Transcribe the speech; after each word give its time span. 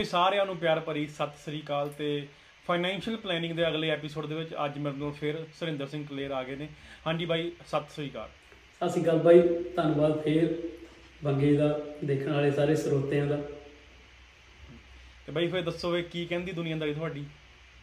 ਵੀ 0.00 0.04
ਸਾਰਿਆਂ 0.04 0.44
ਨੂੰ 0.46 0.56
ਪਿਆਰ 0.56 0.78
ਭਰੀ 0.80 1.06
ਸਤਿ 1.06 1.38
ਸ੍ਰੀ 1.44 1.60
ਅਕਾਲ 1.60 1.88
ਤੇ 1.88 2.06
ਫਾਈਨੈਂਸ਼ੀਅਲ 2.66 3.16
ਪਲੈਨਿੰਗ 3.16 3.52
ਦੇ 3.56 3.66
ਅਗਲੇ 3.68 3.88
ਐਪੀਸੋਡ 3.90 4.26
ਦੇ 4.26 4.34
ਵਿੱਚ 4.34 4.52
ਅੱਜ 4.64 4.78
ਮੇਰੇ 4.78 4.96
ਨਾਲ 4.98 5.10
ਫਿਰ 5.12 5.36
ਸੁਰਿੰਦਰ 5.58 5.86
ਸਿੰਘ 5.86 6.04
ਕਲੇਰ 6.10 6.30
ਆ 6.30 6.42
ਗਏ 6.42 6.56
ਨੇ। 6.56 6.68
ਹਾਂਜੀ 7.06 7.24
ਬਾਈ 7.24 7.50
ਸਤਿ 7.66 7.92
ਸ੍ਰੀ 7.94 8.08
ਅਕਾਲ। 8.10 8.28
ਸਤਿ 8.80 8.88
ਸ਼੍ਰੀ 8.88 9.02
ਅਕਾਲ 9.02 9.18
ਬਾਈ 9.18 9.40
ਧੰਨਵਾਦ 9.76 10.20
ਫੇਰ 10.22 10.54
ਬੰਗੇ 11.24 11.52
ਦਾ 11.56 11.68
ਦੇਖਣ 12.04 12.32
ਵਾਲੇ 12.32 12.50
ਸਾਰੇ 12.50 12.76
ਸਰੋਤਿਆਂ 12.76 13.26
ਦਾ। 13.26 13.36
ਤੇ 15.26 15.32
ਬਾਈ 15.32 15.46
ਫਿਰ 15.46 15.62
ਦੱਸੋ 15.62 15.90
ਵੀ 15.90 16.02
ਕੀ 16.02 16.24
ਕਹਿੰਦੀ 16.26 16.52
ਦੁਨੀਆਦਾਰੀ 16.52 16.94
ਤੁਹਾਡੀ? 16.94 17.24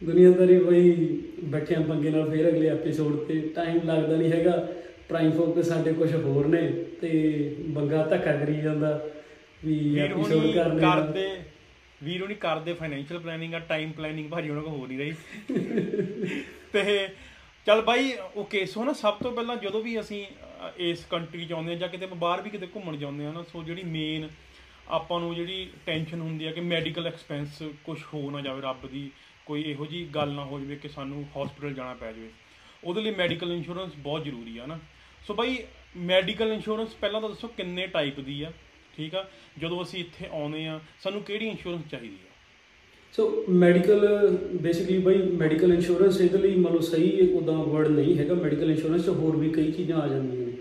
ਦੁਨੀਆਦਾਰੀ 0.02 0.58
ਬਈ 0.58 0.92
ਬੈਠੇ 1.44 1.74
ਆਂ 1.74 1.80
ਬੰਗੇ 1.80 2.10
ਨਾਲ 2.10 2.30
ਫੇਰ 2.30 2.48
ਅਗਲੇ 2.48 2.68
ਐਪੀਸੋਡ 2.68 3.16
ਤੇ। 3.28 3.40
ਟਾਈਮ 3.56 3.78
ਲੱਗਦਾ 3.84 4.16
ਨਹੀਂ 4.16 4.32
ਹੈਗਾ 4.32 4.56
ਪ੍ਰਾਈਮ 5.08 5.30
ਫੋਕਸ 5.30 5.68
ਸਾਡੇ 5.68 5.92
ਕੁਝ 5.92 6.14
ਹੋਰ 6.14 6.46
ਨੇ 6.46 6.66
ਤੇ 7.00 7.12
ਬੰਗਾ 7.68 8.02
ਧੱਕਾ 8.06 8.32
ਕਰੀ 8.32 8.60
ਜਾਂਦਾ 8.60 8.90
ਵੀ 9.64 9.98
ਐਪੀਸੋਡ 10.00 10.54
ਕਰਨੇ। 10.54 10.80
ਕਰਦੇ 10.80 11.28
ਵੀਰ 12.04 12.22
ਹੁਣੀ 12.22 12.34
ਕਰਦੇ 12.34 12.72
ਫਾਈਨੈਂਸ਼ੀਅਲ 12.72 13.18
ਪਲੈਨਿੰਗ 13.20 13.54
ਆ 13.54 13.58
ਟਾਈਮ 13.58 13.92
ਪਲੈਨਿੰਗ 13.92 14.30
ਭਾਜੀ 14.30 14.50
ਉਹਨਾਂ 14.50 14.62
ਕੋਲ 14.62 14.72
ਹੋ 14.72 14.86
ਨਹੀਂ 14.86 14.98
ਰਹੀ। 14.98 15.14
ਤੇ 16.72 17.08
ਚੱਲ 17.66 17.80
ਬਾਈ 17.82 18.12
ਓਕੇ 18.36 18.66
ਸੋ 18.66 18.84
ਨਾ 18.84 18.92
ਸਭ 18.92 19.14
ਤੋਂ 19.14 19.32
ਪਹਿਲਾਂ 19.32 19.56
ਜਦੋਂ 19.56 19.82
ਵੀ 19.82 20.00
ਅਸੀਂ 20.00 20.26
ਅ, 20.26 20.72
ਇਸ 20.78 21.04
ਕੰਟਰੀ 21.04 21.46
ਚ 21.46 21.52
ਆਉਂਦੇ 21.52 21.72
ਆ 21.72 21.74
ਜਾਂ 21.74 21.88
ਕਿਤੇ 21.88 22.06
ਬਾਹਰ 22.06 22.42
ਵੀ 22.42 22.50
ਕਿਤੇ 22.50 22.66
ਘੁੰਮਣ 22.66 22.96
ਜਾਂਦੇ 22.96 23.26
ਆ 23.26 23.32
ਨਾ 23.32 23.42
ਸੋ 23.42 23.62
ਜਿਹੜੀ 23.62 23.82
ਮੇਨ 23.82 24.28
ਆਪਾਂ 24.88 25.20
ਨੂੰ 25.20 25.34
ਜਿਹੜੀ 25.34 25.70
ਟੈਨਸ਼ਨ 25.86 26.20
ਹੁੰਦੀ 26.20 26.44
ਆ 26.44 26.52
ਕਿ 26.52 26.60
ਮੈਡੀਕਲ 26.60 27.06
ਐਕਸਪੈਂਸ 27.06 27.62
ਕੁਝ 27.84 27.98
ਹੋ 28.14 28.30
ਨਾ 28.30 28.40
ਜਾਵੇ 28.40 28.60
ਰੱਬ 28.60 28.86
ਦੀ 28.86 29.10
ਕੋਈ 29.46 29.62
ਇਹੋ 29.62 29.86
ਜੀ 29.86 30.04
ਗੱਲ 30.14 30.32
ਨਾ 30.32 30.44
ਹੋ 30.44 30.60
ਜਾਵੇ 30.60 30.76
ਕਿ 30.76 30.88
ਸਾਨੂੰ 30.88 31.24
ਹਸਪੀਟਲ 31.36 31.74
ਜਾਣਾ 31.74 31.94
ਪੈ 31.94 32.12
ਜਾਵੇ। 32.12 32.30
ਉਹਦੇ 32.84 33.00
ਲਈ 33.00 33.10
ਮੈਡੀਕਲ 33.10 33.52
ਇੰਸ਼ੋਰੈਂਸ 33.52 33.92
ਬਹੁਤ 33.96 34.24
ਜ਼ਰੂਰੀ 34.24 34.58
ਆ 34.58 34.66
ਨਾ। 34.66 34.78
ਸੋ 35.26 35.34
ਬਾਈ 35.34 35.58
ਮੈਡੀਕਲ 35.96 36.52
ਇੰਸ਼ੋਰੈਂਸ 36.52 36.94
ਪਹਿਲਾਂ 36.94 37.20
ਤਾਂ 37.20 37.28
ਦੱਸੋ 37.30 37.48
ਕਿੰਨੇ 37.48 37.86
ਟਾਈਪ 37.86 38.20
ਦੀ 38.20 38.42
ਆ? 38.42 38.52
ਠੀਕ 38.98 39.14
ਆ? 39.14 39.28
ਜਦੋਂ 39.58 39.82
ਅਸੀਂ 39.82 40.00
ਇੱਥੇ 40.00 40.26
ਆਉਂਦੇ 40.32 40.66
ਆ, 40.66 40.80
ਸਾਨੂੰ 41.02 41.22
ਕਿਹੜੀ 41.22 41.48
ਇੰਸ਼ੋਰੈਂਸ 41.48 41.82
ਚਾਹੀਦੀ 41.90 42.14
ਆ? 42.14 42.32
ਸੋ 43.12 43.44
ਮੈਡੀਕਲ 43.48 44.28
ਬੇਸਿਕਲੀ 44.62 44.98
ਬਈ 44.98 45.18
ਮੈਡੀਕਲ 45.18 45.72
ਇੰਸ਼ੋਰੈਂਸ 45.72 46.20
ਇਹਦੇ 46.20 46.38
ਲਈ 46.38 46.54
ਮੰਨ 46.54 46.72
ਲਓ 46.72 46.80
ਸਹੀ 46.80 47.30
ਉਦਾਂ 47.32 47.54
ਵਰਡ 47.54 47.88
ਨਹੀਂ 47.88 48.18
ਹੈਗਾ 48.18 48.34
ਮੈਡੀਕਲ 48.34 48.70
ਇੰਸ਼ੋਰੈਂਸ 48.70 49.04
'ਚ 49.04 49.08
ਹੋਰ 49.08 49.36
ਵੀ 49.36 49.50
ਕਈ 49.50 49.70
ਚੀਜ਼ਾਂ 49.72 50.00
ਆ 50.00 50.08
ਜਾਂਦੀਆਂ 50.08 50.46
ਨੇ। 50.46 50.52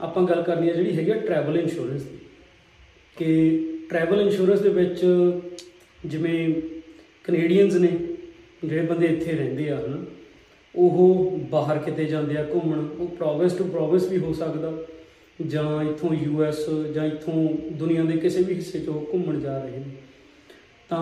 ਆਪਾਂ 0.00 0.22
ਗੱਲ 0.22 0.42
ਕਰਨੀ 0.42 0.68
ਹੈ 0.68 0.74
ਜਿਹੜੀ 0.74 0.96
ਹੈਗੀ 0.96 1.12
ਟਰੈਵਲ 1.12 1.56
ਇੰਸ਼ੋਰੈਂਸ 1.56 2.02
ਦੀ। 2.02 2.18
ਕਿ 3.16 3.58
ਟਰੈਵਲ 3.90 4.20
ਇੰਸ਼ੋਰੈਂਸ 4.20 4.60
ਦੇ 4.60 4.68
ਵਿੱਚ 4.68 5.04
ਜਿਵੇਂ 6.06 6.62
ਕੈਨੇਡੀਅਨਸ 7.24 7.74
ਨੇ, 7.74 7.88
ਜਿਹੜੇ 8.64 8.86
ਬੰਦੇ 8.86 9.06
ਇੱਥੇ 9.06 9.32
ਰਹਿੰਦੇ 9.32 9.70
ਆ, 9.70 9.76
ਹਨ, 9.76 10.06
ਉਹ 10.74 11.38
ਬਾਹਰ 11.50 11.78
ਕਿਤੇ 11.78 12.04
ਜਾਂਦੇ 12.04 12.36
ਆ 12.36 12.44
ਘੁੰਮਣ, 12.54 12.78
ਉਹ 12.78 13.08
ਪ੍ਰੋਵਿੰਸ 13.08 13.52
ਟੂ 13.52 13.64
ਪ੍ਰੋਵਿੰਸ 13.64 14.08
ਵੀ 14.08 14.18
ਹੋ 14.18 14.32
ਸਕਦਾ। 14.32 14.72
ਜਾਂ 15.42 15.82
ਇੱਥੋਂ 15.82 16.12
ਯੂ 16.14 16.42
ਐਸ 16.42 16.64
ਜਾਂ 16.94 17.04
ਇੱਥੋਂ 17.04 17.48
ਦੁਨੀਆ 17.72 18.04
ਦੇ 18.04 18.16
ਕਿਸੇ 18.16 18.42
ਵੀ 18.42 18.54
ਹਿੱਸੇ 18.54 18.78
'ਚ 18.78 18.88
ਉਹ 18.88 19.06
ਘੁੰਮਣ 19.12 19.40
ਜਾ 19.40 19.58
ਰਹੇ 19.58 19.78
ਨੇ, 19.78 19.84
ਤਾਂ 20.88 21.00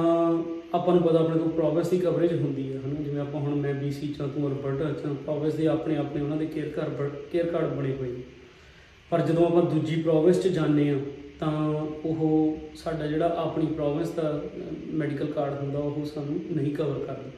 ਆਪਾਂ 0.75 0.95
ਨੂੰ 0.95 1.03
ਪਤਾ 1.03 1.19
ਆਪਣੇ 1.19 1.39
ਕੋਲ 1.39 1.51
ਪ੍ਰੋਵਿੰਸ 1.51 1.89
ਦੀ 1.89 1.99
ਕਵਰੇਜ 1.99 2.33
ਹੁੰਦੀ 2.41 2.73
ਹੈ 2.73 2.79
ਹਨਾ? 2.79 3.03
ਜਿਵੇਂ 3.03 3.21
ਆਪਾਂ 3.21 3.41
ਹੁਣ 3.41 3.55
ਮੈਂ 3.55 3.75
BC 3.75 4.13
ਚਾਂ, 4.19 4.29
ਤੂੰ 4.29 4.49
ਅਲਬਰਟਾ 4.49 4.93
ਚਾਂ 4.93 5.15
ਪ੍ਰੋਵਿੰਸ 5.15 5.55
ਦੇ 5.55 5.67
ਆਪਣੇ 5.67 5.97
ਆਪਣੇ 5.97 6.23
ਉਹਨਾਂ 6.23 6.37
ਦੇ 6.37 6.47
ਕੇਅਰ 6.47 6.69
ਘਰ 6.69 7.11
ਕੇਅਰ 7.33 7.47
ਕਾਰਡ 7.47 7.75
ਬਣੇ 7.75 7.95
ਹੋਏ 7.95 8.09
ਨੇ। 8.09 8.23
ਪਰ 9.11 9.21
ਜਦੋਂ 9.21 9.47
ਆਪਾਂ 9.47 9.63
ਦੂਜੀ 9.63 10.03
ਪ੍ਰੋਵਿੰਸ 10.03 10.43
'ਚ 10.43 10.49
ਜਾਂਦੇ 10.49 10.89
ਆ, 10.91 10.99
ਤਾਂ 11.41 11.73
ਉਹ 12.05 12.59
ਸਾਡਾ 12.75 13.07
ਜਿਹੜਾ 13.07 13.35
ਆਪਣੀ 13.39 13.67
ਪ੍ਰੋਵਿੰਸ 13.67 14.11
ਦਾ 14.11 14.43
ਮੈਡੀਕਲ 14.93 15.27
ਕਾਰਡ 15.27 15.63
ਹੁੰਦਾ, 15.63 15.79
ਉਹ 15.79 16.05
ਸਾਨੂੰ 16.05 16.41
ਨਹੀਂ 16.57 16.75
ਕਵਰ 16.75 16.99
ਕਰਦਾ। 16.99 17.31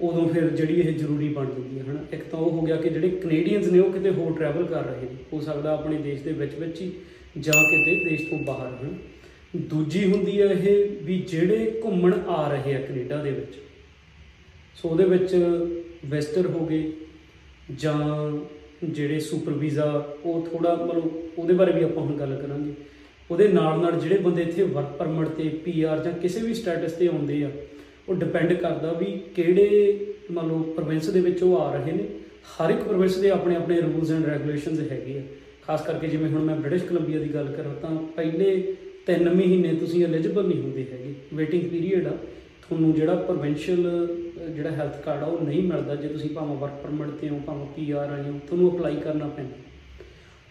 ਉਦੋਂ 0.00 0.28
ਫਿਰ 0.28 0.48
ਜਿਹੜੀ 0.48 0.74
ਇਹ 0.80 0.92
ਜ਼ਰੂਰੀ 0.94 1.28
ਬਣ 1.28 1.46
ਜਾਂਦੀ 1.46 1.78
ਹੈ, 1.78 1.84
ਹਨਾ? 1.84 2.04
ਇੱਕ 2.12 2.22
ਤਾਂ 2.24 2.38
ਉਹ 2.38 2.50
ਹੋ 2.50 2.62
ਗਿਆ 2.62 2.76
ਕਿ 2.76 2.88
ਜਿਹੜੇ 2.88 3.08
ਕੈਨੇਡੀਅਨਸ 3.12 3.66
ਨੇ 3.66 3.78
ਉਹ 3.78 3.92
ਕਿਤੇ 3.92 4.10
ਹੋਰ 4.10 4.36
ਟਰੈਵਲ 4.38 4.66
ਕਰ 4.66 4.84
ਰਹੇ 4.84 5.02
ਨੇ। 5.02 5.16
ਹੋ 5.32 5.40
ਸਕਦਾ 5.40 5.72
ਆਪਣੇ 5.72 5.96
ਦੇਸ਼ 5.98 6.22
ਦੇ 6.22 6.32
ਵਿੱਚ 6.32 6.54
ਵਿੱਚ 6.54 6.80
ਹੀ 6.80 6.90
ਜਾਂ 7.38 7.54
ਕਿਤੇ 7.62 7.94
ਦੇਸ਼ 8.04 8.28
ਤੋਂ 8.30 8.38
ਬਾਹਰ, 8.46 8.72
ਹਨ? 8.74 8.96
ਦੂਜੀ 9.68 10.04
ਹੁੰਦੀ 10.04 10.40
ਹੈ 10.40 10.46
ਇਹ 10.46 11.04
ਵੀ 11.04 11.18
ਜਿਹੜੇ 11.28 11.80
ਘੁੰਮਣ 11.84 12.12
ਆ 12.28 12.48
ਰਹੇ 12.52 12.74
ਆ 12.74 12.80
ਕੈਨੇਡਾ 12.80 13.22
ਦੇ 13.22 13.30
ਵਿੱਚ, 13.30 13.54
ਸੋ 14.76 14.88
ਉਹਦੇ 14.88 15.04
ਵਿੱਚ 15.04 15.34
ਵੈਸਟਰ 16.06 16.46
ਹੋ 16.46 16.66
ਗਏ 16.66 16.92
ਜਾਂ 17.74 18.30
ਜਿਹੜੇ 18.84 19.20
ਸੁਪਰ 19.20 19.52
ਵੀਜ਼ਾ, 19.52 19.86
ਉਹ 20.24 20.46
ਥੋੜਾ 20.46 20.74
ਮਤਲਬ 20.76 21.38
ਉਹਦੇ 21.38 21.54
ਬਾਰੇ 21.54 21.72
ਵੀ 21.72 21.82
ਆਪਾਂ 21.82 22.02
ਹੁਣ 22.02 22.18
ਗੱਲ 22.18 22.36
ਕਰਾਂਗੇ। 22.36 22.72
ਉਹਦੇ 23.30 23.48
ਨਾਲ 23.48 23.80
ਨਾਲ 23.80 23.98
ਜਿਹੜੇ 24.00 24.18
ਬੰਦੇ 24.18 24.42
ਇੱਥੇ 24.42 24.62
ਵਰਕ 24.64 24.92
ਪਰਮਿਟ 24.98 25.28
ਤੇ 25.28 25.48
ਪੀਆਰ 25.64 26.02
ਜਾਂ 26.04 26.12
ਕਿਸੇ 26.12 26.40
ਵੀ 26.40 26.54
ਸਟੇਟਸ 26.54 26.92
ਤੇ 26.92 27.08
ਆਉਂਦੇ 27.08 27.42
ਆ 27.44 27.50
ਉਹ 28.08 28.14
ਡਿਪੈਂਡ 28.14 28.52
ਕਰਦਾ 28.52 28.92
ਵੀ 28.92 29.06
ਕਿਹੜੇ, 29.36 29.98
ਮੰਨ 30.30 30.48
ਲਓ 30.48 30.62
ਪ੍ਰੋਵਿੰਸ 30.76 31.08
ਦੇ 31.08 31.20
ਵਿੱਚ 31.20 31.42
ਉਹ 31.42 31.56
ਆ 31.58 31.72
ਰਹੇ 31.74 31.92
ਨੇ। 31.92 32.04
ਹਰ 32.54 32.70
ਇੱਕ 32.70 32.82
ਪ੍ਰੋਵਿੰਸ 32.82 33.16
ਦੇ 33.16 33.30
ਆਪਣੇ 33.30 33.56
ਆਪਣੇ 33.56 33.80
ਰੂਲਸ 33.80 34.10
ਐਂਡ 34.10 34.24
ਰੈਗੂਲੇਸ਼ਨਸ 34.24 34.80
ਹੈਗੇ 34.92 35.18
ਆ। 35.18 35.22
ਖਾਸ 35.62 35.82
ਕਰਕੇ 35.82 36.08
ਜਿਵੇਂ 36.08 36.30
ਹੁਣ 36.30 36.42
ਮੈਂ 36.42 36.56
ਬ੍ਰਿਟਿਸ਼ 36.56 36.84
ਕੋਲੰਬੀਆ 36.84 37.18
ਦੀ 37.18 37.28
ਗੱਲ 37.34 37.52
ਕਰਾਂ 37.52 37.74
ਤਾਂ 37.74 37.90
ਪਹਿਲੇ 38.16 38.74
3 39.06 39.28
ਮਹੀਨੇ 39.34 39.74
ਤੁਸੀਂ 39.74 40.04
ਐਲੀਜੀਬਲ 40.04 40.46
ਨਹੀਂ 40.48 40.60
ਹੁੰਦੇ 40.62 40.86
ਹੈਗੇ। 40.92 41.14
ਵੇਟਿੰਗ 41.34 41.68
ਪੀਰੀਅਡ 41.70 42.06
ਆ। 42.06 42.16
ਤੁਹਾਨੂੰ 42.62 42.92
ਜਿਹੜਾ 42.92 43.14
ਪ੍ਰੋਵਿੰਸ਼ੀਅਲ 43.14 44.08
ਜਿਹੜਾ 44.48 44.70
ਹੈਲਥ 44.70 45.00
ਕਾਰਡ 45.00 45.22
ਆ, 45.22 45.26
ਉਹ 45.26 45.44
ਨਹੀਂ 45.44 45.62
ਮਿਲਦਾ 45.62 45.94
ਜੇ 45.96 46.08
ਤੁਸੀਂ 46.08 46.30
ਭਾਵੇਂ 46.30 46.56
ਵਰਕ 46.56 46.82
ਪਰਮਿਟ 46.82 47.10
ਤੇ 47.10 47.28
ਹੋ, 47.28 47.40
ਭਾਵੇਂ 47.46 47.66
ਪੀਆਰ 47.66 48.12
ਆਏ 48.12 48.22
ਹੋ, 48.22 48.38
ਤੁਹਾਨੂੰ 48.46 48.76
ਅਪਲਾਈ 48.76 48.96
ਕਰਨਾ 48.96 49.28
ਪੈਂਦਾ। 49.28 49.67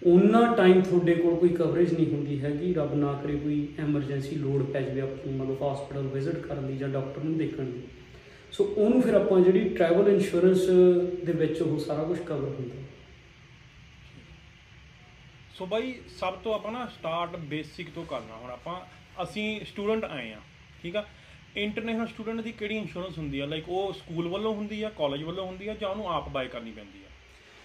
ਉਹਨਾਂ 0.06 0.56
ਟਾਈਮ 0.58 0.82
ਤੁਹਾਡੇ 0.82 1.16
ਕੋਲ 1.16 1.36
ਕੋਈ 1.36 1.50
ਕਵਰੇਜ 1.50 1.94
ਨਹੀਂ 1.94 2.14
ਹੁੰਦੀ 2.14 2.40
ਹੈਗੀ, 2.42 2.74
ਰੱਬ 2.74 2.94
ਨਾ 2.94 3.14
ਕਰੇ 3.24 3.38
ਕੋਈ 3.38 3.68
ਐਮਰਜੈਂਸੀ 3.80 4.36
ਲੋੜ 4.36 4.64
ਪੈ 4.64 4.82
ਜਾਵੇ 4.82 5.02
ਆਪਣੀ 5.02 5.34
ਮਤਲਬ 5.34 5.64
ਹਸਪੀਟਲ 5.64 6.08
ਵਿਜ਼ਿਟ 6.08 6.36
ਕਰਨ 6.36 6.68
ਦੀ 6.68 6.78
ਜਾਂ 6.78 6.90
ਡਾਕਟਰ 6.90 7.24
ਨੂੰ 7.24 7.38
ਦੇਖਣ 7.38 7.66
ਦੀ। 7.66 7.82
ਸੋ 8.52 8.64
ਉਹਨੂੰ 8.78 9.02
ਫਿਰ 9.02 9.14
ਆਪਾਂ 9.14 9.40
ਜਿਹੜੀ 9.40 9.70
ਟਰੈਵਲ 9.70 10.08
ਇੰਸ਼ੋਰੈਂਸ 10.08 10.66
ਦੇ 11.26 11.32
ਵਿੱਚ 11.32 11.62
ਉਹ 11.62 11.80
ਸਾਰਾ 11.80 12.04
ਕੁਝ 12.04 12.20
ਕਵਰ 12.20 12.50
ਹੁੰਦਾ। 12.50 12.76
ਸੋ 15.56 15.66
ਬਾਈ, 15.66 15.94
ਸਭ 16.20 16.34
ਤੋਂ 16.34 16.54
ਆਪਾਂ 16.54 16.72
ਨਾ 16.72 16.86
ਸਟਾਰਟ 16.86 17.36
ਬੇਸਿਕ 17.36 17.90
ਤੋਂ 17.96 18.06
ਕਰਨਾ। 18.06 18.36
ਹੁਣ 18.36 18.52
ਆਪਾਂ, 18.52 18.82
ਅਸੀਂ 19.24 19.66
ਸਟੂਡੈਂਟ 19.66 20.06
ਆਏ 20.06 20.32
ਆ 20.32 20.40
ਠੀਕ 20.84 20.96
ਆ? 20.96 21.06
ਇੰਟਰਨੈਸ਼ਨਲ 21.58 22.08
ਸਟੂਡੈਂਟ 22.08 22.42
ਦੀ 22.42 22.52
ਕਿਹੜੀ 22.52 22.78
ਇੰਸ਼ੋਰੈਂਸ 22.78 23.18
ਹੁੰਦੀ 23.18 23.40
ਆ? 23.40 23.46
ਲਾਈਕ 23.46 23.70
ਉਹ 23.70 23.94
ਸਕੂਲ 23.94 24.28
ਵੱਲੋਂ 24.28 24.54
ਹੁੰਦੀ 24.54 24.84
ਆ 24.84 24.90
ਕਾਲਜ 24.90 25.24
ਵੱਲੋਂ 25.24 25.46
ਹੁੰਦੀ 25.46 25.68
ਆ, 25.68 25.74
ਜਾਂ 25.74 25.90
ਉਹਨੂੰ 25.90 26.10
ਆਪ 26.12 26.30
ਬਾਈ 26.30 26.48
ਕਰਨੀ 26.48 26.72
ਪੈਂਦੀ 26.72 27.04
ਆ? 27.04 27.07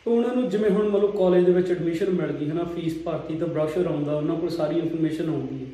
ਉਹਨਾਂ 0.07 0.35
ਨੂੰ 0.35 0.49
ਜਿਵੇਂ 0.49 0.71
ਹੁਣ 0.71 0.89
ਮਤਲਬ 0.89 1.17
ਕਾਲਜ 1.17 1.45
ਦੇ 1.45 1.53
ਵਿੱਚ 1.53 1.71
ਐਡਮਿਸ਼ਨ 1.71 2.11
ਮਿਲ 2.11 2.33
ਗਈ 2.33 2.49
ਹੈ 2.49 2.55
ਨਾ 2.55 2.65
ਫੀਸ 2.75 2.97
ਭਰਤੀ 3.05 3.35
ਦਾ 3.35 3.47
ਬ੍ਰੋਸ਼ਰ 3.47 3.87
ਆਉਂਦਾ, 3.87 4.17
ਉਹਨਾਂ 4.17 4.37
ਕੋਲ 4.37 4.49
ਸਾਰੀ 4.51 4.79
ਇਨਫੋਰਮੇਸ਼ਨ 4.79 5.29
ਆਉਂਦੀ 5.29 5.61
ਹੈ। 5.61 5.71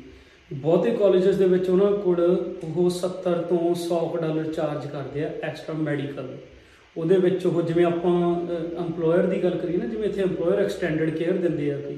ਬਹੁਤੇ 0.51 0.91
ਕਾਲਜਸ 0.91 1.35
ਦੇ 1.35 1.45
ਵਿੱਚ 1.45 1.69
ਉਹਨਾਂ 1.69 1.91
ਕੋਲ 1.93 2.19
ਉਹ 2.65 2.89
70 2.91 3.41
ਤੋਂ 3.49 3.57
100 3.75 4.17
ਡਾਲਰ 4.21 4.51
ਚਾਰਜ 4.53 4.85
ਕਰਦੇ 4.87 5.23
ਆ 5.23 5.31
ਐਕਸਟਰਾ 5.43 5.75
ਮੈਡੀਕਲ 5.79 6.27
ਉਹਦੇ 6.95 7.17
ਵਿੱਚ 7.17 7.45
ਉਹ 7.45 7.61
ਜਿਵੇਂ 7.61 7.85
ਆਪਾਂ 7.85 8.13
EMPLOYER 8.83 9.27
ਦੀ 9.29 9.43
ਗੱਲ 9.43 9.57
ਕਰੀਏ 9.57 9.77
ਨਾ, 9.77 9.85
ਜਿਵੇਂ 9.85 10.09
ਇੱਥੇ 10.09 10.23
EMPLOYER 10.23 10.59
ਐਕਸਟੈਂਡਡ 10.59 11.09
ਕੇਅਰ 11.09 11.37
ਦਿੰਦੇ 11.37 11.71
ਆ 11.71 11.77
ਕਿ 11.77 11.97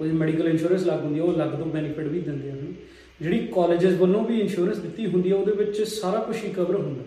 ਉਹਦੀ 0.00 0.12
ਮੈਡੀਕਲ 0.12 0.48
ਇੰਸ਼ੋਰੈਂਸ 0.48 0.86
ਲੱਗ 0.86 1.04
ਹੁੰਦੀ 1.04 1.20
ਆ, 1.20 1.22
ਉਹ 1.22 1.32
ਲੱਗ 1.32 1.50
ਤੋਂ 1.50 1.66
ਬੈਨੀਫਿਟ 1.66 2.06
ਵੀ 2.06 2.20
ਦਿੰਦੇ 2.20 2.50
ਹਨ 2.50 2.72
ਜਿਹੜੀ 3.20 3.38
ਕਾਲਜਸ 3.54 3.94
ਵੱਲੋਂ 4.00 4.24
ਵੀ 4.24 4.40
ਇੰਸ਼ੋਰੈਂਸ 4.40 4.78
ਦਿੱਤੀ 4.78 5.06
ਹੁੰਦੀ 5.06 5.30
ਆ, 5.30 5.36
ਉਹਦੇ 5.36 5.52
ਵਿੱਚ 5.54 5.82
ਸਾਰਾ 5.82 6.18
ਕੁਝ 6.18 6.36
ਹੀ 6.36 6.50
ਕਵਰ 6.50 6.76
ਹੁੰਦਾ। 6.76 7.02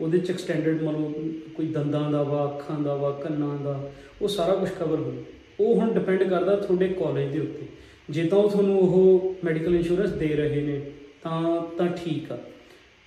ਉਹਦੇ 0.00 0.18
ਚ 0.18 0.30
ਐਕਸਟੈਂਡਡ 0.30 0.82
ਮਤਲਬ 0.82 1.12
ਕੋਈ 1.54 1.66
ਦੰਦਾਂ 1.66 2.10
ਦਾ 2.10 2.22
ਵਾ, 2.22 2.44
ਅੱਖਾਂ 2.44 2.80
ਦਾ 2.80 2.94
ਵਾ, 2.94 3.10
ਕੰਨਾਂ 3.10 3.58
ਦਾ, 3.64 3.90
ਉਹ 4.22 4.28
ਸਾਰਾ 4.28 4.54
ਕੁਝ 4.54 4.68
ਕਵਰ 4.70 4.98
ਹੁੰਦਾ 4.98 5.22
ਉਹ 5.60 5.74
ਹੁਣ 5.74 5.92
ਡਿਪੈਂਡ 5.92 6.22
ਕਰਦਾ 6.22 6.56
ਤੁਹਾਡੇ 6.56 6.88
ਕਾਲਜ 6.88 7.32
ਦੇ 7.32 7.40
ਉੱਤੇ। 7.40 7.66
ਜੇ 8.10 8.24
ਤਾਂ 8.24 8.38
ਉਹ 8.38 8.50
ਤੁਹਾਨੂੰ 8.50 8.78
ਉਹ 8.78 9.34
ਮੈਡੀਕਲ 9.44 9.74
ਇੰਸ਼ੋਰੈਂਸ 9.74 10.10
ਦੇ 10.10 10.26
ਰਹੇ 10.26 10.60
ਨੇ, 10.60 10.80
ਤਾਂ 11.22 11.62
ਤਾਂ 11.78 11.86
ਠੀਕ 11.86 12.32
ਆ। 12.32 12.38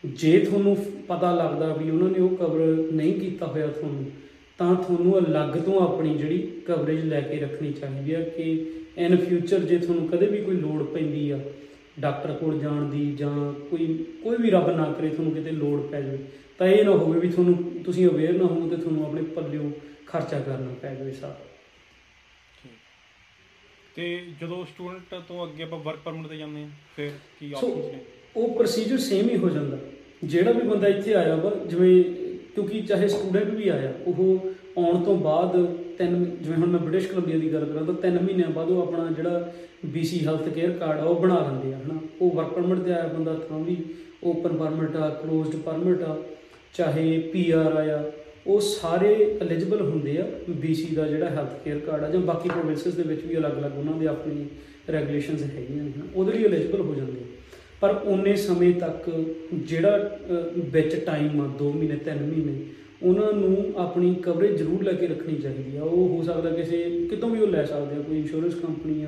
ਜੇ 0.03 0.39
ਤੁਹਾਨੂੰ 0.39 0.77
ਪਤਾ 1.07 1.35
ਲੱਗਦਾ 1.35 1.73
ਵੀ 1.73 1.89
ਉਹਨਾਂ 1.91 2.09
ਨੇ 2.09 2.19
ਉਹ 2.19 2.29
ਕਵਰ 2.29 2.59
ਨਹੀਂ 2.93 3.13
ਕੀਤਾ 3.13 3.45
ਹੋਇਆ 3.45 3.67
ਤੁਹਾਨੂੰ, 3.67 4.05
ਤਾਂ 4.57 4.75
ਤੁਹਾਨੂੰ 4.75 5.19
ਅਲੱਗ 5.19 5.57
ਤੋਂ 5.57 5.81
ਆਪਣੀ 5.81 6.13
ਜਿਹੜੀ 6.17 6.37
ਕਵਰੇਜ 6.67 7.03
ਲੈ 7.05 7.21
ਕੇ 7.21 7.37
ਰੱਖਣੀ 7.37 7.71
ਚਾਹੀਦੀ 7.71 8.13
ਆ 8.13 8.21
ਕਿ 8.21 8.71
ਇਨ 8.97 9.15
ਫਿਊਚਰ 9.15 9.59
ਜੇ 9.59 9.77
ਤੁਹਾਨੂੰ 9.77 10.07
ਕਦੇ 10.07 10.25
ਵੀ 10.25 10.37
ਕੋਈ 10.37 10.55
ਲੋੜ 10.55 10.83
ਪੈਂਦੀ 10.83 11.29
ਆ 11.31 11.39
ਡਾਕਟਰ 11.99 12.33
ਕੋਲ 12.33 12.59
ਜਾਣ 12.59 12.89
ਦੀ 12.89 13.15
ਜਾਂ 13.15 13.53
ਕੋਈ 13.53 14.05
ਕੋਈ 14.23 14.37
ਵੀ 14.37 14.49
ਰੱਬ 14.49 14.69
ਨਾ 14.69 14.91
ਕਰੇ 14.91 15.09
ਤੁਹਾਨੂੰ 15.09 15.33
ਕਿਤੇ 15.33 15.51
ਲੋੜ 15.51 15.81
ਪੈ 15.81 16.01
ਜਾਵੇ 16.01 16.17
ਤਾਂ 16.57 16.67
ਇਹ 16.67 16.85
ਨਾ 16.85 16.91
ਹੋਵੇ 16.91 17.19
ਵੀ 17.19 17.29
ਤੁਹਾਨੂੰ 17.29 17.81
ਤੁਸੀਂ 17.85 18.07
ਅਵੇਅਰ 18.07 18.33
ਨਾ 18.33 18.45
ਹੋ 18.45 18.69
ਤੇ 18.69 18.75
ਤੁਹਾਨੂੰ 18.75 19.05
ਆਪਣੇ 19.05 19.21
ਪੱਲਿਓਂ 19.21 19.71
ਖਰਚਾ 20.07 20.39
ਕਰਨਾ 20.39 20.73
ਪੈ 20.81 20.95
ਜਾਵੇ 20.95 21.11
ਸਾਰਾ। 21.11 21.37
ਤੇ 23.95 24.25
ਜਦੋਂ 24.41 24.65
ਸਟੂਡੈਂਟ 24.65 25.21
ਤੋਂ 25.27 25.47
ਅੱਗੇ 25.47 25.63
ਆਪਾਂ 25.63 25.79
ਵਰਕ 25.79 25.99
ਪਰਮਿਟ 26.05 26.27
ਤੇ 26.27 26.37
ਜਾਂਦੇ 26.37 26.63
ਆ 26.63 26.67
ਫਿਰ 26.95 27.11
ਕੀ 27.39 27.53
ਆਪਸ਼ਨਸ 27.53 27.85
ਨੇ? 27.85 27.99
ਉਹ 28.37 28.55
ਪ੍ਰੋਸੀਜਰ 28.55 28.97
ਸੇਮ 28.97 29.29
ਹੀ 29.29 29.37
ਹੋ 29.37 29.49
ਜਾਂਦਾ। 29.49 29.77
ਜਿਹੜਾ 30.23 30.51
ਵੀ 30.51 30.61
ਬੰਦਾ 30.61 30.87
ਇੱਥੇ 30.87 31.13
ਆਇਆ 31.13 31.35
ਵਾ 31.35 31.51
ਜਿਵੇਂ 31.65 32.03
ਕਿਉਂਕਿ 32.55 32.81
ਚਾਹੇ 32.81 33.07
ਸਟੂਡੈਂਟ 33.07 33.49
ਵੀ 33.49 33.69
ਆਇਆ 33.69 33.93
ਉਹ 34.07 34.51
ਆਉਣ 34.77 35.03
ਤੋਂ 35.03 35.17
ਬਾਅਦ 35.17 35.55
ਤਿੰਨ 35.97 36.25
ਜਿਵੇਂ 36.41 36.57
ਹੁਣ 36.57 36.69
ਮੈਂ 36.69 36.79
ਬ੍ਰਿਟਿਸ਼ 36.79 37.07
ਕੋਲੰਬੀਆ 37.07 37.37
ਦੀ 37.37 37.51
ਗੱਲ 37.53 37.65
ਕਰਾਂ 37.65 37.83
ਤਾਂ 37.85 37.93
ਤਿੰਨ 37.93 38.19
ਮਹੀਨਿਆਂ 38.19 38.49
ਬਾਅਦ 38.49 38.69
ਉਹ 38.69 38.81
ਆਪਣਾ 38.81 39.09
ਜਿਹੜਾ 39.11 39.51
BC 39.95 40.19
ਹੈਲਥ 40.27 40.49
ਕੇਅਰ 40.49 40.71
ਕਾਰਡ 40.71 40.99
ਆ 40.99 41.03
ਉਹ 41.03 41.19
ਬਣਾ 41.19 41.39
ਲੈਂਦੇ 41.41 41.73
ਆ 41.73 41.77
ਹਨਾ? 41.77 41.99
ਉਹ 42.21 42.31
ਵਰਕ 42.31 42.47
ਪਰਮਿਟ 42.47 42.79
ਤੇ 42.79 42.93
ਆਇਆ 42.93 43.07
ਬੰਦਾ 43.07 43.33
ਤਾਂ 43.49 43.59
ਵੀ 43.59 43.77
ਓਪਨ 44.23 44.55
ਪਰਮਿਟ 44.57 44.95
ਆ 44.95 45.09
ਕਲੋਜ਼ਡ 45.09 45.55
ਪਰਮਿਟ 45.55 46.03
ਆ 46.03 46.17
ਚਾਹੇ 46.73 47.31
PR 47.35 47.89
ਆ 47.89 48.03
ਉਹ 48.47 48.59
ਸਾਰੇ 48.59 49.13
ਐਲੀਜੀਬਲ 49.41 49.81
ਹੁੰਦੇ 49.81 50.17
ਆ 50.17 50.25
BC 50.61 50.93
ਦਾ 50.95 51.07
ਜਿਹੜਾ 51.07 51.29
ਹੈਲਥ 51.29 51.63
ਕੇਅਰ 51.65 51.79
ਕਾਰਡ 51.79 52.03
ਆ 52.03 52.09
ਜਾਂ 52.09 52.21
ਬਾਕੀ 52.21 52.49
ਪ੍ਰੋਵਿੰਸਸ 52.49 52.93
ਦੇ 52.93 53.03
ਵਿੱਚ 53.03 53.21
ਵੀ 53.25 53.37
ਅਲੱਗ-ਅਲੱਗ 53.37 53.77
ਉਹਨਾਂ 53.77 53.93
ਦੇ 53.93 54.07
ਆਪਣੀ 54.07 54.45
ਰੈਗੂਲੇਸ਼ਨਸ 54.91 55.43
ਹੈਗੀਆਂ 55.43 55.83
ਨੇ 55.83 55.91
ਹਨਾ? 55.91 56.05
ਉਹਦੇ 56.15 56.31
ਲਈ 56.31 56.43
ਐਲੀਜੀਬਲ 56.45 56.81
ਹੋ 56.81 56.95
ਜਾਂਦੇ 56.95 57.11
ਆ। 57.11 57.25
ਪਰ 57.81 57.89
ਉਨੇ 58.05 58.35
ਸਮੇਂ 58.35 58.73
ਤੱਕ 58.73 59.09
ਜਿਹੜਾ 59.53 59.97
ਅਹ, 59.97 60.61
ਵਿੱਚ 60.71 60.95
ਟਾਈਮ 60.95 61.41
ਆ 61.41 61.49
2 61.63 61.71
ਮਹੀਨੇ 61.73 61.97
3 62.05 62.21
ਮਹੀਨੇ 62.23 62.53
ਉਹਨਾਂ 63.03 63.31
ਨੂੰ 63.33 63.73
ਆਪਣੀ 63.77 64.13
ਕਵਰੇਜ 64.15 64.55
ਜ਼ਰੂਰ 64.57 64.83
ਲੈ 64.83 64.91
ਕੇ 64.93 65.07
ਰੱਖਣੀ 65.07 65.35
ਚਾਹੀਦੀ 65.35 65.77
ਆ। 65.77 65.83
ਉਹ 65.83 66.07
ਹੋ 66.09 66.21
ਸਕਦਾ 66.23 66.49
ਕਿਸੇ, 66.49 67.07
ਕਿਤੋਂ 67.09 67.29
ਵੀ 67.29 67.41
ਉਹ 67.41 67.47
ਲੈ 67.47 67.63
ਸਕਦੇ 67.65 67.95
ਆ, 67.95 67.99
ਕੋਈ 67.99 68.17
ਇੰਸ਼ੋਰੈਂਸ 68.17 68.55
ਕੰਪਨੀ 68.55 69.03
ਆ, 69.03 69.07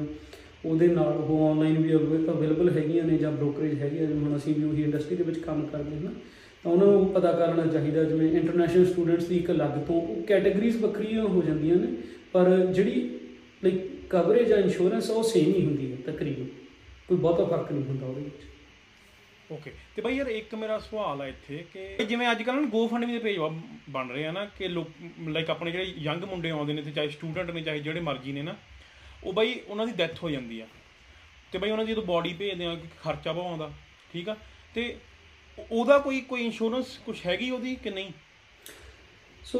ਉਹਦੇ 0.65 0.87
ਨਾਲ 0.87 1.17
ਉਹ 1.19 1.47
ਆਨਲਾਈਨ 1.49 1.77
ਵੀ 1.77 1.93
ਅਵੇਲੇਬਲ 1.93 2.69
ਹੈਗੀਆਂ 2.69 3.03
ਨੇ 3.03 3.17
ਜਾਂ 3.17 3.31
ਬ੍ਰੋਕਰੇਜ 3.31 3.79
ਹੈਗੀ 3.81 3.97
ਆ, 3.97 4.05
ਜਿਵੇਂ 4.05 4.21
ਹੁਣ 4.21 4.35
ਅਸੀਂ 4.37 4.55
ਵੀ 4.55 4.63
ਉਹੀ 4.63 4.83
ਇੰਡਸਟਰੀ 4.83 5.15
ਦੇ 5.15 5.23
ਵਿੱਚ 5.23 5.37
ਕੰਮ 5.39 5.65
ਕਰਦੇ 5.65 5.95
ਹਾਂ 5.95 6.01
ਨਾ 6.03 6.11
ਤਾਂ 6.63 6.71
ਉਹਨਾਂ 6.71 6.87
ਨੂੰ 6.87 7.05
ਪਤਾ 7.07 7.31
ਕਰਨਾ 7.31 7.65
ਚਾਹੀਦਾ, 7.65 8.03
ਜਿਵੇਂ 8.03 8.31
ਇੰਟਰਨੈਸ਼ਨਲ 8.31 8.85
ਸਟੂਡੈਂਟਸ 8.85 9.25
ਦੀ 9.25 9.37
ਇੱਕ 9.37 9.51
ਅਲੱਗ 9.51 9.77
ਤੋਂ 9.87 10.01
ਉਹ 10.01 10.21
ਕੈਟਾਗਰੀਜ਼ 10.27 10.77
ਵੱਖਰੀਆਂ 10.77 11.23
ਹੋ 11.23 11.41
ਜਾਂਦੀਆਂ 11.41 11.75
ਨੇ, 11.75 11.87
ਪਰ 12.33 12.49
ਜਿਹੜੀ 12.65 13.09
ਲਾਈਕ 13.63 13.81
ਕਵਰੇਜ 14.09 14.51
ਆ 14.51 14.57
ਇੰਸ਼ੋਰੈਂਸ 14.57 15.09
ਉਹ 15.09 15.23
ਸੇਮ 15.23 15.53
ਹੀ 15.53 15.65
ਹੁੰਦੀ 15.65 15.91
ਹੈ 15.91 15.97
ਤਕਰੀਬਨ। 16.05 16.47
ਕੋਈ 17.07 17.17
ਬਹੁਤਾ 17.17 17.43
ਫ਼ਰਕ 17.45 17.71
ਨਹੀਂ 17.71 17.83
ਹੁੰਦਾ 17.83 18.05
ਉਹਦੇ 18.07 18.21
ਵਿੱਚ। 18.21 18.43
ਓਕੇ 19.51 19.73
ਤੇ 19.95 20.01
ਬਾਈ 20.01 20.15
ਯਾਰ 20.15 20.27
ਇੱਕ 20.27 20.55
ਮੇਰਾ 20.55 20.79
ਸਵਾਲ 20.79 21.21
ਆ 21.21 21.27
ਇੱਥੇ 21.27 21.65
ਕਿ 21.73 22.05
ਜਿਵੇਂ 22.05 22.31
ਅੱਜ 22.31 22.43
ਕੱਲ੍ਹ 22.43 22.61
ਨਾ 22.61 22.67
GoFundMe 22.67 23.11
ਦੇ 23.11 23.19
ਪੇਜ 23.19 23.37
ਬਣ 23.89 24.09
ਰਹੇ 24.09 24.27
ਆ 24.27 24.31
ਨਾ 24.31 24.45
ਕਿ 24.45 24.67
ਲੋਕ 24.67 24.87
ਲਾਈਕ 25.27 25.49
ਆਪਣੇ 25.49 25.71
ਜਿਹੜੇ 25.71 25.93
ਯੰਗ 25.97 26.23
ਮੁੰਡੇ 26.23 26.49
ਆਉਂਦੇ 26.49 26.73
ਨੇ 26.73 26.81
ਤੇ 26.81 26.91
ਚਾਹੇ 26.91 27.09
ਸਟੂਡੈਂਟ 27.09 27.51
ਨੇ, 27.51 27.61
ਚਾਹੇ 27.61 27.79
ਜਿਹੜੇ 27.79 27.99
ਮਰਜ਼ੀ 27.99 28.31
ਨੇ 28.31 28.41
ਨਾ, 28.41 28.55
ਉਹ 29.23 29.33
ਬਾਈ 29.33 29.59
ਉਹਨਾਂ 29.67 29.85
ਦੀ 29.87 29.91
ਡੈਥ 29.91 30.23
ਹੋ 30.23 30.29
ਜਾਂਦੀ 30.29 30.59
ਆ। 30.59 30.67
ਤੇ 31.51 31.57
ਬਾਈ 31.57 31.71
ਉਹਨਾਂ 31.71 31.85
ਦੀ 31.85 31.91
ਜਦੋਂ 31.91 32.03
ਬਾਡੀ 32.03 32.33
ਭੇਜਦੇ 32.33 32.65
ਆ 32.65 32.75
ਕਿ 32.75 32.87
ਖਰਚਾ 33.03 33.33
ਭਵਾਉਂਦਾ 33.33 33.71
ਠੀਕ 34.13 34.29
ਆ? 34.29 34.37
ਤੇ 34.75 34.97
ਉਹ- 35.59 35.65
ਉਹਦਾ 35.71 35.99
ਕੋਈ 35.99 36.21
ਕੋਈ 36.21 36.45
ਇੰਸ਼ੋਰੈਂਸ 36.45 36.97
ਕੁਝ 36.97 37.25
ਹੈਗੀ 37.25 37.49
ਉਹਦੀ 37.49 37.75
ਕਿ 37.75 37.89
ਨਹੀਂ? 37.89 38.11
ਸੋ 39.43 39.59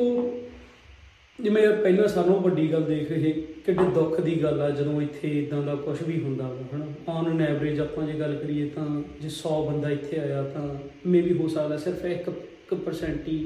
ਜਿਵੇਂ 1.40 1.64
ਯਾਰ 1.64 1.76
ਪਹਿਲਾਂ 1.76 2.08
ਸਾਨੂੰ 2.08 2.42
ਵੱਡੀ 2.42 2.72
ਗੱਲ 2.72 2.84
ਦੇਖ 2.84 3.12
ਇਹ 3.12 3.34
ਕਿੱਡੇ 3.66 3.84
ਦੁੱਖ 3.96 4.20
ਦੀ 4.22 4.44
ਗੱਲ 4.44 4.62
ਆ, 4.62 4.70
ਜਦੋਂ 4.70 5.02
ਇੱਥੇ 5.02 5.30
ਇਦਾਂ 5.40 5.62
ਦਾ 5.64 5.76
ਕੁਝ 5.76 5.98
ਵੀ 6.04 6.20
ਹੁੰਦਾ 6.24 6.48
ਵਾ, 6.48 6.64
ਹਨਾ। 6.74 6.86
ਔਨ 7.08 7.28
ਐਨ 7.28 7.42
ਐਵਰੇਜ 7.42 7.80
ਆਪਾਂ 7.80 8.06
ਜੇ 8.08 8.14
ਗੱਲ 8.20 8.36
ਕਰੀਏ 8.36 8.70
ਤਾਂ 8.70 8.86
ਜੇ 9.22 9.30
100 9.30 9.62
ਬੰਦਾ 9.66 9.90
ਇੱਥੇ 9.90 10.20
ਆਇਆ 10.20 10.44
ਤਾਂ 10.44 10.68
ਮੇਬੀ 11.06 11.34
ਹੋ 11.34 11.48
ਸਕਦਾ 11.48 11.78
ਸਿਰਫ 11.78 12.06
1% 12.06 13.28
ਹੀ 13.28 13.38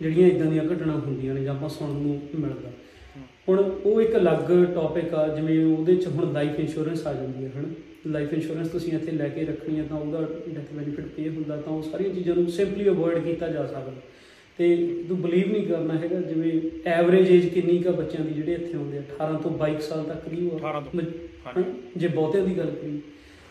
ਜਿਹੜੀਆਂ 0.00 0.28
ਇਦਾਂ 0.28 0.46
ਦੀਆਂ 0.46 0.64
ਘਟਨਾ 0.64 0.92
ਹੁੰਦੀਆਂ 0.96 1.34
ਨੇ 1.34 1.44
ਜਾਂ 1.44 1.54
ਆਪਾਂ 1.54 1.68
ਸੁਣਨ 1.68 2.02
ਨੂੰ 2.02 2.20
ਮਿਲਦਾ। 2.34 2.70
ਹੁਣ 3.48 3.58
ਉਹ 3.84 4.00
ਇੱਕ 4.00 4.16
ਅਲੱਗ 4.16 4.52
ਟੌਪਿਕ 4.74 5.14
ਆ, 5.14 5.26
ਜਿਵੇਂ 5.28 5.64
ਉਹਦੇ 5.66 5.96
ਚ 5.96 6.06
ਹੁਣ 6.06 6.32
ਲਾਈਫ 6.32 6.60
ਇੰਸ਼ੋਰੈਂਸ 6.60 7.06
ਆ 7.06 7.14
ਜਾਂਦੀ 7.14 7.44
ਹੈ 7.44 7.50
ਹਨਾ। 7.56 7.68
ਲਾਈਫ 8.06 8.32
ਇੰਸ਼ੋਰੈਂਸ 8.32 8.68
ਤੁਸੀਂ 8.68 8.92
ਇੱਥੇ 8.92 9.12
ਲੈ 9.12 9.28
ਕੇ 9.28 9.44
ਰੱਖਣੀ 9.44 9.78
ਹੈ 9.78 9.84
ਤਾਂ 9.88 9.96
ਉਹਦਾ 9.96 10.20
ਡੈਥ 10.48 10.72
ਬੈਨੀਫਿਟ 10.72 11.06
ਪੇ 11.06 11.28
ਹੁੰਦਾ 11.28 11.56
ਤਾਂ 11.56 11.72
ਉਹ 11.72 11.82
ਸਾਰੀਆਂ 11.82 12.14
ਚੀਜ਼ਾਂ 12.14 12.34
ਨੂੰ 12.36 12.46
ਸਿੰਪਲੀ 12.50 12.88
ਅਵੋਇਡ 12.88 13.18
ਕੀਤਾ 13.18 13.48
ਜਾ 13.48 13.66
ਸਕਦਾ। 13.66 13.92
ਤੇ 14.60 14.66
ਤੂੰ 15.08 15.16
ਬਲੀਵ 15.20 15.50
ਨਹੀਂ 15.52 15.66
ਕਰਨਾ 15.66 15.94
ਹੈਗਾ 15.94 16.20
ਜਿਵੇਂ 16.20 16.50
ਐਵਰੇਜ 16.90 17.30
ਏਜ 17.30 17.46
ਕਿੰਨੀ 17.48 17.78
ਕਾ 17.78 17.90
ਬੱਚਿਆਂ 17.90 18.24
ਦੀ 18.24 18.32
ਜਿਹੜੇ 18.32 18.52
ਇੱਥੇ 18.54 18.76
ਆਉਂਦੇ 18.76 18.98
ਆ 18.98 19.02
18 19.18 19.38
ਤੋਂ 19.42 19.50
22 19.60 19.78
ਸਾਲ 19.80 20.02
ਤੱਕ 20.04 20.28
ਦੀ 20.28 20.46
ਉਹ 20.46 20.58
ਆ। 20.58 20.72
18 20.72 20.82
ਤੋਂ, 20.86 21.00
ਹਾਂਜੀ। 21.46 21.62
ਜੇ 21.96 22.08
ਬਹੁਤਿਆਂ 22.08 22.44
ਦੀ 22.46 22.56
ਗੱਲ 22.58 22.70
ਕਰੀ 22.72 23.00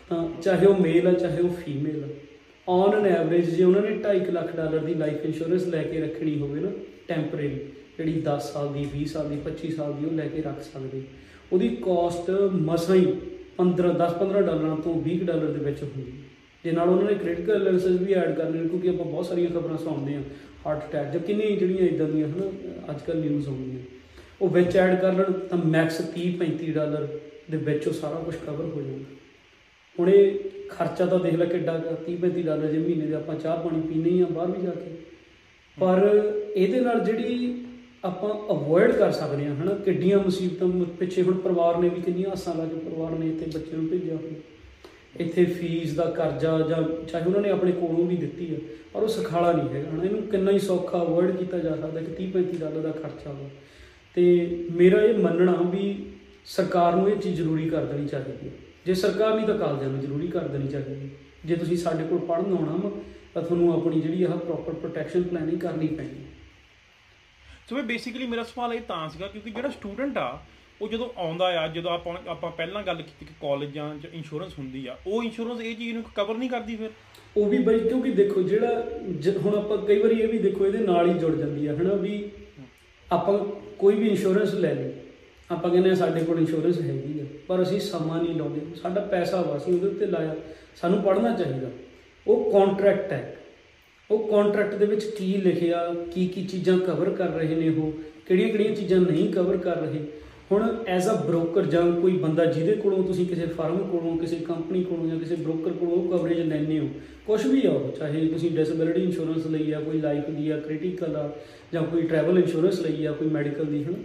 ਤਾਂ 0.09 0.27
ਚਾਹੇ 0.41 0.65
ਉਹ 0.65 0.79
ਮੇਲ 0.81 1.07
ਆ 1.07 1.11
ਚਾਹੇ 1.15 1.41
ਉਹ 1.41 1.49
ਫੀਮੇਲ 1.63 2.03
ਆ 2.03 2.07
ਔਨ 2.67 2.93
ਐਨ 2.95 3.05
ਐਵਰੇਜ 3.07 3.49
ਜੇ 3.49 3.63
ਉਹਨਾਂ 3.63 3.81
ਨੇ 3.81 3.95
2.5 4.03 4.29
ਲੱਖ 4.31 4.55
ਡਾਲਰ 4.55 4.85
ਦੀ 4.85 4.93
ਲਾਈਫ 4.95 5.25
ਇੰਸ਼ੋਰੈਂਸ 5.25 5.65
ਲੈ 5.67 5.81
ਕੇ 5.83 6.01
ਰੱਖਣੀ 6.01 6.37
ਹੋਵੇ 6.39 6.59
ਨਾ 6.59 6.71
ਟੈਂਪਰੇਰੀ 7.07 7.59
ਜਿਹੜੀ 7.97 8.21
10 8.27 8.51
ਸਾਲ 8.51 8.71
ਦੀ 8.73 8.85
20 8.93 9.05
ਸਾਲ 9.13 9.29
ਦੀ 9.29 9.37
25 9.45 9.71
ਸਾਲ 9.77 9.93
ਦੀ 9.93 10.05
ਉਹ 10.05 10.11
ਲੈ 10.13 10.27
ਕੇ 10.27 10.41
ਰੱਖ 10.41 10.61
ਸਕਦੇ 10.63 11.01
ਉਹਦੀ 11.51 11.69
ਕਾਸਟ 11.85 12.29
ਮਸਾਂ 12.67 12.95
ਹੀ 12.95 13.05
15 13.59 13.95
10 13.99 14.13
15 14.19 14.43
ਡਾਲਰਾਂ 14.45 14.75
ਤੋਂ 14.83 14.93
20 15.07 15.23
ਡਾਲਰ 15.25 15.51
ਦੇ 15.51 15.63
ਵਿੱਚ 15.65 15.81
ਹੁੰਦੀ 15.83 16.03
ਹੈ 16.03 16.27
ਜੇ 16.63 16.71
ਨਾਲ 16.71 16.89
ਉਹਨਾਂ 16.89 17.09
ਨੇ 17.09 17.15
ਕ੍ਰਿਟੀਕਲ 17.17 17.55
ਇਲਨੈਸਸ 17.57 17.99
ਵੀ 18.01 18.13
ਐਡ 18.15 18.31
ਕਰਨੇ 18.37 18.61
ਕਿਉਂਕਿ 18.61 18.89
ਆਪਾਂ 18.89 19.05
ਬਹੁਤ 19.05 19.25
ਸਾਰੀਆਂ 19.25 19.49
ਖਬਰਾਂ 19.49 19.77
ਸੁਣਦੇ 19.79 20.15
ਹਾਂ 20.15 20.21
ਹਾਰਟ 20.65 20.89
ਅਟੈਕ 20.89 21.11
ਜਾਂ 21.11 21.19
ਕਿੰਨੀਆਂ 21.21 21.57
ਜਿਹੜੀਆਂ 21.57 21.79
ਇਦਾਂ 21.79 22.07
ਦੀਆਂ 22.07 22.27
ਹਨ 22.27 22.51
ਅੱਜ 22.89 23.01
ਕੱਲ੍ਹ 23.01 23.25
ਨਿਊਜ਼ 23.25 23.47
ਆਉਂਦੀਆਂ 23.47 23.79
ਉਹ 24.41 24.49
ਵਿੱਚ 24.49 24.77
ਐਡ 24.77 25.01
ਕਰ 25.01 25.13
ਲੈਣ 25.13 25.31
ਤਾਂ 25.31 25.57
ਮੈਕਸ 25.57 26.01
30 26.15 26.31
35 26.31 26.71
ਡਾਲਰ 26.71 27.07
ਦੇ 27.51 27.57
ਵਿੱਚ 27.57 27.87
ਉਹ 27.87 27.93
ਸਾਰਾ 27.93 28.15
ਕੁਝ 28.15 28.35
ਕਵਰ 28.35 28.65
ਹੋ 28.65 28.81
ਜਾਂਦਾ। 28.81 29.15
ਹੁਣ 29.99 30.09
ਇਹ 30.09 30.39
ਖਰਚਾ 30.69 31.05
ਤਾਂ 31.05 31.19
ਦੇਖ 31.19 31.33
ਲੈ 31.33 31.45
ਕਿੱਡਾ 31.45 31.77
ਕੁ, 31.77 31.95
30 32.05 32.15
35 32.15 32.41
ਡਾਲਰ 32.41 32.67
ਜੇ 32.67 32.77
ਮਹੀਨੇ 32.77 33.05
ਦੇ 33.05 33.13
ਆਪਾਂ 33.13 33.35
ਚਾਹ 33.35 33.63
ਪਾਣੀ 33.63 33.81
ਪੀਨੇ 33.81 34.09
ਹੀ 34.09 34.21
ਆ 34.21 34.25
ਬਾਹਰ 34.25 34.51
ਵੀ 34.51 34.65
ਜਾ 34.65 34.71
ਕੇ। 34.71 34.91
ਪਰ 35.79 36.21
ਇਹਦੇ 36.55 36.79
ਨਾਲ 36.79 36.99
ਜਿਹੜੀ 36.99 37.65
ਆਪਾਂ 38.03 38.33
ਅਵੋਇਡ 38.33 38.91
ਕਰ 38.91 39.11
ਸਕਦੇ 39.11 39.45
ਹਾਂ 39.45 39.55
ਹਨਾ 39.55 39.73
ਕਿੱਡੀਆਂ 39.73 40.19
ਮੁਸੀਬਤਾਂ 40.19 40.67
ਮ- 40.67 40.85
ਪਿੱਛੇ 40.85 41.21
ਹੁਣ 41.21 41.33
ਪਰਿਵਾਰ 41.33 41.77
ਨੇ 41.77 41.89
ਵੀ 41.89 42.01
ਕਿੰਨੀਆਂ 42.01 42.29
ਆਸਾਂ 42.29 42.55
ਲਾ 42.55 42.65
ਕੇ 42.65 42.75
ਪਰਿਵਾਰ 42.75 43.11
ਨੇ 43.11 43.27
ਇੱਥੇ 43.27 43.45
ਬੱਚੇ 43.45 43.77
ਨੂੰ 43.77 43.87
ਭੇਜਿਆ 43.87 44.15
ਹੋਇਆ। 44.15 44.58
ਇੱਥੇ 45.15 45.45
ਫੀਸ 45.45 45.93
ਦਾ 45.93 46.05
ਕਰਜ਼ਾ 46.05 46.59
ਜਾਂ 46.61 46.83
ਚਾਹੇ 47.05 47.23
ਉਹਨਾਂ 47.25 47.41
ਨੇ 47.41 47.49
ਆਪਣੇ 47.49 47.71
ਕੋਲੋਂ 47.71 48.05
ਵੀ 48.05 48.17
ਦਿੱਤੀ 48.17 48.53
ਹੈ 48.55 48.59
ਪਰ 48.93 49.01
ਉਹ 49.01 49.07
ਸਖਾਲਾ 49.07 49.51
ਨਹੀਂ 49.51 49.69
ਹੈਗਾ। 49.69 49.89
ਹਨਾ, 49.89 50.03
ਇਹਨੂੰ 50.03 50.21
ਕਿੰਨਾ 50.21 50.51
ਹੀ 50.51 50.59
ਸੌਖਾ 50.59 51.01
ਅਵੋਇਡ 51.01 51.37
ਕੀਤਾ 51.37 51.57
ਜਾ 51.57 51.75
ਸਕਦਾ 51.75 52.01
ਕਿ 52.01 52.11
30 52.13 52.29
35 52.31 52.57
ਡਾਲਰ 52.59 52.81
ਦਾ 52.81 52.91
ਖਰਚਾ 52.91 53.31
ਵਾ। 53.31 53.49
ਤੇ 54.13 54.23
ਮੇਰਾ 54.71 55.01
ਇਹ 55.01 55.17
ਮੰਨਣਾ 55.17 55.55
ਵੀ 55.71 56.05
ਸਰਕਾਰ 56.45 56.95
ਨੂੰ 56.95 57.09
ਇਹ 57.09 57.15
ਚੀਜ਼ 57.15 57.35
ਜ਼ਰੂਰੀ 57.35 57.69
ਕਰ 57.69 57.85
ਦੇਣੀ 57.85 58.07
ਚਾਹੀਦੀ 58.07 58.47
ਹੈ 58.47 58.53
ਜੇ 58.85 58.93
ਸਰਕਾਰ 58.93 59.35
ਨਹੀਂ 59.35 59.47
ਤਾਂ 59.47 59.57
ਕਾਲਜਾਂ 59.57 59.89
ਨੂੰ 59.89 59.99
ਜ਼ਰੂਰੀ 59.99 60.27
ਕਰ 60.27 60.47
ਦੇਣੀ 60.47 60.67
ਚਾਹੀਦੀ 60.67 60.95
ਹੈ 60.95 61.09
ਜੇ 61.45 61.55
ਤੁਸੀਂ 61.55 61.77
ਸਾਡੇ 61.77 62.03
ਕੋਲ 62.03 62.19
ਪੜ੍ਹਨ 62.19 62.53
ਆਉਣਾ 62.53 62.75
ਵਾ, 62.75 62.91
ਤਾਂ 63.33 63.41
ਤੁਹਾਨੂੰ 63.41 63.73
ਆਪਣੀ 63.73 64.01
ਜਿਹੜੀ 64.01 64.23
ਆਹ 64.23 64.37
ਪ੍ਰੋਪਰ 64.37 64.73
ਪ੍ਰੋਟੈਕਸ਼ਨ 64.73 65.23
ਪਲੈਨਿੰਗ 65.23 65.59
ਕਰਨੀ 65.59 65.87
ਪੈਣੀ 65.87 66.09
ਹੈ 66.09 66.27
ਸੋ 67.69 67.77
ਇਹ 67.77 67.83
ਬੇਸਿਕਲੀ 67.83 68.27
ਮੇਰਾ 68.27 68.43
ਸਵਾਲ 68.43 68.73
ਇਹ 68.73 68.81
ਤਾਂ 68.81 69.09
ਸੀਗਾ 69.09 69.27
ਕਿਉਂਕਿ 69.27 69.49
ਜਿਹੜਾ 69.49 69.69
ਸਟੂਡੈਂਟ 69.69 70.17
ਆ 70.17 70.39
ਉਹ 70.81 70.87
ਜਦੋਂ 70.89 71.09
ਆਉਂਦਾ 71.17 71.45
ਆ, 71.45 71.67
ਜਦੋਂ 71.67 71.91
ਆਪਾਂ 71.91 72.17
ਆਪਾਂ 72.27 72.51
ਪਹਿਲਾਂ 72.51 72.83
ਗੱਲ 72.83 72.95
ਕੀਤੀ 72.95 73.25
ਕਿ 73.25 73.33
ਕਾਲਜਾਂ 73.41 73.95
'ਚ 73.99 74.07
ਇੰਸ਼ੋਰੈਂਸ 74.13 74.53
ਹੁੰਦੀ 74.59 74.87
ਆ, 74.87 74.97
ਉਹ 75.07 75.23
ਇੰਸ਼ੋਰੈਂਸ 75.23 75.61
ਇਹ 75.61 75.75
ਚੀਜ਼ 75.75 75.93
ਨੂੰ 75.93 76.03
ਕਵਰ 76.15 76.35
ਨਹੀਂ 76.35 76.49
ਕਰਦੀ 76.49 76.75
ਫਿਰ? 76.75 76.89
ਉਹ 77.37 77.45
ਵੀ 77.45 77.57
ਬਈ 77.57 77.79
ਕਿਉਂਕਿ 77.79 78.11
ਦੇਖੋ 78.11 78.41
ਜਿਹੜਾ, 78.41 78.91
ਜ- 79.19 79.37
ਹੁਣ 79.37 79.57
ਆਪਾਂ 79.57 79.77
ਕਈ 79.77 79.99
ਵਾਰੀ 79.99 80.19
ਇਹ 80.19 80.27
ਵੀ 80.27 80.37
ਦੇਖੋ 80.37 80.65
ਇਹਦੇ 80.65 80.77
ਨਾਲ 80.77 81.09
ਹੀ 81.09 81.19
ਜੁੜ 81.19 81.35
ਜਾਂਦੀ 81.35 81.67
ਆ, 81.67 81.75
ਹਨਾ 81.75 81.93
ਵੀ 81.93 82.29
ਆਪਾਂ 83.11 83.39
ਕੋਈ 83.79 83.95
ਵੀ 83.95 84.07
ਇੰਸ਼ੋਰੈਂਸ 84.09 84.53
ਲੈ 84.53 84.73
ਲਈ, 84.73 84.93
ਆਪਾਂ 85.51 85.71
ਕਹਿੰਦੇ 85.71 85.89
ਆ 85.89 85.95
ਸਾਡੇ 85.95 86.23
ਕੋਲ 86.23 86.39
ਇੰਸ਼ੋਰੈਂਸ 86.39 86.81
ਹੈਗੀ 86.81 87.19
ਆ, 87.19 87.23
ਪਰ 87.47 87.61
ਅਸੀਂ 87.61 87.79
ਸਮਾਂ 87.79 88.23
ਨਹੀਂ 88.23 88.35
ਲਾਉਂਦੇ, 88.35 88.61
ਸਾਡਾ 88.75 89.01
ਪੈਸਾ 89.01 89.41
ਵਾ, 89.41 89.57
ਅਸੀਂ 89.57 89.73
ਉਹਦੇ 89.73 89.87
ਉੱਤੇ 89.87 90.05
ਲਾਇਆ, 90.05 90.35
ਸਾਨੂੰ 90.75 91.01
ਪੜ੍ਹਨਾ 91.01 91.37
ਚਾਹੀਦਾ। 91.37 91.67
ਉਹ 92.27 92.51
ਕੰਟਰੈਕਟ 92.51 93.13
ਹੈ, 93.13 93.35
ਉਹ 94.11 94.27
ਕੰਟਰੈਕਟ 94.27 94.75
ਦੇ 94.75 94.85
ਵਿੱਚ 94.85 95.05
ਕੀ 95.05 95.33
ਲਿਖਿਆ 95.33 95.93
ਕੀ 96.13 96.27
ਕੀ 96.27 96.43
ਚੀਜ਼ਾਂ 96.43 96.79
ਕਵਰ 96.79 97.09
ਕਰ 97.09 97.27
ਰਹੇ 97.27 97.55
ਨੇ 97.55 97.69
ਉਹ 97.69 97.91
ਕਿਹੜੀਆਂ 98.25 98.49
ਕਿਹੜੀਆਂ 98.49 98.75
ਚੀਜ਼ਾਂ 98.75 98.99
ਨਹੀਂ 98.99 99.33
ਕਵਰ 99.33 99.57
ਕਰ 99.57 99.75
ਰਹੇ 99.75 99.99
ਹੁਣ 100.51 100.77
ਐਜ਼ 100.87 101.07
ਅ 101.09 101.13
ਬ੍ਰੋਕਰ 101.25 101.65
ਜਾਂ 101.65 101.91
ਕੋਈ 101.91 102.11
ਬੰਦਾ 102.17 102.45
ਜਿਹਦੇ 102.45 102.75
ਕੋਲੋਂ 102.75 103.03
ਤੁਸੀਂ 103.03 103.25
ਕਿਸੇ 103.25 103.45
ਫਰਮ 103.45 103.77
ਕੋਲੋਂ, 103.77 104.17
ਕਿਸੇ 104.17 104.35
ਕੰਪਨੀ 104.35 104.83
ਕੋਲੋਂ 104.83 105.07
ਜਾਂ 105.07 105.19
ਕਿਸੇ 105.19 105.35
ਬ੍ਰੋਕਰ 105.35 105.71
ਕੋਲੋਂ 105.71 105.97
ਉਹ 105.97 106.17
ਕਵਰੇਜ 106.17 106.39
ਲੈਂਦੇ 106.39 106.79
ਹੋ 106.79 106.89
ਕੁਝ 107.25 107.45
ਵੀ 107.47 107.65
ਆ 107.65 107.71
ਉਹ, 107.71 107.91
ਚਾਹੇ 107.91 108.27
ਤੁਸੀਂ 108.27 108.51
ਡਿਸੇਬਿਲਿਟੀ 108.51 109.03
ਇੰਸ਼ੋਰੈਂਸ 109.03 109.45
ਲਈ 109.47 109.71
ਆ, 109.71 109.79
ਕੋਈ 109.79 110.01
ਲਾਈਫ 110.01 110.29
ਦੀ 110.29 110.49
ਆ 110.49 110.57
ਕ੍ਰਿਟੀਕਲ 110.57 111.15
ਆ, 111.15 111.29
ਜਾਂ 111.73 111.83
ਕੋਈ 111.83 112.01
ਟਰੈਵਲ 112.01 112.39
ਇੰਸ਼ੋਰੈਂਸ 112.39 112.79
ਲਈ 112.79 113.05
ਆ, 113.05 113.11
ਕੋਈ 113.11 113.29
ਮੈਡੀਕਲ 113.29 113.65
ਦੀ, 113.65 113.83
ਹਨ? 113.83 113.95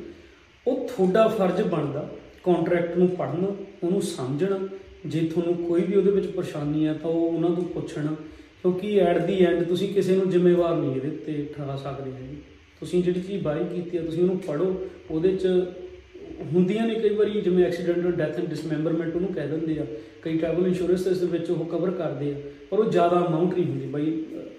ਉਹ 0.67 0.89
ਤੁਹਾਡਾ 0.89 1.29
ਫਰਜ਼ 1.29 1.63
ਬਣਦਾ 1.63 2.09
ਕੰਟਰੈਕਟ 2.45 2.97
ਨੂੰ 2.97 3.09
ਪੜ੍ਹਨਾ, 3.09 3.55
ਉਹਨੂੰ 3.85 4.03
ਸਮਝਣਾ, 4.03 4.59
ਜੇ 5.07 5.21
ਤੁਹਾਨੂੰ 5.21 5.55
ਕੋਈ 5.55 5.83
ਵੀ 5.83 5.97
ਉਹਦੇ 5.97 6.11
ਵਿੱਚ 6.11 6.27
ਪਰੇਸ਼ਾਨੀ 6.27 6.87
ਆ 6.87 6.93
ਤਾਂ 6.93 7.11
ਉਹ 7.11 7.29
ਉਹਨਾਂ 7.29 7.51
ਤੋਂ 7.51 7.65
ਪੁੱਛਣਾ, 7.65 8.15
ਕਿਉਂਕਿ 8.63 8.99
ਐਟ 8.99 9.19
ਦੀ 9.19 9.45
ਐਂਡ 9.45 9.63
ਤੁਸੀਂ 9.63 9.95
ਕਿਸੇ 9.95 10.17
ਨੂੰ 10.17 10.31
ਜ਼ਿੰਮੇਵਾਰ 10.31 10.77
ਨਹੀਂ 10.77 10.95
ਇਹਦੇ 10.97 11.11
ਤੇ 11.11 11.47
ਠਹਿਰਾ 11.57 11.77
ਸਕਦੇ 11.77 12.11
ਹੈਗੇ। 12.11 12.37
ਤੁਸੀਂ 12.81 13.03
ਜਿਹੜੀ 13.03 13.21
ਚੀਜ਼ 13.21 13.43
ਬਾਈ 13.43 13.65
ਕੀਤੀ 13.75 13.97
ਆ, 13.97 14.03
ਤੁਸੀਂ 14.03 14.23
ਉਹਨੂੰ 14.23 14.39
ਪੜੋ 14.39 14.75
ਉਹਦੇ 15.11 15.37
ਚ 15.37 15.47
ਹੁੰਦੀਆਂ 16.53 16.87
ਨੇ 16.87 16.95
ਕਈ 16.95 17.14
ਵਾਰੀ 17.14 17.41
ਜਿਵੇਂ 17.41 17.64
ਐਕਸੀਡੈਂਟਲ 17.64 18.12
ਡੈਥ 18.12 18.38
ਐਂਡ 18.38 18.49
ਡਿਸਮੈਂਬਰਮੈਂਟ 18.49 19.14
ਉਹਨੂੰ 19.17 19.33
ਕਹਿ 19.35 19.49
ਦਿੰਦੇ 19.49 19.79
ਆ। 19.79 19.87
ਕਈ 20.23 20.38
ਟਰੈਵਲ 20.38 20.67
ਇੰਸ਼ੋਰੈਂਸ 20.67 21.07
ਇਸ 21.07 21.19
ਦੇ 21.19 21.26
ਵਿੱਚ 21.26 21.50
ਉਹ 21.50 21.64
ਕਵਰ 21.67 21.91
ਕਰਦੇ 21.91 22.33
ਆ 22.35 22.37
ਪਰ 22.71 22.79
ਉਹ 22.79 22.91
ਜ਼ਿਆਦਾ 22.91 23.25
ਅਮਾਉਂਟ 23.26 23.55
ਨਹੀਂ 23.55 23.67
ਹੁੰਦੀ। 23.67 23.87
ਬਾਈ 23.87 24.12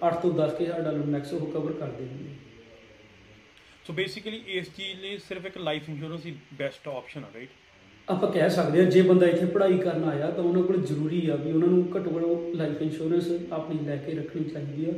8 0.07 0.15
ਤੋਂ 0.21 0.31
10 0.33 0.55
ਹਜ਼ਾਰ 0.61 0.81
ਡਾਲਰ 0.81 1.05
ਮੈਕਸ 1.07 1.33
ਉਹ 1.33 1.45
ਕਵਰ 1.51 1.73
ਕਰਦੇ 1.73 2.05
ਹੁੰਦੇ 2.05 2.33
ਸੋ 3.85 3.93
ਬੇਸਿਕਲੀ 3.93 4.41
ਇਸ 4.47 4.69
ਚੀਜ਼ 4.77 5.01
ਲਈ 5.01 5.17
ਸਿਰਫ 5.17 5.45
ਇੱਕ 5.45 5.57
ਲਾਈਫ 5.57 5.89
ਇੰਸ਼ੋਰੈਂਸ 5.89 6.25
ਹੀ 6.25 6.33
ਬੈਸਟ 6.59 6.87
ਆਪਸ਼ਨ 6.87 7.23
ਆ 7.23 7.27
ਰਾਈਟ 7.35 7.49
ਆਪਾਂ 8.07 8.31
ਕਹਿ 8.31 8.49
ਸਕਦੇ 8.49 8.79
ਹਾਂ 8.79 8.89
ਜੇ 8.91 9.01
ਬੰਦਾ 9.01 9.27
ਇੱਥੇ 9.27 9.45
ਪੜ੍ਹਾਈ 9.45 9.77
ਕਰਨ 9.77 10.03
ਆਇਆ 10.03 10.29
ਤਾਂ 10.31 10.43
ਉਹਨਾਂ 10.43 10.63
ਕੋਲ 10.63 10.81
ਜ਼ਰੂਰੀ 10.81 11.27
ਆ 11.29 11.35
ਵੀ 11.35 11.51
ਉਹਨਾਂ 11.51 11.67
ਨੂੰ 11.67 11.87
ਘੱਟੋ 11.95 12.11
ਘੱਟ 12.17 12.55
ਲਾਈਫ 12.55 12.81
ਇੰਸ਼ੋਰੈਂਸ 12.81 13.29
ਆਪਣੀ 13.51 13.85
ਲੈ 13.85 13.95
ਕੇ 13.97 14.13
ਰੱਖਣੀ 14.13 14.43
ਚਾਹੀਦੀ 14.43 14.89
ਆ। 14.89 14.93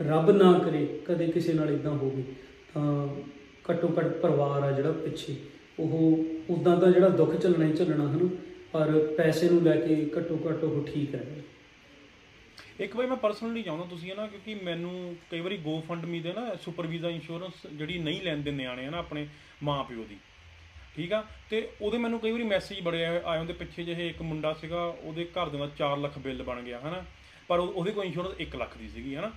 ਰੱਬ 0.00 0.30
ਨਾ 0.30 0.52
ਕਰੇ 0.58 0.86
ਕਦੇ 1.06 1.26
ਕਿਸੇ 1.26 1.52
ਨਾਲ 1.52 1.70
ਇਦਾਂ 1.70 1.90
ਹੋਵੇ 1.92 2.22
ਤਾਂ 2.74 3.06
ਘੱਟੋ 3.70 3.88
ਘੱਟ 3.98 4.06
ਪਰਿਵਾਰ 4.16 4.62
ਆ 4.62 4.70
ਜਿਹੜਾ 4.72 4.92
ਪਿੱਛੇ। 4.92 5.34
ਉਹ 5.80 6.24
ਉਦਾਂ 6.50 6.76
ਦਾ 6.76 6.90
ਜਿਹੜਾ 6.90 7.08
ਦੁੱਖ 7.08 7.36
ਚੱਲਣਾ 7.36 7.66
ਹੀ 7.66 7.72
ਚੱਲਣਾ 7.72 8.04
ਹਨ, 8.04 8.28
ਪਰ 8.72 9.14
ਪੈਸੇ 9.16 9.48
ਨੂੰ 9.48 9.62
ਲੈ 9.62 9.76
ਕੇ 9.76 10.10
ਘੱਟੋ 10.18 10.40
ਘੱਟ 10.48 10.64
ਉਹ 10.64 10.86
ਠੀਕ 10.86 11.14
ਰਹੇ 11.14 11.42
ਇੱਕ 12.80 12.96
ਵਾਰ 12.96 13.06
ਮੈਂ 13.06 13.16
ਪਰਸਨਲੀ 13.16 13.62
ਚਾਹੁੰਦਾ 13.62 13.86
ਤੁਸੀਂ 13.86 14.10
ਹੈ 14.10 14.14
ਨਾ 14.14 14.26
ਕਿਉਂਕਿ 14.26 14.54
ਮੈਨੂੰ 14.54 15.16
ਕਈ 15.30 15.40
ਵਾਰੀ 15.40 15.56
GoFundMe 15.56 16.22
ਦੇ 16.22 16.32
ਨਾ 16.32 16.54
ਸੁਪਰ 16.54 16.86
ਵੀਜ਼ਾ 16.86 17.10
ਇੰਸ਼ੋਰੈਂਸ 17.10 17.52
ਜਿਹੜੀ 17.72 17.98
ਨਹੀਂ 17.98 18.22
ਲੈਂਦੇ 18.22 18.50
ਨਿਆਣੇ 18.50 18.86
ਆ 18.86 18.90
ਨਾ 18.90 18.98
ਆਪਣੇ 18.98 19.26
ਮਾਪਿਓ 19.62 20.04
ਦੀ। 20.04 20.16
ਠੀਕ 20.96 21.12
ਆ? 21.12 21.24
ਤੇ 21.50 21.68
ਉਹਦੇ 21.80 21.98
ਮੈਨੂੰ 21.98 22.20
ਕਈ 22.20 22.30
ਵਾਰੀ 22.30 22.42
ਮੈਸੇਜ 22.42 22.80
ਬੜੇ 22.80 23.04
ਆਏ 23.04 23.20
ਆਏ 23.24 23.38
ਹੁੰਦੇ, 23.38 23.52
ਪਿੱਛੇ 23.52 23.84
ਜਿਹੇ 23.84 24.08
ਇੱਕ 24.08 24.22
ਮੁੰਡਾ 24.22 24.52
ਸੀਗਾ, 24.52 24.84
ਉਹਦੇ 24.84 25.24
ਘਰ 25.24 25.48
ਦੇ 25.48 25.58
ਦਾ 25.58 25.70
4 25.78 25.96
ਲੱਖ 25.96 26.18
ਬਿੱਲ 26.18 26.42
ਬਣ 26.42 26.62
ਗਿਆ 26.62 26.80
ਹਨਾ। 26.80 27.04
ਪਰ 27.48 27.58
ਉਹ- 27.58 27.68
ਉਹਦੇ 27.68 27.90
ਕੋਲ 27.90 28.04
ਇੰਸ਼ੋਰੈਂਸ 28.04 28.34
1 28.40 28.56
ਲੱਖ 28.56 28.78
ਦੀ 28.78 28.88
ਸੀਗੀ 28.88 29.16
ਹਨਾ। 29.16 29.32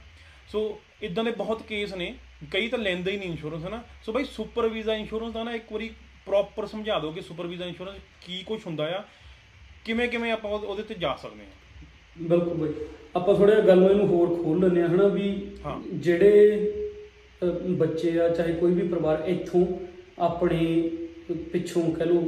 ਸੋ 0.47 0.81
ਇਦਾਂ 1.01 1.23
ਦੇ 1.23 1.31
ਬਹੁਤ 1.31 1.63
ਕੇਸ 1.63 1.93
ਨੇ, 1.93 2.15
ਕਈ 2.51 2.67
ਤਾਂ 2.67 2.79
ਲੈਂਦੇ 2.79 3.11
ਹੀ 3.11 3.17
ਨਹੀਂ 3.17 3.29
ਇੰਸ਼ੋਰੈਂਸ 3.29 3.65
ਹਨਾ। 3.65 3.83
ਸੋ 4.03 4.11
ਬਾਈ 4.11 4.23
ਸੁਪਰ 4.23 4.67
ਵੀਜ਼ਾ 4.67 4.95
ਇੰਸ਼ੋਰੈਂਸ 4.95 5.33
ਦਾ 5.33 5.43
ਨਾ 5.43 5.53
ਇੱਕ 5.53 5.73
ਵਾਰੀ 5.73 5.89
ਪ੍ਰੋਪਰ 6.27 6.65
ਸਮਝਾ 6.65 6.99
ਦਿਓ 6.99 7.11
ਕਿ 7.11 7.21
ਸੁਪਰ 7.21 7.47
ਵੀਜ਼ਾ 7.47 7.65
ਇੰਸ਼ੋਰੈਂਸ 7.65 7.97
ਕੀ 8.21 8.43
ਕੁਝ 8.45 8.59
ਹੁੰਦਾ 8.67 8.85
ਆ 8.97 9.03
ਕਿਵੇਂ 9.85 10.07
ਕਿਵੇਂ 10.07 10.31
ਆਪਾਂ 10.31 10.51
ਉਹਦੇ 10.51 10.83
ਤੇ 10.83 10.95
ਜਾ 10.99 11.15
ਸਕਦੇ 11.21 11.43
ਹਾਂ। 11.43 12.27
ਬਿਲਕੁਲ 12.27 12.53
ਬਾਈ। 12.53 12.73
ਆਪਾਂ 13.15 13.35
ਥੋੜਾ 13.35 13.59
ਗੱਲ 13.59 13.79
ਨੂੰ 13.79 13.89
ਇਹਨੂੰ 13.89 14.07
ਹੋਰ 14.07 14.35
ਖੋਲ 14.35 14.59
ਲੈਂਦੇ 14.61 14.81
ਆ 14.81 14.87
ਹਨਾ 14.87 15.07
ਵੀ। 15.07 15.29
ਜਿਹੜੇ 15.95 16.71
ਬੱਚੇ 17.77 18.19
ਆ 18.19 18.27
ਚਾਹੇ 18.29 18.53
ਕੋਈ 18.53 18.73
ਵੀ 18.73 18.87
ਪਰਿਵਾਰ 18.87 19.23
ਇੱਥੋਂ 19.27 19.65
ਆਪਣੇ 20.19 20.89
ਪਿੱਛੋਂ 21.51 21.83
ਕਹ 21.91 22.05
ਲਓ 22.05 22.21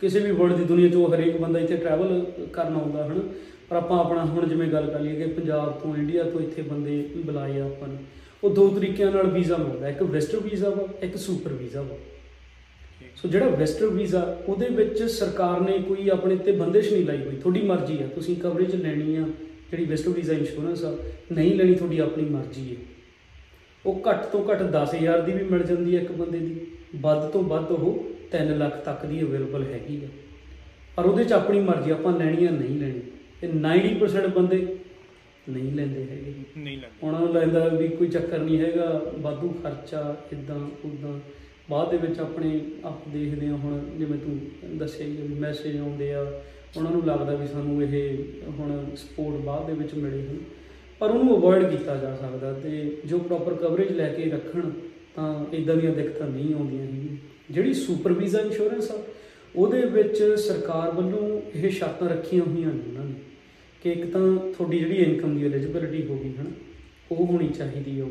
ਕਿਸੇ 0.00 0.20
ਵੀ 0.20 0.30
ਵਰਲਡ 0.30 0.56
ਦੀ 0.56 0.64
ਦੁਨੀਆ 0.64 0.88
'ਚੋਂ 0.88 1.08
ਹਰੇਕ 1.14 1.36
ਬੰਦਾ 1.36 1.60
ਇੱਥੇ 1.60 1.76
ਟਰੈਵਲ 1.76 2.24
ਕਰਨ 2.52 2.76
ਆਉਂਦਾ 2.76 3.06
ਹਨ। 3.06 3.28
ਪਰ 3.68 3.76
ਆਪਾਂ 3.76 3.98
ਆਪਣਾ 3.98 4.24
ਹੁਣ 4.24 4.48
ਜਿਵੇਂ 4.48 4.68
ਗੱਲ 4.68 4.90
ਕਰ 4.90 5.00
ਲਈਏ 5.00 5.14
ਕਿ 5.16 5.32
ਪੰਜਾਬ 5.32 5.78
ਤੋਂ 5.80 5.96
ਇੰਡੀਆ 5.96 6.22
ਤੋਂ 6.24 6.40
ਇੱਥੇ 6.40 6.62
ਬੰਦੇ 6.62 7.00
ਬੁਲਾਏ 7.16 7.60
ਆ 7.60 7.64
ਆਪਾਂ 7.64 7.88
ਨੇ। 7.88 7.96
ਉਹ 8.44 8.50
ਦੋ 8.50 8.68
ਤਰੀਕਿਆਂ 8.68 9.10
ਨਾਲ 9.12 9.26
ਵੀਜ਼ਾ 9.30 9.56
ਮਿਲਦਾ 9.56 9.88
ਇੱਕ 9.88 10.02
ਵੈਸਟਰ 10.02 10.40
ਵੀਜ਼ਾ 10.40 10.70
ਵਾ 10.70 10.86
ਇੱਕ 11.02 11.16
ਸੁਪਰ 11.16 11.52
ਵੀਜ਼ਾ 11.52 11.82
ਵਾ। 11.82 11.96
ਸੋ 13.16 13.28
ਜਿਹੜਾ 13.28 13.48
ਵੈਸਟਰ 13.48 13.86
ਵੀਜ਼ਾ 13.86 14.20
ਉਹਦੇ 14.48 14.68
ਵਿੱਚ 14.68 15.02
ਸਰਕਾਰ 15.02 15.60
ਨੇ 15.60 15.78
ਕੋਈ 15.78 16.08
ਆਪਣੇ 16.08 16.36
ਤੇ 16.36 16.52
ਬੰਦਿਸ਼ 16.52 16.92
ਨਹੀਂ 16.92 17.04
ਲਾਈ 17.04 17.18
ਹੋਈ। 17.18 17.36
ਤੁਹਾਡੀ 17.36 17.62
ਮਰਜ਼ੀ 17.62 18.02
ਆ 18.02 18.06
ਤੁਸੀਂ 18.06 18.36
ਕਵਰੇਜ 18.36 18.74
ਲੈਣੀ 18.74 19.16
ਆ 19.16 19.26
ਜਿਹੜੀ 19.70 19.84
ਵੈਸਟਰ 19.84 20.10
ਵੀਜ਼ਾ 20.10 20.34
ਇੰਸ਼ੋਰੈਂਸ 20.34 20.84
ਆ 20.84 20.96
ਨਹੀਂ 21.32 21.54
ਲੈਣੀ 21.54 21.74
ਤੁਹਾਡੀ 21.74 21.98
ਆਪਣੀ 21.98 22.24
ਮਰਜ਼ੀ 22.24 22.70
ਹੈ 22.70 22.76
ਉਹ 23.84 24.02
ਘੱਟ 24.08 24.24
ਤੋਂ 24.24 24.44
ਘੱਟ 24.48 24.62
10000 24.62 25.20
ਦੀ 25.26 25.32
ਵੀ 25.32 25.44
ਮਿਲ 25.44 25.62
ਜਾਂਦੀ 25.62 25.96
ਹੈ 25.96 26.00
ਇੱਕ 26.02 26.12
ਬੰਦੇ 26.12 26.38
ਦੀ। 26.38 26.56
ਵੱਧ 26.96 27.28
ਤੋਂ 27.30 27.42
ਵੱਧ 27.42 27.70
ਉਹ 27.70 28.04
3 28.32 28.50
ਲੱਖ 28.58 28.76
ਤੱਕ 28.84 29.06
ਦੀ 29.06 29.20
ਅਵੇਲੇਬਲ 29.22 29.62
ਹੈਗੀ 29.62 30.00
ਆ। 30.04 30.08
ਪਰ 30.96 31.04
ਉਹਦੇ 31.04 31.24
'ਚ 31.24 31.32
ਆਪਣੀ 31.32 31.60
ਮਰਜ਼ੀ 31.60 31.90
ਆਪਾਂ 31.90 32.12
ਲੈਣੀ 32.18 32.46
ਆ 32.46 32.50
ਨਹੀਂ 32.50 32.78
ਲੈਣੀ। 32.80 33.00
ਤੇ 33.40 33.48
90% 33.48 34.28
ਬੰਦੇ 34.28 34.76
ਨਹੀਂ 35.48 35.72
ਲੈਂਦੇ 35.72 36.02
ਹੈਗੇ। 36.02 36.32
ਨਹੀਂ 36.56 36.76
ਲੱਗਦਾ 36.76 37.06
ਉਹਨਾਂ 37.06 37.20
ਨੂੰ 37.20 37.34
ਲੱਗਦਾ 37.34 37.68
ਵੀ 37.68 37.88
ਕੋਈ 37.88 38.08
ਚੱਕਰ 38.08 38.38
ਨਹੀਂ 38.38 38.58
ਹੈਗਾ 38.58 39.12
ਵਾਧੂ 39.18 39.48
ਖਰਚਾ 39.62 40.16
ਇਦਾਂ 40.32 40.56
ਉਦਾਂ। 40.84 41.18
ਬਾਅਦ 41.70 41.90
ਦੇ 41.90 41.96
ਵਿੱਚ 41.98 42.18
ਆਪਣੇ 42.20 42.60
ਆਪ 42.84 43.08
ਦੇਖਦੇ 43.08 43.46
ਆ 43.46 43.54
ਹੁਣ 43.54 43.80
ਜਿਵੇਂ 43.98 44.18
ਤੂੰ 44.18 44.38
ਦੱਸਿਆ 44.78 45.06
ਹੀ 45.06 45.16
ਵੀ 45.18 45.34
ਮੈਸੇਜ 45.34 45.76
ਆਉਂਦੇ 45.78 46.12
ਆ, 46.14 46.20
ਉਹਨਾਂ 46.76 46.90
ਨੂੰ 46.90 47.04
ਲੱਗਦਾ 47.06 47.34
ਵੀ 47.34 47.46
ਸਾਨੂੰ 47.46 47.82
ਇਹ 47.82 48.18
ਹੁਣ 48.58 48.94
ਸਪੋਰਟ 48.96 49.40
ਬਾਅਦ 49.40 49.66
ਦੇ 49.66 49.72
ਵਿੱਚ 49.72 49.94
ਮਿਲੇ 49.94 50.22
ਹਨ। 50.22 50.38
ਪਰ 51.00 51.10
ਉਹਨੂੰ 51.10 51.36
ਅਵੋਇਡ 51.36 51.68
ਕੀਤਾ 51.70 51.96
ਜਾ 51.96 52.14
ਸਕਦਾ 52.16 52.52
ਤੇ 52.52 52.70
ਜੋ 53.06 53.18
ਪ੍ਰੋਪਰ 53.18 53.54
ਕਵਰੇਜ 53.54 53.92
ਲੈ 53.92 54.08
ਕੇ 54.08 54.30
ਰੱਖਣ 54.30 54.70
ਤਾਂ 55.14 55.44
ਇਦਾਂ 55.54 55.76
ਦੀਆਂ 55.76 55.92
ਦਿੱਕਤਾਂ 55.92 56.28
ਨਹੀਂ 56.28 56.54
ਆਉਂਦੀਆਂ 56.54 56.82
ਹੈਗੀਆਂ। 56.82 57.16
ਜਿਹੜੀ 57.50 57.74
ਸੁਪਰ 57.74 58.12
ਵੀਜ਼ਾ 58.12 58.40
ਇੰਸ਼ੋਰੈਂਸ 58.40 58.90
ਆ, 58.90 58.98
ਉਹਦੇ 59.56 59.80
ਵਿੱਚ 59.82 60.22
ਸਰਕਾਰ 60.38 60.90
ਵੱਲੋਂ 60.92 61.40
ਇਹ 61.54 61.70
ਸ਼ਰਤਾਂ 61.70 62.08
ਰੱਖੀਆਂ 62.08 62.42
ਹੋਈਆਂ 62.42 62.72
ਨੇ 62.72 62.82
ਉਹਨਾਂ 62.88 63.04
ਨੇ 63.04 63.14
ਕਿ 63.82 63.90
ਇੱਕ 63.90 64.10
ਤਾਂ 64.12 64.36
ਤੁਹਾਡੀ 64.48 64.78
ਜਿਹੜੀ 64.78 64.96
ਇਨਕਮ 64.96 65.38
ਦੀ 65.38 65.44
ਐਲੀਜੀਬਿਲਿਟੀ 65.44 66.06
ਹੋਗੀ 66.06 66.32
ਹਨ, 66.38 66.52
ਉਹ 67.12 67.26
ਹੋਣੀ 67.26 67.48
ਚਾਹੀਦੀ 67.48 67.98
ਹੈ 67.98 68.04
ਉਹ 68.04 68.10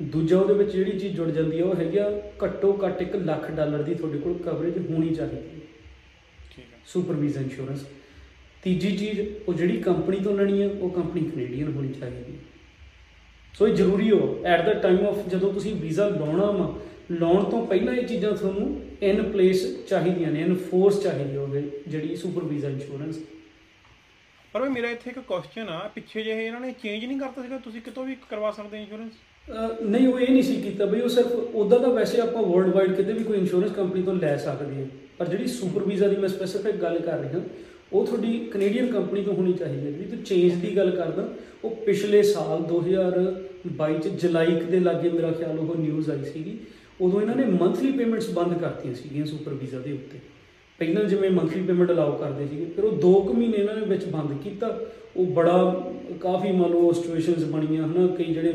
ਦੂਜਾ 0.00 0.38
ਉਹਦੇ 0.38 0.54
ਵਿੱਚ 0.54 0.70
ਜਿਹੜੀ 0.70 0.98
ਚੀਜ਼ 0.98 1.14
ਜੁੜ 1.16 1.30
ਜਾਂਦੀ 1.30 1.58
ਹੈ 1.58 1.64
ਉਹ 1.64 1.74
ਹੈਗੀ 1.74 1.98
ਆ 1.98 2.10
ਘੱਟੋ 2.44 2.72
ਘੱਟ 2.82 3.02
1 3.02 3.14
ਲੱਖ 3.18 3.50
ਡਾਲਰ 3.50 3.82
ਦੀ 3.82 3.94
ਤੁਹਾਡੇ 3.94 4.18
ਕੋਲ 4.18 4.38
ਕਵਰੇਜ 4.44 4.78
ਹੋਣੀ 4.90 5.14
ਚਾਹੀਦੀ 5.14 5.36
ਹੈ 5.36 5.60
ਠੀਕ 6.50 6.64
ਹੈ 6.64 6.80
ਸੁਪਰ 6.86 7.14
ਵੀਜ਼ਾ 7.14 7.40
ਇੰਸ਼ੋਰੈਂਸ 7.40 7.84
ਤੀਜੀ 8.62 8.96
ਚੀਜ਼ 8.96 9.20
ਉਹ 9.20 9.54
ਜਿਹੜੀ 9.54 9.80
ਕੰਪਨੀ 9.82 10.18
ਤੋਂ 10.18 10.36
ਲੈਣੀ 10.36 10.60
ਹੈ 10.62 10.68
ਉਹ 10.70 10.90
ਕੰਪਨੀ 10.90 11.20
ਕੈਨੇਡੀਅਨ 11.22 11.72
ਹੋਣੀ 11.72 11.92
ਚਾਹੀਦੀ 11.92 12.32
ਹੈ 12.32 12.38
ਸੋ 13.54 13.66
ਇਹ 13.68 13.74
ਜ਼ਰੂਰੀ 13.74 14.10
ਹੋ 14.10 14.42
ਐਟ 14.46 14.64
ਦਾ 14.64 14.72
ਟਾਈਮ 14.80 15.06
ਆਫ 15.06 15.28
ਜਦੋਂ 15.28 15.52
ਤੁਸੀਂ 15.52 15.74
ਵੀਜ਼ਾ 15.74 16.08
ਲਾਉਣਾ 16.08 16.50
ਵਾ 16.50 16.74
ਲਾਉਣ 17.12 17.44
ਤੋਂ 17.50 17.64
ਪਹਿਲਾਂ 17.66 17.94
ਇਹ 17.94 18.06
ਚੀਜ਼ਾਂ 18.06 18.32
ਤੁਹਾਨੂੰ 18.32 18.80
ਇਨ 19.02 19.22
ਪਲੇਸ 19.22 19.64
ਚਾਹੀਦੀਆਂ 19.88 20.32
ਨੇ 20.32 20.40
ਇਨ 20.40 20.54
ਫੋਰਸ 20.70 21.02
ਚਾਹੀਦੀ 21.02 21.36
ਹੋਵੇ 21.36 21.62
ਜਿਹੜੀ 21.88 22.16
ਸੁਪਰ 22.16 22.44
ਵੀਜ਼ਾ 22.44 22.68
ਇੰਸ਼ੋਰੈਂਸ 22.68 23.20
ਪਰ 24.54 24.68
ਮੇਰਾ 24.68 24.90
ਇੱਥੇ 24.90 25.10
ਇੱਕ 25.10 25.18
ਕੁਐਸਚਨ 25.18 25.68
ਆ 25.68 25.78
ਪਿੱਛੇ 25.94 26.22
ਜਿਹੇ 26.22 26.44
ਇਹਨਾਂ 26.46 26.60
ਨੇ 26.60 26.72
ਚੇਂਜ 26.82 27.04
ਨਹੀਂ 27.04 27.18
ਕਰਤਾ 27.20 27.42
ਸੀਗਾ 27.42 27.58
ਤੁਸੀਂ 27.58 27.82
ਕਿਤੋਂ 27.82 28.04
ਵੀ 28.04 28.16
ਕਰਵਾ 28.30 28.50
ਸਕਦੇ 28.50 28.80
ਇੰਸ਼ੋਰੈਂਸ 28.82 29.12
ਨਹੀਂ, 29.48 30.06
ਉਹ 30.08 30.18
ਇਹ 30.20 30.30
ਨਹੀਂ 30.30 30.42
ਸੀ 30.42 30.54
ਕੀਤਾ 30.54 30.84
ਬਈ, 30.86 31.00
ਉਹ 31.00 31.08
ਸਿਰਫ 31.08 31.54
ਉਦਾਂ 31.54 31.78
ਦਾ 31.80 31.88
ਵੈਸੇ 31.88 32.20
ਆਪਾਂ 32.20 32.42
ਵਰਲਡ 32.42 32.74
ਵਾਈਡ 32.74 32.94
ਕਿਤੇ 32.94 33.12
ਵੀ 33.12 33.24
ਕੋਈ 33.24 33.38
ਇੰਸ਼ੋਰੈਂਸ 33.38 33.72
ਕੰਪਨੀ 33.72 34.02
ਤੋਂ 34.02 34.14
ਲੈ 34.14 34.36
ਸਕਦੇ 34.36 34.74
ਹਾਂ, 34.74 34.86
ਪਰ 35.18 35.28
ਜਿਹੜੀ 35.28 35.46
ਸੁਪਰ 35.46 35.82
ਵੀਜ਼ਾ 35.82 36.08
ਦੀ 36.08 36.16
ਮੈਂ 36.16 36.28
ਸਪੈਸੀਫਿਕ 36.28 36.76
ਗੱਲ 36.76 36.98
ਕਰ 36.98 37.20
ਰਿਹਾ, 37.20 37.40
ਉਹ 37.92 38.06
ਤੁਹਾਡੀ 38.06 38.38
ਕੈਨੇਡੀਅਨ 38.52 38.86
ਕੰਪਨੀ 38.92 39.22
ਤੋਂ 39.22 39.34
ਹੋਣੀ 39.34 39.52
ਚਾਹੀਦੀ 39.52 39.86
ਹੈ। 39.86 39.90
ਜਿਹੜੀ 39.90 40.10
ਤੂੰ 40.10 40.18
ਚੇਂਜ 40.18 40.54
ਦੀ 40.54 40.76
ਗੱਲ 40.76 40.90
ਕਰਦਾ, 40.90 41.28
ਉਹ 41.64 41.76
ਪਿਛਲੇ 41.86 42.22
ਸਾਲ 42.22 42.62
2022 42.62 43.98
ਚ 43.98 44.08
ਜੁਲਾਈ 44.22 44.54
ਕੁ 44.54 44.70
ਦੇ 44.70 44.80
ਲਾਗੇ 44.80 45.10
ਮੇਰਾ 45.10 45.30
ਖਿਆਲ 45.32 45.58
ਉਹ 45.58 45.74
ਨਿਊਜ਼ 45.76 46.10
ਆਈ 46.10 46.24
ਸੀਗੀ, 46.24 46.58
ਉਦੋਂ 47.00 47.20
ਇਹਨਾਂ 47.20 47.36
ਨੇ 47.36 47.44
ਮੰਥਲੀ 47.44 47.92
ਪੇਮੈਂਟਸ 47.92 48.30
ਬੰਦ 48.30 48.58
ਕਰਤੀਆਂ 48.58 48.94
ਸੀਗੀਆਂ 48.94 49.26
ਸੁਪਰ 49.26 49.54
ਵੀਜ਼ਾ 49.54 49.78
ਦੇ 49.78 49.92
ਉੱਤੇ। 49.92 50.18
ਪਹਿਲਾਂ 50.78 51.04
ਜਿਵੇਂ 51.04 51.30
ਮੰਥਲੀ 51.30 51.62
ਪੇਮੈਂਟ 51.62 51.90
ਅਲਾਉ 51.90 52.16
ਕਰਦੇ 52.18 52.46
ਸੀਗੇ, 52.46 52.64
ਫਿਰ 52.76 52.84
ਉਹ 52.84 52.96
2 53.00 53.12
ਕੁ 53.22 53.34
ਮਹੀਨੇ 53.34 53.56
ਇਹਨਾਂ 53.56 53.74
ਨੇ 53.76 53.86
ਵਿੱਚ 53.86 54.04
ਬੰਦ 54.04 54.32
ਕੀਤਾ, 54.44 54.78
ਉਹ 55.16 55.26
ਬੜਾ 55.26 55.84
ਕਾਫੀ 56.20 56.52
ਮੰਨ 56.52 56.70
ਲਓ 56.70 56.92
ਸਿਚੁਏਸ਼ਨਸ 56.92 57.44
ਬਣੀਆਂ, 57.44 57.86
ਹਨਾ, 57.86 58.06
ਕਈ 58.06 58.24
ਜਿਹੜੇ 58.24 58.52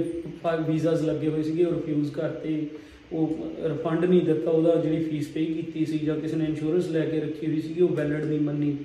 ਵੀਜ਼ਾਸ 0.67 1.01
ਲੱਗੇ 1.01 1.27
ਹੋਏ 1.27 1.43
ਸੀਗੇ 1.43 1.65
ਉਹ 1.65 1.74
ਰਿਫਿਊਜ਼ 1.74 2.12
ਕਰਤੇ। 2.12 2.67
ਉਹ 3.13 3.38
ਰਿਫੰਡ 3.63 4.05
ਨਹੀਂ 4.05 4.21
ਦਿੱਤਾ, 4.21 4.51
ਉਹਦਾ 4.51 4.75
ਜਿਹੜੀ 4.75 5.03
ਫੀਸ 5.03 5.27
ਪੇ 5.27 5.45
ਕੀਤੀ 5.45 5.86
ਸੀ 5.86 5.98
ਜਾਂ 5.98 6.15
ਕਿਸੇ 6.15 6.36
ਨੇ 6.36 6.45
ਇੰਸ਼ੋਰੈਂਸ 6.45 6.88
ਲੈ 6.88 7.05
ਕੇ 7.05 7.19
ਰੱਖੀ 7.19 7.48
ਹੋਈ 7.48 7.62
ਸੀਗੀ, 7.62 7.81
ਉਹ 7.81 7.89
ਵੈਲਿਡ 7.89 8.25
ਨਹੀਂ 8.25 8.39
ਮੰਨੀ। 8.39 8.77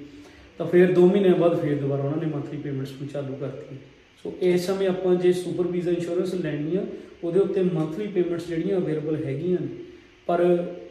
ਤਾਂ 0.59 0.67
ਫਿਰ 0.67 0.93
2 0.93 1.07
ਮਹੀਨਿਆਂ 1.07 1.35
ਬਾਅਦ 1.35 1.61
ਫਿਰ 1.61 1.77
ਦੁਬਾਰਾ 1.81 2.03
ਉਹਨਾਂ 2.03 2.19
ਨੇ 2.19 2.27
ਮੰਥਲੀ 2.27 2.59
ਪੇਮੈਂਟਸ 2.59 2.93
ਨੂੰ 2.93 3.09
ਚਾਲੂ 3.09 3.37
ਕਰਤੀ। 3.41 3.77
ਸੋ 4.25 4.33
ਇਸ 4.43 4.67
ਸਮੇਂ 4.67 4.89
ਆਪਾਂ 4.89 5.15
ਜੇ 5.15 5.33
ਸੁਪਰ 5.33 5.67
ਵੀਜ਼ਾ 5.67 5.93
ਇੰਸ਼ੋਰੈਂਸ 5.93 6.35
ਲੈਣੀ 6.35 6.77
ਆ, 6.77 6.85
ਉਹਦੇ 7.25 7.41
ਉੱਤੇ 7.41 7.63
ਮੰਥਲੀ 7.63 8.07
ਪੇਮੈਂਟਸ 8.07 8.47
ਜਿਹੜੀਆਂ 8.49 8.77
ਅਵੇਲੇਬਲ 8.77 9.25
ਹੈਗੀਆਂ 9.25 9.61
ਨੇ, 9.61 9.69
ਪਰ 10.27 10.41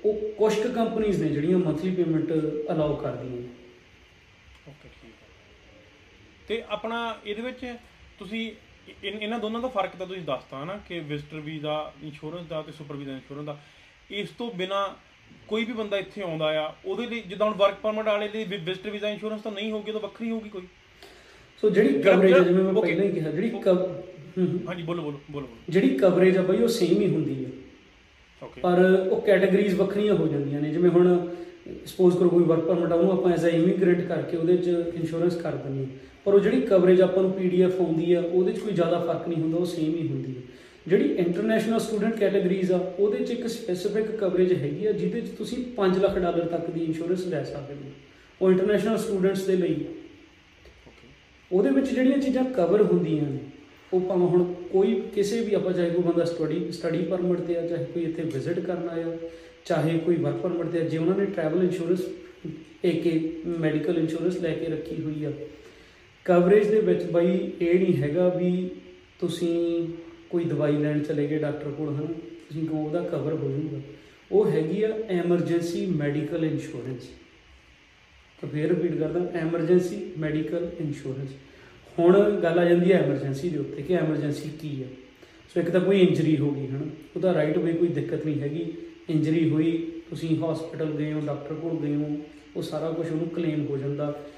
ਉਹ 0.06 0.22
ਕੁਝ 0.38 0.54
ਕੁ 0.54 0.70
ਕੰਪਨੀਆਂ 0.70 1.20
ਨੇ 1.20 1.30
ਜਿਹੜੀਆਂ 1.30 1.58
ਮੰਥਲੀ 1.58 1.92
ਪੇਮੈਂਟ 1.92 2.32
ਅਲਾਉ 2.72 2.96
ਕਰਦੀਆਂ 2.96 3.32
ਨੇ। 3.32 3.48
ਓਕੇ 4.68 4.90
ਠੀਕ 4.92 5.12
ਹੈ। 5.12 5.28
ਤੇ 6.48 6.64
ਆਪਣਾ 6.70 7.18
ਇਹਦੇ 7.26 7.42
ਵਿੱਚ 7.42 7.66
ਤੁਸੀਂ 8.20 8.52
ਇਨ- 9.04 9.22
ਇਹਨਾਂ 9.22 9.40
ਦੋਨਾਂ 9.40 9.62
ਦਾ 9.62 9.68
ਫ਼ਰਕ 9.68 9.96
ਤਾਂ 9.96 10.08
ਤੁਸੀਂ 10.08 10.22
ਦੱਸਤਾ 10.22 10.64
ਨਾ 10.66 10.80
ਕਿ 10.88 11.00
ਵਿਜ਼ਟਰ 11.00 11.40
ਵੀਜ਼ਾ 11.40 11.92
ਇੰਸ਼ੋਰੈਂਸ 12.04 12.46
ਦਾ 12.48 12.62
ਤੇ 12.62 12.72
ਸੁਪਰ 12.72 12.96
ਵੀਜ਼ਾ 12.96 13.12
ਇੰਸ਼ੋਰੈਂਸ 13.12 13.46
ਦਾ। 13.46 13.58
ਇਸ 14.12 14.30
ਤੋਂ 14.30 14.52
ਬਿਨਾ 14.52 14.96
ਕੋਈ 15.48 15.66
ਵੀ 15.66 15.74
ਬੰਦਾ 15.74 15.98
ਇੱਥੇ 15.98 16.22
ਆਉਂਦਾ 16.22 16.46
ਆ 16.62 16.74
ਉਹਦੇ 16.86 17.06
ਲਈ 17.08 17.20
ਜਿੱਦਾਂ 17.22 17.48
ਹੁਣ 17.48 17.56
ਵਰਕ 17.58 17.76
ਪਰਮਿਟ 17.76 18.06
ਵਾਲੇ 18.06 18.28
ਲਈ 18.28 18.44
ਵਿਜ਼ਟਰ 18.44 18.90
ਵੀਜ਼ਾ 18.90 19.10
ਇੰਸ਼ੋਰੈਂਸ 19.10 19.42
ਤਾਂ 19.42 19.52
ਨਹੀਂ 19.52 19.72
ਹੋਊਗੀ 19.72 19.92
ਤਾਂ 19.92 20.00
ਵੱਖਰੀ 20.00 20.30
ਹੋਊਗੀ 20.32 20.50
ਕੋਈ। 20.50 20.62
ਸੋ 21.64 21.70
ਜਿਹੜੀ 21.70 22.02
ਕਵਰੇਜ 22.02 22.38
ਜਿਵੇਂ 22.38 22.64
ਮੈਂ. 22.64 22.74
ਪਹਿਲਾਂ 22.74 23.06
ਹੀ 23.06 23.12
ਕਿਹਾ 23.12 23.32
ਜਿਹੜੀ। 23.32 23.50
ਹਾਂਜੀ 24.68 24.84
ਬੋਲੋ 24.84 25.02
ਬੋਲੋ 25.02 25.20
ਬੋਲੋ 25.32 25.48
ਬੋਲੋ। 25.48 25.48
ਜਿਹੜੀ 25.70 25.90
ਕਵਰੇਜ 25.98 26.38
ਆ 26.38 26.42
ਬਈ 26.42 26.58
ਉਹ 26.58 26.68
ਸੇਮ 26.68 27.02
ਹੀ 27.02 27.08
ਹੁੰਦੀ 27.08 27.46
ਹੈ 27.46 27.52
ਓਕੇ 28.42 28.62
ਪਰ 28.62 28.80
ਉਹ 29.12 29.22
ਕੈਟਾਗਰੀਜ਼ 29.22 29.76
ਵੱਖਰੀਆਂ 29.76 30.14
ਹੋ 30.16 30.28
ਜਾਂਦੀਆਂ 30.28 30.62
ਨੇ 30.62 30.70
ਜਿਵੇਂ 30.70 30.90
ਹੁਣ 30.90 31.28
ਸਪੋਜ਼ 31.86 32.18
ਕਰੋ 32.18 32.30
ਕੋਈ 32.30 32.44
ਵਰਕ 32.44 32.66
ਪਰਮਿਟ 32.66 32.92
ਆ 32.92 32.96
ਉਹਨੂੰ 32.96 33.12
ਆਪਾਂ 33.12 33.32
ਐਜ਼ 33.32 33.46
ਅ 33.46 33.50
ਇਮੀਗ੍ਰੈਂਟ 33.50 34.02
ਕਰਕੇ 34.02 34.38
ਉਹਦੇ 34.38 34.58
'ਚ 34.58 34.68
ਇੰਸ਼ੋਰੈਂਸ 34.96 35.36
ਕਰ 35.36 35.56
ਦਿੰਦੇ 35.56 35.86
ਪਰ 36.26 36.34
ਉਹ 36.34 36.40
ਜਿਹੜੀ 36.40 36.62
ਕਵਰੇਜ 36.62 37.02
ਆਪਾਂ 37.02 37.24
ਨੂੰ 37.24 37.32
ਪੀਡੀਐਫ 37.32 37.82
ਆਉਂਦੀ 37.82 38.14
ਆ, 38.14 38.22
ਉਹਦੇ 38.22 38.52
'ਚ 38.52 38.60
ਕੋਈ 38.60 38.74
ਜ਼ਿਆਦਾ 38.74 39.00
ਫ਼ਰਕ 39.00 39.28
ਨਹੀਂ 39.28 39.42
ਹੁੰਦਾ, 39.42 39.58
ਉਹ 39.58 39.66
ਸੇਮ 39.66 39.96
ਹੀ 39.96 40.08
ਹੁੰਦੀ 40.08 40.36
ਹੈ 40.36 40.42
ਜਿਹੜੀ 40.88 41.14
ਇੰਟਰਨੈਸ਼ਨਲ 41.18 41.80
ਸਟੂਡੈਂਟ 41.80 42.16
ਕੈਟਾਗਰੀਜ਼ 42.16 42.72
ਆ, 42.72 42.78
ਉਹਦੇ 43.00 43.24
'ਚ 43.24 43.32
ਇੱਕ 43.32 43.48
ਸਪੈਸੀਫਿਕ 43.48 44.12
ਕਵਰੇਜ 44.18 44.54
ਹੈਗੀ 44.54 44.86
ਆ, 44.86 44.92
ਜਿਹਦੇ 44.92 45.22
'ਚ 45.22 45.30
ਤੁਸੀਂ 45.38 45.64
5 45.78 46.00
ਲੱਖ 46.00 46.18
ਡਾਲਰ 46.18 46.46
ਤੱਕ 46.48 46.70
ਦੀ 46.72 46.84
ਇੰਸ਼ੋਰੈਂਸ 46.84 47.26
ਲੈ 47.28 47.44
ਸਕਦੇ 47.44 47.74
ਹੋ 47.76 47.92
ਉਹ 48.42 48.52
ਇੰਟਰਨੈਸ਼ਨਲ 48.52 48.98
ਸਟੂਡੈਂਟਸ 48.98 49.44
ਦੇ 49.46 49.56
ਲਈ 49.56 49.74
ਹੈ। 49.74 49.92
ਓਕੇ 50.88 51.08
ਉਹਦੇ 51.52 51.70
ਵਿੱਚ 51.70 51.88
ਜਿਹੜੀਆਂ 51.90 52.18
ਚੀਜ਼ਾਂ 52.18 52.44
ਕਵਰ 52.54 52.82
ਹੁੰਦੀਆਂ 52.84 53.24
ਨੇ, 53.24 53.40
ਉਹ 53.94 54.00
ਭਾਵੇਂ 54.02 54.28
ਹੁਣ 54.28 54.44
ਕੋਈ 54.72 54.94
ਕਿਸੇ 55.16 55.42
ਵੀ, 55.42 55.54
ਆਪਾਂ 55.54 55.74
ਚਾਹੇ 55.74 55.90
ਕੋਈ 55.90 56.04
ਬੰਦਾ 56.04 56.26
ਸਟੱਡੀ 56.26 56.72
ਸਟੱਡੀ 56.72 57.04
ਪਰਮਿਟ 57.06 57.40
ਤੇ 57.40 57.58
ਆ, 57.58 57.66
ਚਾਹੇ 57.68 57.86
ਕੋਈ 57.94 58.04
ਇੱਥੇ 58.04 58.24
ਵਿਜ਼ਿਟ 58.24 58.60
ਕਰਨ 58.60 58.90
ਆਇਆ, 58.90 59.18
ਚਾਹੇ 59.66 59.98
ਕੋਈ 60.00 60.16
ਵਰਕ 60.16 60.38
ਪਰਮਿਟ 60.38 60.72
ਤੇ 60.72 60.80
ਆ, 60.80 60.84
ਜੇ 60.84 60.98
ਉਹਨਾਂ 60.98 61.18
ਨੇ 61.18 61.26
ਟਰੈਵਲ 61.26 61.64
ਇੰਸ਼ੋਰੈਂਸ 61.64 62.02
ਏਕੇ 62.86 63.20
ਮੈਡੀਕਲ 63.60 63.98
ਇੰਸ਼ੋਰੈਂਸ 63.98 64.38
ਲੈ 64.38 64.52
ਕੇ 64.54 64.72
ਰੱਖੀ 64.72 65.02
ਹੋਈ 65.04 65.24
ਆ 65.26 65.32
ਕਵਰੇਜ 66.26 66.68
ਦੇ 66.68 66.80
ਵਿੱਚ 66.80 67.04
ਬਈ 67.04 67.52
ਇਹ 67.62 67.80
ਨਹੀਂ 67.80 67.98
ਹੈਗਾ 67.98 68.30
ਵੀ 68.30 68.70
ਤੁਸੀਂ 69.20 69.88
ਕੋਈ 70.30 70.46
ਦਵਾਈ 70.46 70.78
ਲੈਣ 70.78 71.00
ਚਲੇ 71.00 71.28
ਗਏ 71.28 71.40
ਡਾਕਟਰ 71.40 71.72
ਕੋਲ, 71.72 71.90
ਹਨ? 71.90 72.06
ਤੁਸੀਂ 72.06 72.68
ਕਹੋ 72.68 72.86
ਉਹਦਾ 72.86 73.02
ਕਵਰ 73.02 73.34
ਹੋ 73.34 73.52
ਜਾਊਗਾ? 73.52 73.82
ਉਹ 74.32 74.52
ਹੈਗੀ 74.52 74.84
ਆ 74.84 74.90
ਐਮਰਜੈਂਸੀ 75.10 75.86
ਮੈਡੀਕਲ 75.86 76.46
ਇੰਸ਼ੋਰੈਂਸ 76.46 77.04
ਤਾਂ 78.42 78.50
ਫਿਰ 78.50 78.70
ਰਿਪੀਟ 78.70 79.00
ਕਰਦਾ 79.00 79.40
ਐਮਰਜੈਂਸੀ 79.40 80.12
ਮੈਡੀਕਲ 80.18 80.72
ਇੰਸ਼ੋਰੈਂਸ 80.80 81.30
ਹੁਣ 82.00 82.40
ਗੱਲ 82.44 82.60
ਆ 82.60 82.66
ਜਾਂਦੀ 82.66 82.92
ਹੈ 82.92 83.00
ਐਮਰਜੈਂਸੀ 83.00 83.50
ਦੇ 83.50 83.58
ਉੱਤੇ 83.58 83.82
ਕਿ 83.82 83.94
ਐਮਰਜੈਂਸੀ 83.94 84.50
ਕੀ 84.62 84.84
ਹੈ 84.84 84.88
ਸੋ 85.54 85.60
ਇੱਕ 85.60 85.70
ਤਾਂ 85.70 85.82
ਕੋਈ 85.82 86.00
ਇੰਜਰੀ 86.00 86.38
ਹੋ 86.38 86.52
ਗਈ, 86.52 86.68
ਹਨ? 86.68 86.90
ਉਹਦਾ 87.16 87.34
ਰਾਈਟ 87.34 87.58
ਵੇ 87.58 87.74
ਕੋਈ 87.74 87.88
ਦਿੱਕਤ 87.88 88.26
ਨਹੀਂ 88.26 88.42
ਹੈਗੀ। 88.42 88.74
ਇੰਜਰੀ 89.10 89.50
ਹੋਈ, 89.50 89.92
ਤੁਸੀਂ 90.10 90.38
ਹਸਪੀਟਲ 90.38 90.86
ਗਏ 90.86 91.14
ਹੋ, 91.14 91.22
ਡਾਕਟਰ 91.26 91.56
ਕੋਲ 91.56 91.88
ਗਏ 91.88 91.96
ਹੋ, 91.96 92.18
ਉਹ 92.56 92.62
ਸਾਰਾ 92.62 92.92
ਕੁਝ 92.92 93.12
ਉਹਨੂੰ 93.12 93.30
ਕਲੇਮ 93.30 93.66
ਹੋ 93.66 93.78
ਜਾਂਦਾ। 93.78 94.06
ਹੁਣ 94.06 94.35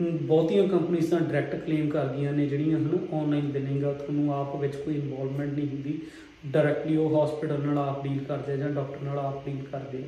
ਬਹੁਤੀਆਂ 0.00 0.66
ਕੰਪਨੀਆਂ 0.68 1.08
ਤਾਂ 1.10 1.20
ਡਾਇਰੈਕਟ 1.20 1.64
ਕਲੇਮ 1.64 1.88
ਕਰਦੀਆਂ 1.90 2.32
ਨੇ 2.32 2.46
ਜਿਹੜੀਆਂ 2.46 2.78
ਹਨ 2.78 2.98
ਆਨਲਾਈਨ 3.12 3.50
ਬਿਲਿੰਗ 3.52 3.84
ਆ, 3.84 3.92
ਤੁਹਾਨੂੰ 3.92 4.32
ਆਪ 4.34 4.54
ਵਿੱਚ 4.56 4.76
ਕੋਈ 4.76 4.94
ਇਨਵੋਲਵਮੈਂਟ 4.94 5.52
ਨਹੀਂ 5.52 5.68
ਹੁੰਦੀ। 5.68 5.98
ਡਾਇਰੈਕਟਲੀ 6.46 6.96
ਉਹ 6.96 7.24
ਹਸਪੀਟਲ 7.24 7.60
ਨਾਲ 7.60 7.78
ਆਪ 7.78 8.02
ਡੀਲ 8.04 8.18
ਕਰਦੇ 8.24 8.52
ਆ 8.52 8.56
ਜਾਂ 8.56 8.70
ਡਾਕਟਰ 8.70 9.02
ਨਾਲ 9.04 9.18
ਆਪ 9.18 9.44
ਡੀਲ 9.46 9.56
ਕਰਦੇ 9.72 9.98
ਆ। 9.98 10.06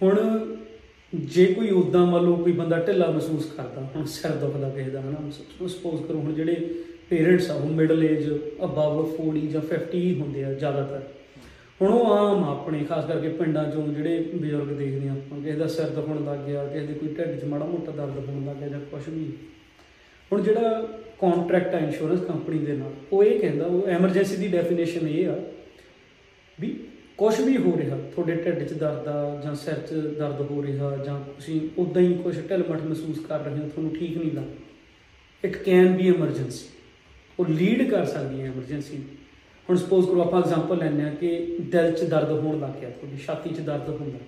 ਹੁਣ 0.00 0.54
ਜੇ 1.12 1.46
ਕੋਈ 1.46 1.70
ਉਦਾਂ 1.70 2.04
ਮੰਨ 2.06 2.24
ਲਓ 2.24 2.36
ਕੋਈ 2.36 2.52
ਬੰਦਾ 2.52 2.78
ਢਿੱਲਾ 2.78 3.10
ਮਹਿਸੂਸ 3.10 3.46
ਕਰਦਾ, 3.56 3.88
ਹੁਣ 3.96 4.04
ਸਿਰ 4.06 4.30
ਦੁਖਦਾ 4.36 4.68
ਕਿਸੇ 4.68 4.90
ਦਾ 4.90 5.00
ਹਨਾ 5.00 5.66
ਸਪੋਜ਼ 5.68 6.02
ਕਰੋ 6.02 6.18
ਹੁਣ 6.18 6.32
ਜਿਹੜੇ 6.34 6.74
ਪੇਰੈਂਟਸ 7.08 7.50
ਆ 7.50 7.54
ਉਹ 7.54 7.68
ਮਿਡਲ 7.70 8.04
ਏਜ 8.04 8.30
ਅਬਵ 8.64 9.04
40 9.16 9.46
ਜਾਂ 9.48 9.60
50 9.64 9.94
ਹੀ 9.96 10.20
ਹੁੰਦੇ 10.20 10.44
ਆ 10.44 10.52
ਜ਼ਿਆਦਾਤਰ। 10.54 11.02
ਹੁਣ 11.80 11.92
ਉਹ 11.92 12.12
ਆਮ 12.12 12.44
ਆ 12.44 12.50
ਆਪਣੇ, 12.50 12.84
ਖਾਸ 12.84 13.04
ਕਰਕੇ 13.04 13.28
ਪਿੰਡਾਂ 13.28 13.70
ਚੋਂ 13.70 13.86
ਜਿਹੜੇ 13.88 14.18
ਬਜ਼ੁਰਗ 14.34 14.68
ਦੇਖਦੇ 14.68 15.08
ਆ 15.08 15.12
ਆਪਾਂ, 15.12 15.40
ਕਿਸੇ 15.40 15.56
ਦਾ 15.56 15.66
ਸਿਰ 15.66 15.86
ਦੁਖਣ 15.86 16.24
ਲੱਗ 16.24 16.38
ਗਿਆ, 16.38 16.64
ਕਿਸੇ 16.66 16.86
ਦੇ 16.86 16.94
ਕੋਈ 16.94 17.08
ਢਿੱਡ 17.08 17.40
'ਚ 17.40 17.44
ਮਾੜਾ 17.44 17.64
ਮੋਟਾ 17.64 17.92
ਦਰਦ 17.92 18.28
ਹੋਣ 18.28 18.44
ਲੱਗ 18.46 18.56
ਗਿਆ 18.56 18.68
ਜਾਂ 18.68 18.80
ਕੁਝ 18.80 19.02
ਵੀ। 19.08 19.32
ਹੁਣ 20.32 20.42
ਜਿਹੜਾ 20.42 20.88
ਕੰਟਰੈਕਟ 21.20 21.74
ਆ 21.74 21.78
ਇੰਸ਼ੋਰੈਂਸ 21.78 22.20
ਕੰਪਨੀ 22.20 22.58
ਦੇ 22.58 22.72
ਨਾਲ, 22.72 22.92
ਉਹ 23.12 23.24
ਇਹ 23.24 23.40
ਕਹਿੰਦਾ, 23.40 23.66
ਉਹ 23.66 23.86
ਐਮਰਜੈਂਸੀ 23.86 24.36
ਦੀ 24.36 24.48
ਡੈਫੀਨੇਸ਼ਨ 24.48 25.08
ਇਹ 25.08 25.28
ਆ 25.28 25.36
ਵੀ 26.60 26.76
ਕੁਝ 27.16 27.40
ਵੀ 27.40 27.56
ਹੋ 27.56 27.76
ਰਿਹਾ, 27.78 27.98
ਤੁਹਾਡੇ 28.14 28.34
ਢਿੱਡ 28.34 28.62
'ਚ 28.62 28.72
ਦਰਦ 28.72 29.08
ਆ 29.08 29.40
ਜਾਂ 29.44 29.54
ਸਿਰ 29.54 29.74
'ਚ 29.74 29.94
ਦਰਦ 30.18 30.40
ਹੋ 30.40 30.62
ਰਿਹਾ 30.62 30.96
ਜਾਂ 30.96 31.20
ਤੁਸੀਂ 31.20 31.60
ਉਦਾਂ 31.78 32.02
ਹੀ 32.02 32.14
ਕੁਝ 32.14 32.36
ਢਿੱਲ-ਮੱਠ 32.48 32.82
ਮਹਿਸੂਸ 32.82 33.18
ਕਰ 33.18 33.40
ਰਹੇ 33.40 33.58
ਹੋ, 33.58 33.68
ਤੁਹਾਨੂੰ 33.68 33.94
ਠੀਕ 33.96 34.16
ਨਹੀਂ 34.18 34.32
ਲੱਗਦਾ। 34.32 34.62
ਇਟ 35.44 35.56
ਕੈਨ 35.56 35.96
ਬੀ 35.96 36.08
ਐਮਰਜੈਂਸੀ 36.08 36.68
ਉਹ 37.38 37.46
ਲੀਡ 37.48 37.90
ਕਰ 37.90 38.04
ਸਕਦੀ 38.04 38.40
ਹੈ 38.40 38.46
ਐਮਰਜੈਂਸੀ 38.46 39.02
ਹੁਣ 39.68 39.76
ਸਪੋਜ਼ 39.76 40.08
ਕਰੋ 40.08 40.20
ਆਪਾਂ 40.20 40.40
ਐਗਜ਼ਾਮਪਲ 40.42 40.78
ਲੈਂਦੇ 40.78 41.02
ਹਾਂ 41.02 41.10
ਕਿ 41.10 41.56
ਦਿਲ 41.60 41.90
'ਚ 41.92 42.04
ਦਰਦ 42.04 42.30
ਹੋਣ 42.30 42.58
ਲੱਗ 42.60 42.80
ਗਿਆ, 42.80 42.90
ਤੁਹਾਡੀ 42.90 43.16
ਛਾਤੀ 43.16 43.50
'ਚ 43.50 43.60
ਦਰਦ 43.60 43.88
ਹੁੰਦਾ। 43.90 44.18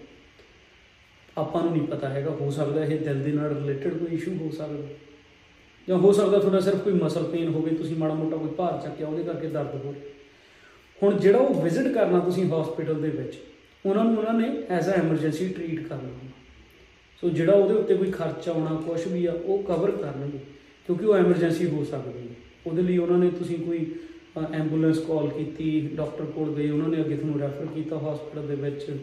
ਆਪਾਂ 1.37 1.63
ਨੂੰ 1.63 1.73
ਨਹੀਂ 1.73 1.87
ਪਤਾ 1.87 2.09
ਹੈਗਾ, 2.09 2.31
ਹੋ 2.31 2.51
ਸਕਦਾ 2.51 2.85
ਇਹ 2.85 2.99
ਦਿਲ 2.99 3.23
ਦੇ 3.23 3.33
ਨਾਲ 3.33 3.55
ਰਿਲੇਟਡ 3.55 3.97
ਕੋਈ 3.97 4.15
ਇਸ਼ੂ 4.17 4.35
ਹੋ 4.35 4.51
ਸਕਦਾ। 4.51 4.87
ਜਾਂ 5.89 5.97
ਹੋ 5.99 6.13
ਸਕਦਾ 6.13 6.39
ਤੁਹਾਡਾ 6.39 6.61
ਸਿਰਫ 6.61 6.83
ਕੋਈ 6.83 6.93
ਮਸਲ 6.93 7.25
ਪੇਨ 7.25 7.49
ਹੋਵੇ, 7.49 7.75
ਤੁਸੀਂ 7.75 7.97
ਮਾੜਾ 7.97 8.15
ਮੋਟਾ 8.15 8.37
ਕੋਈ 8.37 8.49
ਭਾਰ 8.49 8.81
ਚੱਕਿਆ, 8.83 9.07
ਉਹਦੇ 9.07 9.23
ਕਰਕੇ 9.23 9.49
ਦਰਦ 9.49 9.75
ਹੋ 9.75 9.93
ਰਿਹਾ। 9.93 10.15
ਹੁਣ 11.03 11.19
ਜਿਹੜਾ 11.19 11.39
ਉਹ 11.39 11.63
ਵਿਜ਼ਿਟ 11.63 11.89
ਕਰਨਾ 11.89 12.19
ਤੁਸੀਂ 12.21 12.45
ਹਸਪੀਟਲ 12.45 13.01
ਦੇ 13.01 13.11
ਵਿੱਚ, 13.11 13.37
ਉਹਨਾਂ 13.87 14.05
ਨੂੰ 14.05 14.17
ਉਹਨਾਂ 14.19 14.33
ਨੇ 14.35 14.49
ਐਜ਼ 14.71 14.89
ਅ 14.89 14.93
ਐਮਰਜੈਂਸੀ 14.93 15.49
ਟ੍ਰੀਟ 15.49 15.87
ਕਰਨਾ 15.89 16.09
ਸੋ 17.23 17.29
ਜਿਹੜਾ 17.29 17.53
ਉਹਦੇ 17.53 17.75
ਉੱਤੇ 17.75 17.95
ਕੋਈ 17.95 18.11
ਖਰਚਾ 18.11 18.53
ਆਉਣਾ 18.53 18.75
ਕੁਝ 18.87 19.07
ਵੀ 19.09 19.25
ਆ, 19.27 19.33
ਉਹ 19.33 19.63
ਕਵਰ 19.63 19.91
ਕਰਨਗੇ 19.91 20.39
ਕਿਉਂਕਿ 20.89 21.07
ਉਹ 21.07 21.15
ਐਮਰਜੈਂਸੀ 21.15 21.67
ਹੋ 21.67 21.85
ਸਕਦੀ 21.85 22.29
ਹੈ। 22.29 22.35
ਉਹਦੇ 22.67 22.83
ਲਈ 22.83 22.99
ਉਹਨਾਂ 22.99 23.19
ਨੇ 23.19 23.31
ਤੁਸੀਂ 23.31 23.59
ਕੋਈ 23.59 23.87
ਐਂਬੂਲੈਂਸ 24.55 24.99
ਕਾਲ 24.99 25.29
ਕੀਤੀ 25.31 25.81
ਡਾਕਟਰ 25.95 26.25
ਕੋਲ 26.25 26.55
ਗਏ 26.55 26.69
ਉਹਨਾਂ 26.71 26.89
ਨੇ 26.89 27.01
ਅੱਗੇ 27.01 27.17
ਤੁਹਾਨੂੰ 27.17 27.41
ਰੈਫਰ 27.41 27.67
ਕੀਤਾ 27.67 27.99
ਹਸਪੀਟਲ 27.99 28.47
ਦੇ 28.47 28.55
ਵਿੱਚ। 28.55 28.99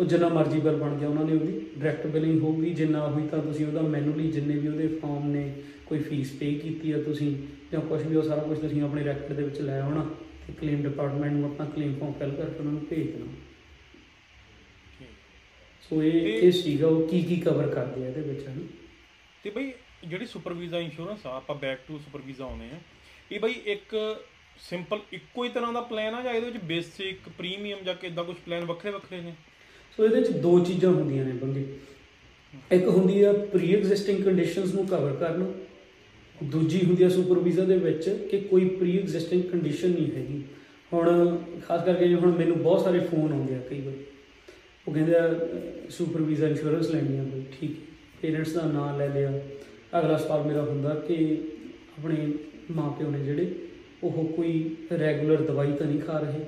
ਉਹ 0.00 0.04
ਜਿੰਨਾ 0.04 0.28
ਮਰਜ਼ੀ 0.28 0.60
ਬਿੱਲ 0.60 0.76
ਬਣ 0.76 0.96
ਗਿਆ 0.98 1.08
ਉਹਨਾਂ 1.08 1.24
ਨੇ 1.24 1.32
ਉਹਦੀ 1.32 1.60
ਡਾਇਰੈਕਟ 1.78 2.06
ਬਿਲਿੰਗ 2.06 2.40
ਹੋਊਗੀ। 2.42 2.70
ਜਿੰਨਾ 2.74 3.06
ਹੋਈ 3.08 3.26
ਤਾਂ 3.28 3.42
ਤੁਸੀਂ 3.42 3.66
ਉਹਦਾ 3.66 3.82
ਮੈਨੂਅਲੀ 3.82 4.30
ਜਿੰਨੇ 4.30 4.54
ਵੀ 4.54 4.68
ਉਹਦੇ 4.68 4.86
ਫਾਰਮ 4.88 5.28
ਨੇ 5.30 5.52
ਕੋਈ 5.86 5.98
ਫੀਸ 5.98 6.32
ਪੇ 6.32 6.52
ਕੀਤੀ 6.54 6.92
ਆ 6.92 7.02
ਤੁਸੀਂ 7.02 7.34
ਜਾਂ 7.72 7.80
ਕੁਝ 7.80 8.02
ਵੀ 8.02 8.16
ਉਹ 8.16 8.22
ਸਾਰਾ 8.22 8.42
ਕੁਝ 8.42 8.58
ਤੁਸੀਂ 8.58 8.82
ਆਪਣੇ 8.82 9.04
ਰੈਕਟ 9.04 9.32
ਦੇ 9.32 9.42
ਵਿੱਚ 9.42 9.60
ਲੈ 9.60 9.80
ਆਉਣਾ 9.80 10.04
ਤੇ 10.46 10.52
ਕਲੇਮ 10.52 10.82
ਡਿਪਾਰਟਮੈਂਟ 10.82 11.32
ਨੂੰ 11.32 11.50
ਆਪਣਾ 11.50 11.66
ਕਲੇਮ 11.66 11.94
ਫਾਰਮ 11.94 12.12
ਫਿਲ 12.12 12.30
ਕਰਕੇ 12.30 12.58
ਉਹਨਾਂ 12.58 12.72
ਨੂੰ 12.72 12.84
ਭੇਜ 12.90 13.10
ਦੇਣਾ। 13.10 13.32
ਸੋ 15.82 16.02
ਇਹ 16.02 16.26
ਇਹ 16.26 16.52
ਸੀਗਾ 16.52 16.86
ਉਹ 16.86 17.06
ਕੀ 17.08 17.22
ਕੀ 17.22 17.36
ਕਵਰ 17.36 17.68
ਕਰਦੇ 17.68 18.04
ਆ 18.04 18.08
ਇਹਦੇ 18.08 18.20
ਵਿੱਚ 18.20 18.46
ਹਨ? 18.48 18.66
ਤੇ 19.44 19.50
ਬਈ 19.50 19.72
ਜਿਹੜੀ 20.06 20.26
ਸੁਪਰ 20.26 20.52
ਵੀਜ਼ਾ 20.52 20.78
ਇੰਸ਼ੋਰੈਂਸ 20.78 21.26
ਆ 21.26 21.36
ਆਪਾਂ 21.36 21.56
ਬੈਕ 21.56 21.80
ਟੂ 21.88 21.98
ਸੁਪਰ 21.98 22.20
ਵੀਜ਼ਾ 22.26 22.44
ਆਉਨੇ 22.44 22.70
ਆ। 22.70 22.78
ਇਹ 23.32 23.40
ਬਈ 23.40 23.52
ਇੱਕ 23.52 23.94
ਸਿੰਪਲ 24.68 24.98
ਇੱਕੋ 25.12 25.44
ਹੀ 25.44 25.48
ਤਰ੍ਹਾਂ 25.48 25.72
ਦਾ 25.72 25.80
ਪਲਾਨ 25.80 26.14
ਆ 26.14 26.22
ਜਾਂ 26.22 26.32
ਇਹਦੇ 26.32 26.50
ਵਿੱਚ 26.50 26.64
ਬੇਸਿਕ 26.64 27.28
ਪ੍ਰੀਮੀਅਮ 27.38 27.78
ਜਾਂ 27.84 27.94
ਕਿਦਾਂ 27.94 28.24
ਕੁਝ 28.24 28.36
ਪਲਾਨ 28.46 28.64
ਵੱਖਰੇ 28.64 28.90
ਵੱਖਰੇ 28.90 29.20
ਨੇ? 29.20 29.32
ਸੋ 29.98 30.04
ਇਹਦੇ 30.04 30.20
ਵਿੱਚ 30.20 30.30
ਦੋ 30.38 30.58
ਚੀਜ਼ਾਂ 30.64 30.90
ਹੁੰਦੀਆਂ 30.90 31.24
ਨੇ 31.24 31.32
ਬੰਦੇ। 31.32 31.64
ਇੱਕ 32.72 32.88
ਹੁੰਦੀ 32.88 33.22
ਆ 33.22 33.32
ਪ੍ਰੀ 33.32 33.74
ਐਗਜ਼ਿਸਟਿੰਗ 33.74 34.22
ਕੰਡੀਸ਼ਨਸ 34.24 34.74
ਨੂੰ 34.74 34.86
ਕਵਰ 34.86 35.16
ਕਰਨਾ। 35.16 35.46
ਦੂਜੀ 36.38 36.84
ਹੁੰਦੀ 36.84 37.04
ਆ 37.04 37.08
ਸੁਪਰ 37.08 37.38
ਵੀਜ਼ਾ 37.38 37.64
ਦੇ 37.64 37.76
ਵਿੱਚ 37.78 38.08
ਕਿ 38.30 38.40
ਕੋਈ 38.40 38.68
ਪ੍ਰੀ 38.68 38.98
ਐਗਜ਼ਿਸਟਿੰਗ 38.98 39.42
ਕੰਡੀਸ਼ਨ 39.42 39.90
ਨਹੀਂ 39.90 40.10
ਹੈਗੀ। 40.12 40.42
ਹੁਣ 40.92 41.36
ਖਾਸ 41.66 41.84
ਕਰਕੇ 41.84 42.08
ਜੇ 42.08 42.14
ਹੁਣ 42.14 42.36
ਮੈਨੂੰ 42.38 42.56
ਬਹੁਤ 42.58 42.84
ਸਾਰੇ 42.84 42.98
ਫੋਨ 43.00 43.32
ਆਉਂਦੇ 43.32 43.54
ਆ 43.54 43.58
ਕਈ 43.70 43.80
ਵਾਰ। 43.80 43.94
ਉਹ 44.86 44.92
ਕਹਿੰਦੇ 44.94 45.16
ਆ 45.16 45.28
ਸੁਪਰ 45.90 46.22
ਵੀਜ਼ਾ 46.22 46.48
ਇੰਸ਼ੋਰੈਂਸ 46.48 46.90
ਲੈਣੀ 46.90 47.18
ਆ 47.18 47.22
ਬਈ, 47.22 47.44
ਠੀਕ 47.52 47.76
ਪੇਰੈਂਟਸ 48.22 48.52
ਦਾ 48.52 48.62
ਨਾਮ 48.62 48.98
ਲੈ 48.98 49.08
ਲਿਆ। 49.08 49.32
ਅਗਲਾ 49.98 50.16
ਸਵਾਲ 50.16 50.46
ਮੇਰਾ 50.46 50.62
ਹੁੰਦਾ 50.62 50.94
ਕਿ 51.08 51.16
ਆਪਣੇ 51.98 52.32
ਮਾਪਿਓ 52.70 53.10
ਨੇ 53.10 53.18
ਜਿਹੜੇ 53.18 53.50
ਉਹ 54.02 54.24
ਕੋਈ 54.36 54.76
ਰੈਗੂਲਰ 55.00 55.42
ਦਵਾਈ 55.42 55.72
ਤਾਂ 55.72 55.86
ਨਹੀਂ 55.86 56.00
ਖਾ 56.00 56.18
ਰਹੇ 56.18 56.44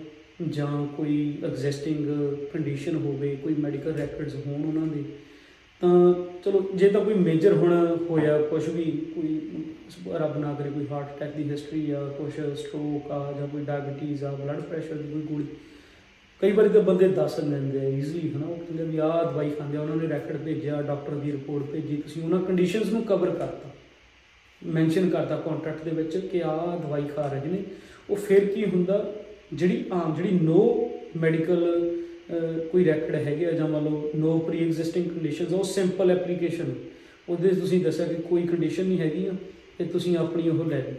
ਜਾਂ 0.51 0.87
ਕੋਈ 0.97 1.17
ਐਗਜ਼ਿਸਟਿੰਗ 1.45 2.07
ਕੰਡੀਸ਼ਨ 2.53 2.97
ਹੋਵੇ, 2.97 3.35
ਕੋਈ 3.43 3.55
ਮੈਡੀਕਲ 3.59 3.93
ਰੈਕੋਰਡਸ 3.95 4.35
ਹੋਣ 4.47 4.65
ਉਹਨਾਂ 4.65 4.87
ਦੇ, 4.87 5.03
ਤਾਂ 5.83 6.15
ਚਲੋ 6.45 6.65
ਜੇ 6.75 6.89
ਤਾਂ 6.89 7.01
ਕੋਈ 7.01 7.15
ਮੇਜਰ 7.17 7.53
ਹੁਣ 7.53 7.97
ਹੋਇਆ 8.11 8.39
ਕੁਝ 8.41 8.69
ਵੀ 8.69 8.85
ਕੋਈ 9.15 9.39
ਰੱਬ 10.13 10.37
ਨਾ 10.39 10.53
ਕਰੇ, 10.55 10.71
ਕੋਈ 10.71 10.87
ਹਾਰਟ 10.91 11.15
ਅਟੈਕ 11.17 11.37
ਦੀ 11.37 11.51
ਹਿਸਟਰੀ 11.51 11.91
ਆ 11.91 12.05
ਕੁਝ 12.19 12.33
ਸਟ੍ਰੋਕ 12.33 13.11
ਆ 13.13 13.33
ਜਾਂ 13.39 13.47
ਕੋਈ 13.49 13.65
ਡਾਇਬੀਟੀਜ਼ 13.65 14.25
ਆ 14.25 14.33
ਬਲੱਡ 14.35 14.61
ਪ੍ਰੈਸ਼ਰ 14.63 14.95
ਦੀ 14.95 15.13
ਕੋਈ 15.13 15.23
ਗੋਲੀ, 15.23 15.47
ਕਈ 16.43 16.53
ਵਾਰੀ 16.53 16.69
ਤਾਂ 16.69 16.83
ਬੰਦੇ 16.83 17.09
ਦੱਸ 17.11 17.39
ਦਿੰਦੇ 17.41 17.81
ਆ 17.81 17.89
ਈਜ਼ੀਲੀ 17.89 18.31
ਹਨਾ, 18.31 18.47
ਉਹ 18.47 18.57
ਕਹਿੰਦੇ 18.57 18.85
ਵੀ 18.85 18.99
ਆਹ 18.99 19.23
ਦਵਾਈ 19.25 19.51
ਖਾਂਦੇ 19.51 19.77
ਆ, 19.77 19.81
ਉਹਨਾਂ 19.81 19.97
ਨੇ 19.97 20.09
ਰੈਕਟ 20.09 20.37
ਭੇਜਿਆ 20.45 20.81
ਡਾਕਟਰ 20.83 21.15
ਦੀ 21.15 21.33
ਰਿਪੋਰਟ 21.33 21.71
ਭੇਜੀ, 21.73 21.97
ਤੁਸੀਂ 21.97 22.23
ਉਹਨਾਂ 22.23 22.41
ਕੰਡੀਸ਼ਨਸ 22.43 22.93
ਨੂੰ 22.93 23.03
ਕਵਰ 23.05 23.31
ਕਰਤਾ। 23.31 23.71
ਮੈਂਸ਼ਨ 24.67 25.09
ਕਰਤਾ 25.11 25.37
ਕੰਟਰੈਕਟ 25.39 25.85
ਦੇ 25.85 25.91
ਵਿੱਚ 25.93 26.17
ਕਿ 26.27 26.43
ਆਹ 26.43 26.79
ਦਵਾਈ 26.79 27.03
ਖਾ 27.17 27.27
ਰਹੇ 27.29 27.51
ਨੇ। 27.51 27.63
ਉਹ 28.11 28.17
ਫਿਰ 28.19 28.45
ਕੀ 28.45 28.65
ਹੁੰਦਾ, 28.65 29.15
ਜਿਹੜੀ 29.53 29.85
ਆਮ, 29.93 30.15
ਜਿਹੜੀ 30.15 30.39
ਨੋ 30.43 30.91
ਮੈਡੀਕਲ 31.17 31.91
ਕੋਈ 32.73 32.85
ਰੈਕਡ 32.85 33.15
ਹੈਗੇ 33.17 33.47
ਆ 33.47 33.51
ਜਾਂ 33.53 33.69
ਮੰਨ 33.69 33.85
ਲਓ 33.85 34.11
ਨੋ 34.17 34.39
ਪ੍ਰੀ 34.39 34.65
ਐਗਜ਼ਿਸਟਿੰਗ 34.65 35.09
ਕੰਡੀਸ਼ਨਸ 35.09 35.53
ਉਹ 35.53 35.65
ਸਿੰਪਲ 35.65 36.11
ਐਪਲੀਕੇਸ਼ਨ 36.11 36.75
ਉਹਦੇ 37.29 37.49
'ਚ 37.49 37.59
ਤੁਸੀਂ 37.61 37.81
ਦੱਸਿਆ 37.85 38.07
ਕਿ 38.07 38.15
ਕੋਈ 38.23 38.47
ਕੰਡੀਸ਼ਨ 38.47 38.87
ਨਹੀਂ 38.87 38.99
ਹੈਗੀ 38.99 39.27
ਆ, 39.27 39.33
ਤੇ 39.79 39.85
ਤੁਸੀਂ 39.85 40.17
ਆਪਣੀ 40.17 40.49
ਉਹ 40.49 40.65
ਲੈ 40.65 40.79
ਲਓ। 40.79 40.95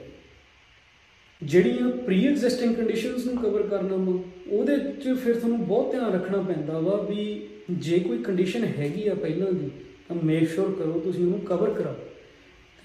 ਜਿਹੜੀਆਂ 1.41 1.89
ਪ੍ਰੀ 2.05 2.25
ਐਗਜ਼ਿਸਟਿੰਗ 2.27 2.75
ਕੰਡੀਸ਼ਨਸ 2.75 3.25
ਨੂੰ 3.25 3.35
ਕਵਰ 3.37 3.67
ਕਰਨਾ 3.67 3.95
ਵਾ, 3.95 4.13
ਉਹਦੇ 4.49 4.77
'ਚ 4.77 5.17
ਫਿਰ 5.23 5.35
ਤੁਹਾਨੂੰ 5.35 5.65
ਬਹੁਤ 5.65 5.91
ਧਿਆਨ 5.91 6.13
ਰੱਖਣਾ 6.13 6.41
ਪੈਂਦਾ 6.41 6.79
ਵਾ 6.79 7.01
ਵੀ 7.09 7.47
ਜੇ 7.71 7.99
ਕੋਈ 7.99 8.17
ਕੰਡੀਸ਼ਨ 8.23 8.63
ਹੈਗੀ 8.77 9.07
ਆ 9.07 9.13
ਪਹਿਲਾਂ 9.15 9.51
ਦੀ, 9.51 9.69
ਤਾਂ 10.07 10.15
ਮੇਕ 10.23 10.49
ਸ਼ੋਰ 10.49 10.71
ਕਰੋ 10.79 10.99
ਤੁਸੀਂ 10.99 11.25
ਉਹਨੂੰ 11.25 11.39
ਕਵਰ 11.39 11.73
ਕਰਾਓ। 11.73 11.95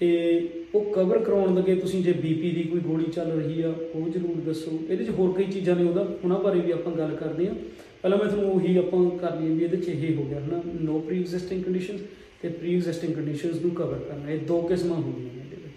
ਤੇ 0.01 0.49
ਉਹ 0.75 0.93
ਕਵਰ 0.93 1.19
ਕਰਾਉਣ 1.19 1.55
ਲੱਗੇ 1.55 1.75
ਤੁਸੀਂ 1.75 2.03
ਜੇ 2.03 2.13
ਬੀਪੀ 2.13 2.51
ਦੀ 2.51 2.63
ਕੋਈ 2.63 2.79
ਗੋਲੀ 2.79 3.05
ਚੱਲ 3.05 3.31
ਰਹੀ 3.31 3.61
ਆ, 3.61 3.69
ਉਹ 3.69 4.09
ਜ਼ਰੂਰ 4.09 4.35
ਦੱਸੋ। 4.35 4.79
ਇਹਦੇ 4.89 5.05
'ਚ 5.05 5.09
ਹੋਰ 5.09 5.33
ਕਈ 5.37 5.51
ਚੀਜ਼ਾਂ 5.51 5.75
ਨੇ, 5.75 5.83
ਉਹਦਾ 5.83 6.01
ਉਹਨਾਂ 6.23 6.39
ਬਾਰੇ 6.39 6.59
ਵੀ 6.59 6.71
ਆਪਾਂ 6.71 6.93
ਗੱਲ 6.93 7.15
ਕਰਦੇ 7.15 7.47
ਆ 7.47 7.53
ਪਹਿਲਾਂ 8.01 8.17
ਮੈਂ 8.17 8.27
ਤੁਹਾਨੂੰ 8.27 8.51
ਉਹੀ 8.51 8.77
ਆਪਾਂ 8.77 9.17
ਕਰ 9.17 9.39
ਲਈਏ 9.39 9.49
ਵੀ 9.49 9.63
ਇਹਦੇ 9.63 9.77
'ਚ 9.77 9.89
ਇਹ 9.89 10.15
ਹੋ 10.15 10.23
ਗਿਆ, 10.23 10.39
ਹਨਾ? 10.39 10.61
ਨੋ 10.81 10.99
ਪ੍ਰੀ 10.99 11.19
ਐਗਜ਼ਿਸਟਿੰਗ 11.19 11.63
ਕੰਡੀਸ਼ਨਸ 11.63 12.01
ਤੇ 12.41 12.49
ਪ੍ਰੀ 12.49 12.75
ਐਗਜ਼ਿਸਟਿੰਗ 12.75 13.15
ਕੰਡੀਸ਼ਨਸ 13.15 13.61
ਨੂੰ 13.61 13.71
ਕਵਰ 13.71 13.99
ਕਰਨਾ, 13.99 14.29
ਇਹ 14.29 14.39
ਦੋ 14.39 14.61
ਕਿਸਮਾਂ 14.61 14.97
ਹੁੰਦੀਆਂ 14.97 15.33
ਨੇ 15.33 15.41
ਇਹਦੇ 15.41 15.55
ਵਿੱਚ। 15.55 15.73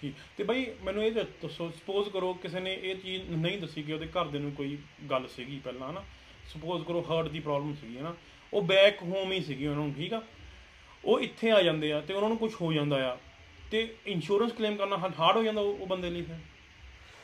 ਠੀਕ। 0.00 0.14
ਤੇ 0.36 0.44
ਬਈ, 0.44 0.66
ਮੈਨੂੰ 0.84 1.04
ਇਹ 1.04 1.12
ਦੱਸੋ 1.12 1.70
ਸਪੋਜ਼ 1.70 2.08
ਕਰੋ 2.08 2.32
ਕਿਸੇ 2.32 2.60
ਨੇ 2.60 2.78
ਇਹ 2.82 2.94
ਚੀਜ਼ 2.94 3.22
ਨਹੀਂ 3.30 3.58
ਦੱਸੀ 3.58 3.82
ਕਿ 3.82 3.92
ਉਹਦੇ 3.92 4.06
ਘਰ 4.06 4.24
ਦੇ 4.24 4.38
ਨੂੰ 4.38 4.52
ਕੋਈ 4.52 4.78
ਗੱਲ 5.10 5.22
ਸੀਗੀ 5.36 5.60
ਪਹਿਲਾਂ, 5.64 5.90
ਹਨਾ? 5.90 6.04
ਸਪੋਜ਼ 6.54 6.84
ਕਰੋ 6.84 7.04
ਹਾਰਟ 7.10 7.28
ਦੀ 7.28 7.40
ਪ੍ਰੋਬਲਮ 7.40 7.74
ਸੀਗੀ, 7.74 7.98
ਹਨਾ? 7.98 8.14
ਉਹ 8.52 8.62
ਬੈਕ 8.62 9.02
ਹੋਮ 9.02 9.32
ਹੀ 9.32 9.40
ਸੀਗੀ 9.40 9.66
ਉਹਨਾਂ 9.66 9.84
ਨੂੰ, 9.84 9.94
ਠੀਕ 9.94 10.14
ਆ? 10.14 10.22
ਉਹ 11.06 11.20
ਇੱਥੇ 11.20 11.50
ਆ 11.50 11.62
ਜਾਂਦੇ 11.62 11.92
ਆ 11.92 12.00
ਤੇ 12.00 12.14
ਉਹਨਾਂ 12.14 12.28
ਨੂੰ 12.28 12.38
ਕੁਝ 12.38 12.52
ਹੋ 12.60 12.72
ਜਾਂਦਾ 12.72 12.96
ਆ 13.10 13.16
ਤੇ 13.70 13.86
ਇੰਸ਼ੋਰੈਂਸ 14.06 14.52
ਕਲੇਮ 14.52 14.76
ਕਰਨਾ 14.76 14.96
ਹਾਰਡ 14.96 15.36
ਹੋ 15.36 15.42
ਜਾਂਦਾ 15.42 15.60
ਉਹ 15.60 15.78
ਉਹ 15.80 15.86
ਬੰਦੇ 15.86 16.10
ਲਈ 16.10 16.22
ਫਿਰ। 16.22 16.36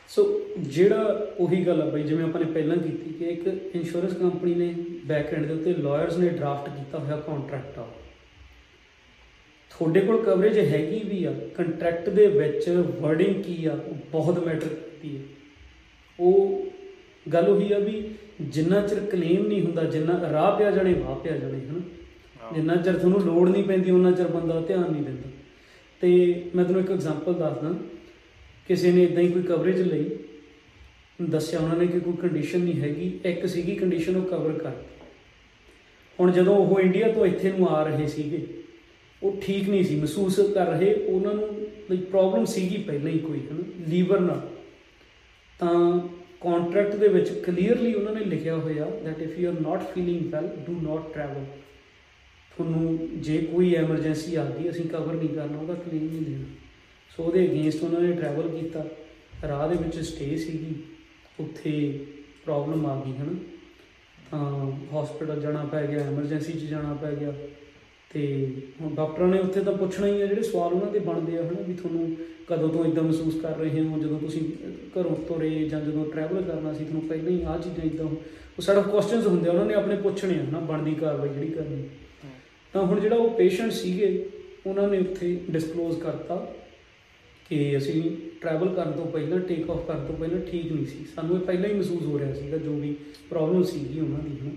ਸੋ 0.09 0.41
ਜਿਹੜਾ 0.57 1.27
ਉਹੀ 1.39 1.65
ਗੱਲ 1.65 1.81
ਆ 1.81 1.85
ਬਈ, 1.85 2.03
ਜਿਵੇਂ 2.03 2.23
ਆਪਾਂ 2.23 2.41
ਨੇ 2.41 2.51
ਪਹਿਲਾਂ 2.51 2.77
ਕੀਤੀ 2.77 3.13
ਕਿ 3.13 3.25
ਇੱਕ 3.25 3.75
ਇੰਸ਼ੋਰੈਂਸ 3.75 4.13
ਕੰਪਨੀ 4.13 4.53
ਨੇ 4.53 4.73
ਬੈਕ 5.05 5.33
ਐਂਡ 5.33 5.45
ਦੇ 5.45 5.53
ਉੱਤੇ 5.53 5.73
ਲਾਇਰਸ 5.73 6.17
ਨੇ 6.17 6.29
ਡਰਾਫਟ 6.29 6.69
ਕੀਤਾ 6.77 6.99
ਹੋਇਆ 6.99 7.17
ਕੰਟਰੈਕਟ 7.17 7.79
ਆ। 7.79 7.87
ਤੁਹਾਡੇ 9.71 10.01
ਕੋਲ 10.01 10.23
ਕਵਰੇਜ 10.23 10.59
ਹੈਗੀ 10.59 10.99
ਵੀ 10.99 11.23
ਆ 11.25 11.33
ਕੰਟਰੈਕਟ 11.55 12.09
ਦੇ 12.09 12.27
ਵਿੱਚ 12.27 12.69
ਵਰਡਿੰਗ 13.01 13.43
ਕੀ 13.43 13.65
ਆ 13.65 13.73
ਉਹ 13.73 13.93
ਬਹੁਤ 14.11 14.39
ਮੈਟਰ 14.39 14.67
ਕਰਦੀ 14.67 15.17
ਹੈ 15.17 15.23
ਉਹ 16.19 16.65
ਗੱਲ 17.33 17.49
ਉਹੀ 17.49 17.71
ਆ 17.73 17.79
ਵੀ 17.79 18.03
ਜਿੰਨਾ 18.41 18.87
ਚਿਰ 18.87 18.99
ਕਲੇਮ 18.99 19.47
ਨਹੀਂ 19.47 19.61
ਹੁੰਦਾ, 19.61 19.83
ਜਿੰਨਾ 19.83 20.19
ਰਾਹ 20.31 20.57
ਪਿਆ 20.57 20.71
ਜਾਣੇ, 20.71 20.93
ਵਾਹ 20.93 21.15
ਪਿਆ 21.15 21.37
ਜਾਣੇ, 21.37 21.59
ਹਨਾ? 21.59 21.81
ਜਿੰਨਾ 22.55 22.75
ਚਿਰ 22.75 22.93
ਤੁਹਾਨੂੰ 22.93 23.21
ਲੋੜ 23.21 23.49
ਨਹੀਂ 23.49 23.63
ਪੈਂਦੀ 23.63 23.91
ਉਹਨਾਂ 23.91 24.11
ਚਿਰ 24.11 24.27
ਬੰਦਾ 24.27 24.61
ਧਿਆਨ 24.61 24.91
ਨਹੀਂ 24.91 25.03
ਦਿੰਦਾ। 25.03 25.29
ਤੇ 26.01 26.09
ਮੈਂ 26.55 26.65
ਤੁਹਾਨੂੰ 26.65 26.83
ਇੱਕ 26.83 26.91
ਐਗਜ਼ਾਮਪਲ 26.91 27.33
ਦੱਸਦਾ। 27.33 27.75
ਕਿਸੇ 28.67 28.91
ਨੇ 28.91 29.03
ਇਦਾਂ 29.03 29.23
ਹੀ 29.23 29.31
ਕੋਈ 29.31 29.41
ਕਵਰੇਜ 29.41 29.81
ਲਈ। 29.81 30.09
ਦੱਸਿਆ 31.29 31.59
ਉਹਨਾਂ 31.59 31.77
ਨੇ 31.77 31.87
ਕਿ 31.87 31.99
ਕੋਈ 31.99 32.13
ਕੰਡੀਸ਼ਨ 32.13 32.59
ਨਹੀਂ 32.59 32.81
ਹੈਗੀ। 32.81 33.19
ਇੱਕ 33.25 33.45
ਸੀਗੀ 33.45 33.75
ਕੰਡੀਸ਼ਨ 33.75 34.15
ਉਹ 34.15 34.25
ਕਵਰ 34.25 34.51
ਕਰ 34.51 34.71
ਹੁਣ 36.19 36.31
ਜਦੋਂ 36.31 36.55
ਉਹ 36.55 36.79
ਇੰਡੀਆ 36.79 37.11
ਤੋਂ 37.11 37.25
ਇੱਥੇ 37.25 37.51
ਨੂੰ 37.51 37.69
ਆ 37.69 37.83
ਰਹੇ 37.83 38.07
ਸੀਗੇ, 38.07 38.47
ਉਹ 39.23 39.37
ਠੀਕ 39.41 39.69
ਨਹੀਂ 39.69 39.83
ਸੀ, 39.83 39.95
ਮਹਿਸੂਸ 39.95 40.39
ਕਰ 40.53 40.67
ਰਹੇ 40.67 40.93
ਉਹਨਾਂ 40.93 41.33
ਨੂੰ 41.33 41.47
ਲਾਈਕ 41.59 42.01
ਪ੍ਰੋਬਲਮ 42.01 42.45
ਸੀਗੀ 42.45 42.77
ਪਹਿਲਾਂ 42.77 43.11
ਹੀ 43.11 43.19
ਕੋਈ, 43.19 43.39
ਹਨ, 43.39 43.63
ਲੀਵਰ 43.87 44.19
ਨਾਲ। 44.19 44.49
ਤਾਂ 45.59 45.99
ਕੰਟਰੈਕਟ 46.41 46.95
ਦੇ 46.95 47.07
ਵਿੱਚ 47.07 47.29
ਕਲੀਅਰਲੀ 47.29 47.93
ਉਹਨਾਂ 47.93 48.13
ਨੇ 48.13 48.23
ਲਿਖਿਆ 48.25 48.55
ਹੋਇਆ 48.55 48.85
that 48.85 49.19
if 49.21 49.33
you 49.41 49.49
are 49.49 49.59
not 49.63 49.79
feeling 49.79 50.21
well, 50.33 50.47
do 50.69 50.77
not 50.83 50.99
travel 50.99 51.43
ਤੁਹਾਨੂੰ 52.57 53.09
ਜੇ 53.17 53.37
ਕੋਈ 53.37 53.75
ਐਮਰਜੈਂਸੀ 53.75 54.35
ਆ 54.35 54.45
ਗਈ 54.45 54.69
ਅਸੀਂ 54.69 54.85
ਕਵਰ 54.85 55.13
ਨਹੀਂ 55.13 55.29
ਕਰਨਾ, 55.29 55.57
ਉਹਦਾ 55.57 55.73
ਕਲੇਮ 55.73 56.03
ਨਹੀਂ 56.03 56.21
ਦੇਣਾ। 56.21 56.45
ਸੋ 57.17 57.23
ਉਹਦੇ 57.23 57.51
ਅਗੇਂਸਟ 57.51 57.83
ਉਹਨਾਂ 57.83 58.01
ਨੇ 58.01 58.11
ਟਰੈਵਲ 58.11 58.49
ਕੀਤਾ। 58.49 58.85
ਰਾਹ 59.47 59.69
ਦੇ 59.69 59.75
ਵਿੱਚ 59.75 59.99
ਸਟੇ 59.99 60.37
ਸੀਗੀ। 60.37 60.75
ਉੱਥੇ 61.39 62.05
ਪ੍ਰੋਬਲਮ 62.45 62.85
ਆ 62.85 63.03
ਗਈ, 63.05 63.11
ਹਨ। 63.11 63.39
ਤਾਂ 64.31 64.71
ਹਸਪੀਟਲ 64.71 65.41
ਜਾਣਾ 65.41 65.65
ਪੈ 65.65 65.87
ਗਿਆ 65.87 65.99
ਐਮਰਜੈਂਸੀ 65.99 66.53
'ਚ 66.53 66.57
ਜਾਣਾ 66.57 66.93
ਪੈ 66.93 67.15
ਗਿਆ। 67.15 67.33
ਤੇ 68.13 68.53
ਹੁਣ 68.81 68.95
ਡਾਕਟਰਾਂ 68.95 69.27
ਨੇ 69.27 69.39
ਉੱਥੇ 69.39 69.61
ਤਾਂ 69.61 69.73
ਪੁੱਛਣਾ 69.73 70.07
ਹੀ 70.07 70.21
ਆ, 70.21 70.25
ਜਿਹੜੇ 70.25 70.43
ਸਵਾਲ 70.43 70.73
ਉਹਨਾਂ 70.73 70.91
ਦੇ 70.91 70.99
ਬਣਦੇ 70.99 71.37
ਆ, 71.37 71.41
ਹਨਾ, 71.41 71.61
ਵੀ 71.67 71.73
ਤੁਹਾਨੂੰ 71.73 72.17
ਕਦੋਂ 72.47 72.69
ਤੋਂ 72.69 72.85
ਇਦਾਂ 72.85 73.03
ਮਹਿਸੂਸ 73.03 73.41
ਕਰ 73.41 73.57
ਰਹੇ 73.57 73.81
ਹੋ, 73.81 73.99
ਜਦੋਂ 73.99 74.19
ਤੁਸੀਂ 74.19 74.51
ਘਰੋਂ 74.99 75.15
ਤੁਰੇ 75.15 75.49
ਜਾਂ 75.49 75.81
ਜਦੋਂ 75.81 76.05
ਟਰੈਵਲ 76.05 76.41
ਕਰਨਾ 76.41 76.73
ਸੀ, 76.73 76.85
ਤੁਹਾਨੂੰ 76.85 77.09
ਪਹਿਲਾਂ 77.09 77.31
ਹੀ 77.31 77.41
ਆਹ 77.41 77.59
ਚੀਜ਼ਾਂ 77.59 77.85
ਇਦਾਂ 77.85 78.05
ਉਹ 78.05 78.61
ਸਾਡਾ 78.61 78.81
ਕੁਐਸਚਨਸ 78.81 79.27
ਹੁੰਦੇ 79.27 79.49
ਆ, 79.49 79.51
ਉਹਨਾਂ 79.51 79.65
ਨੇ 79.65 79.73
ਆਪਣੇ 79.73 79.95
ਪੁੱਛਣੇ 79.95 80.39
ਆ, 80.39 80.43
ਹਨਾ, 80.43 80.59
ਬਣਦੀ 80.59 80.95
ਕਾਰਵਾਈ 80.95 81.29
ਜਿਹੜੀ 81.29 81.47
ਕਰਨੀ। 81.47 81.83
ਤਾਂ 82.73 82.81
ਹੁਣ 82.81 82.99
ਜਿਹੜਾ 82.99 83.15
ਉਹ 83.15 83.29
ਪੇਸ਼ੈਂਟ 83.29 83.71
ਸੀਗੇ, 83.71 84.25
ਉਹਨਾਂ 84.67 84.87
ਨੇ 84.87 84.97
ਉੱਥੇ 84.97 85.37
ਡਿਸਕਲੋਜ਼ 85.51 85.99
ਕਰਤਾ 85.99 86.35
ਕਿ 87.49 87.77
ਅਸੀਂ 87.77 88.01
ਟਰੈਵਲ 88.41 88.73
ਕਰਨ 88.75 88.91
ਤੋਂ 88.91 89.05
ਪਹਿਲਾਂ 89.05 89.39
ਟੇਕ 89.39 89.69
ਆਫ 89.69 89.85
ਕਰਨ 89.87 90.05
ਤੋਂ 90.05 90.15
ਪਹਿਲਾਂ 90.15 90.39
ਠੀਕ 90.41 90.71
ਨਹੀਂ 90.71 90.85
ਸੀ। 90.85 91.05
ਸਾਨੂੰ 91.15 91.35
ਇਹ 91.35 91.41
ਪਹਿਲਾਂ 91.41 91.69
ਹੀ 91.69 91.73
ਮਹਿਸੂਸ 91.73 92.03
ਹੋ 92.03 92.19
ਰਿਹਾ 92.19 92.33
ਸੀਗਾ 92.33 92.57
ਜੋ 92.57 92.73
ਵੀ 92.73 92.95
ਪ੍ਰੋਬਲਮ 93.29 93.63
ਸੀਗੀ 93.63 93.99
ਉਹਨਾਂ 93.99 94.19
ਦੀ, 94.19 94.37
ਹਨਾ। 94.41 94.51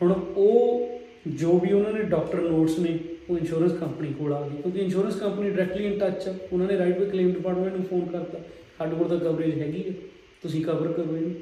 ਹੁਣ 0.00 0.12
ਉਹ 0.36 0.88
ਜੋ 1.28 1.58
ਵੀ 1.58 1.72
ਉਹਨਾਂ 1.72 1.92
ਨੇ 1.92 2.02
ਡਾਕਟਰ 2.02 2.40
ਨੋਟਸ 2.40 2.78
ਨੇ, 2.78 2.98
ਉਹ 3.30 3.38
ਇੰਸ਼ੋਰੈਂਸ 3.38 3.72
ਕੰਪਨੀ 3.72 4.12
ਕੋਲ 4.12 4.32
ਆ 4.32 4.40
ਗਈ 4.48 4.62
ਕਿਉਂਕਿ 4.62 4.80
insurance 4.80 5.16
company 5.16 5.50
directly 5.50 5.84
in 5.84 5.98
touch 5.98 6.28
ਆ। 6.28 6.34
ਉਹਨਾਂ 6.52 6.66
ਨੇ 6.66 6.78
ਰਾਈਟ 6.78 6.98
ਵੇ 6.98 7.06
ਕਲੇਮ 7.06 7.32
ਡਿਪਾਰਟਮੈਂਟ 7.32 7.74
ਨੂੰ 7.74 7.84
ਫੋਨ 7.84 8.06
ਕਰਤਾ। 8.06 8.38
ਸਾਡੇ 8.78 8.96
ਕੋਲ 8.96 9.08
ਤਾਂ 9.08 9.18
ਕਵਰੇਜ 9.18 9.58
ਹੈਗੀ 9.60 9.82
ਹੈ 9.88 9.94
ਤੁਸੀਂ 10.42 10.64
ਕਵਰ 10.64 10.92
ਕਰੋ 10.92 11.16
ਇਹਨੂੰ। 11.16 11.34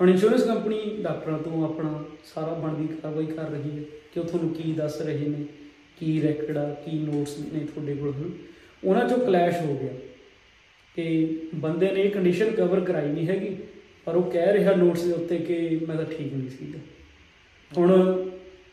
ਹੁਣ 0.00 0.10
ਇੰਸ਼ੋਰੈਂਸ 0.10 0.42
ਕੰਪਨੀ 0.42 0.78
ਡਾਕਟਰਾਂ 1.02 1.38
ਤੋਂ 1.38 1.64
ਆਪਣਾ 1.64 2.04
ਸਾਰਾ 2.24 2.52
ਬਣਦੀ 2.54 2.86
ਕਾਰਵਾਈ 2.94 3.26
ਕਰ 3.26 3.50
ਰਹੀ 3.50 3.70
ਹੈ 3.70 3.82
ਕਿ 4.14 4.20
ਉਹ 4.20 4.24
ਤੁਹਾਨੂੰ 4.24 4.48
ਕੀ 4.54 4.72
ਦੱਸ 4.72 5.00
ਰਹੇ 5.00 5.26
ਨੇ, 5.28 5.44
ਕੀ 5.98 6.20
ਰੈਕਡ 6.22 6.56
ਆ, 6.58 6.68
ਕੀ 6.84 6.98
ਨੋਟਸ 6.98 7.38
ਨੇ 7.52 7.60
ਤੁਹਾਡੇ 7.66 7.94
ਕੋਲ 7.94 8.12
ਹਨ 8.12 8.30
ਉਹਨਾਂ 8.84 9.08
ਚੋਂ 9.08 9.18
ਕਲੈਸ਼ 9.18 9.60
ਹੋ 9.60 9.74
ਗਿਆ 9.74 9.92
ਕਿ 10.96 11.38
ਬੰਦੇ 11.54 11.90
ਨੇ 11.92 12.02
ਇਹ 12.02 12.10
ਕੰਡੀਸ਼ਨ 12.10 12.50
ਕਵਰ 12.50 12.80
ਕਰਾਈ 12.80 13.08
ਨਹੀਂ 13.08 13.26
ਹੈਗੀ, 13.28 13.56
ਪਰ 14.04 14.16
ਉਹ 14.16 14.30
ਕਹਿ 14.30 14.52
ਰਿਹਾ 14.52 14.74
ਨੋਟਸ 14.76 15.02
ਦੇ 15.02 15.12
ਉੱਤੇ 15.12 15.38
ਕਿ 15.38 15.78
ਮੈਂ 15.88 15.96
ਤਾਂ 15.96 16.04
ਠੀਕ 16.06 16.32
ਨਹੀਂ 16.32 16.50
ਸੀਗਾ। 16.50 16.78
ਹੁਣ 17.70 17.90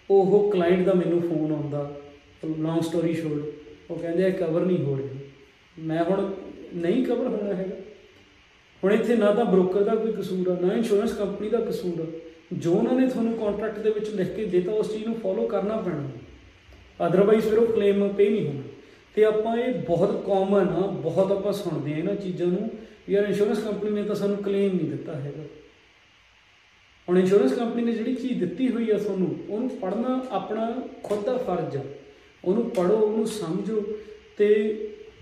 ਉਹ 0.10 0.52
ਕਲਾਇੰਟ 0.52 0.86
ਦਾ 0.86 0.94
ਮੈਨੂੰ 0.94 1.22
ਫੋਨ 1.22 1.52
ਆਉਂਦਾ 1.52 1.92
ਲੌਂਗ 2.60 2.82
ਸਟੋਰੀ 2.82 3.14
ਸ਼ੋਰਟ 3.14 3.92
ਉਹ 3.92 4.00
ਕਹਿੰਦੇ 4.00 4.26
ਆ 4.26 4.30
ਕਵਰ 4.30 4.66
ਨਹੀਂ 4.66 4.78
ਹੋ 4.78 4.98
ਰਿਹਾ। 4.98 5.20
ਮੈਂ 5.78 6.04
ਹੁਣ 6.04 6.32
ਨਹੀਂ 6.76 7.06
ਕਵਰ 7.06 7.28
ਹੋਣਾ 7.28 7.54
ਹੈਗਾ। 7.56 7.76
ਹੁਣ 8.84 8.94
ਇੱਥੇ 8.94 9.16
ਨਾ 9.16 9.32
ਤਾਂ 9.32 9.46
ਬ੍ਰੋਕਰ 9.46 9.82
ਦਾ 9.82 9.96
ਕੋਈ 9.96 10.12
ਕਸੂਰ 10.12 10.48
ਆ, 10.48 10.68
ਨਾ 10.68 10.74
ਇੰਸ਼ੋਰੈਂਸ 10.74 11.14
ਕੰਪਨੀ 11.14 11.50
ਦਾ 11.50 11.60
ਕਸੂਰ 11.60 12.02
ਆ। 12.02 12.06
ਜੋ 12.54 12.74
ਉਹਨਾਂ 12.74 12.94
ਨੇ 12.94 13.08
ਤੁਹਾਨੂੰ 13.08 13.34
ਕੰਟਰੈਕਟ 13.34 13.80
ਦੇ 13.80 13.90
ਵਿੱਚ 13.90 14.10
ਲਿਖ 14.10 14.36
ਕੇ 14.36 14.46
ਦਿੱਤਾ, 14.46 14.72
ਉਸ 14.72 14.94
ਚੀਜ਼ 14.94 15.06
ਨੂੰ 15.06 15.16
ਫੋਲੋ 15.16 15.48
ਕਰਨਾ 15.48 15.78
ਪੈਣਾ। 15.78 16.10
ਅਦਰਵਾਈਜ਼ 17.08 17.50
ਫਿਰ 17.50 17.60
ਉਹ 17.60 17.66
ਕਲੇਮ 17.66 18.10
ਪੇ 18.10 18.30
ਨਹੀਂ 18.30 18.48
ਹੋਣਾ। 18.48 18.62
ਤੇ 19.16 19.26
ਆਪਾਂ 19.26 19.58
ਇਹ 19.58 19.74
ਬਹੁਤ 19.74 20.26
ਕਾਮਨ 20.26 20.68
ਆ, 20.70 20.88
ਬਹੁਤ 20.88 21.32
ਆਪਾਂ 21.32 21.54
ਸੁਣਦੇ 21.54 21.94
ਆ 21.94 21.98
ਇਹਨਾਂ 21.98 22.16
ਚੀਜ਼ਾਂ 22.16 22.48
ਨੂੰ, 22.48 22.70
ਵੀ 23.08 23.16
ਯਾਰ 23.16 23.24
ਇੰਸ਼ੋਰੈਂਸ 23.24 23.60
ਕੰਪਨੀ 23.60 23.92
ਨੇ 23.92 24.04
ਤਾਂ 24.04 24.16
ਸਾਨੂੰ 24.16 24.38
ਕਲੇਮ 24.38 24.76
ਨਹੀਂ 24.76 24.90
ਦਿੱਤਾ 24.90 25.16
ਹੈਗਾ। 25.16 25.44
ਹੁਣ 27.10 27.20
ਇੰਸ਼ੋਰੈਂਸ 27.20 27.54
ਕੰਪਨੀ 27.54 27.84
ਨੇ 27.84 27.92
ਜਿਹੜੀ 27.92 28.16
ਚੀਜ਼ 28.16 28.40
ਦਿੱਤੀ 28.40 28.72
ਹੋਈ 28.72 28.90
ਆ 28.92 28.98
ਤੁਹਾਨੂੰ, 28.98 29.40
ਉਹਨੂੰ 29.50 29.70
ਪੜ੍ਹਨਾ 29.70 30.26
ਆਪਣਾ 30.32 30.82
ਖੁਦ 31.04 31.26
ਦਾ 31.26 31.38
ਫਰਜ਼ 31.38 31.78
ਆ। 31.78 31.82
ਉਹਨੂੰ 32.46 32.70
ਪੜ੍ਹੋ, 32.70 32.96
ਉਹਨੂੰ 32.96 33.28
ਸਮਝੋ 33.28 33.84
ਤੇ 34.38 34.78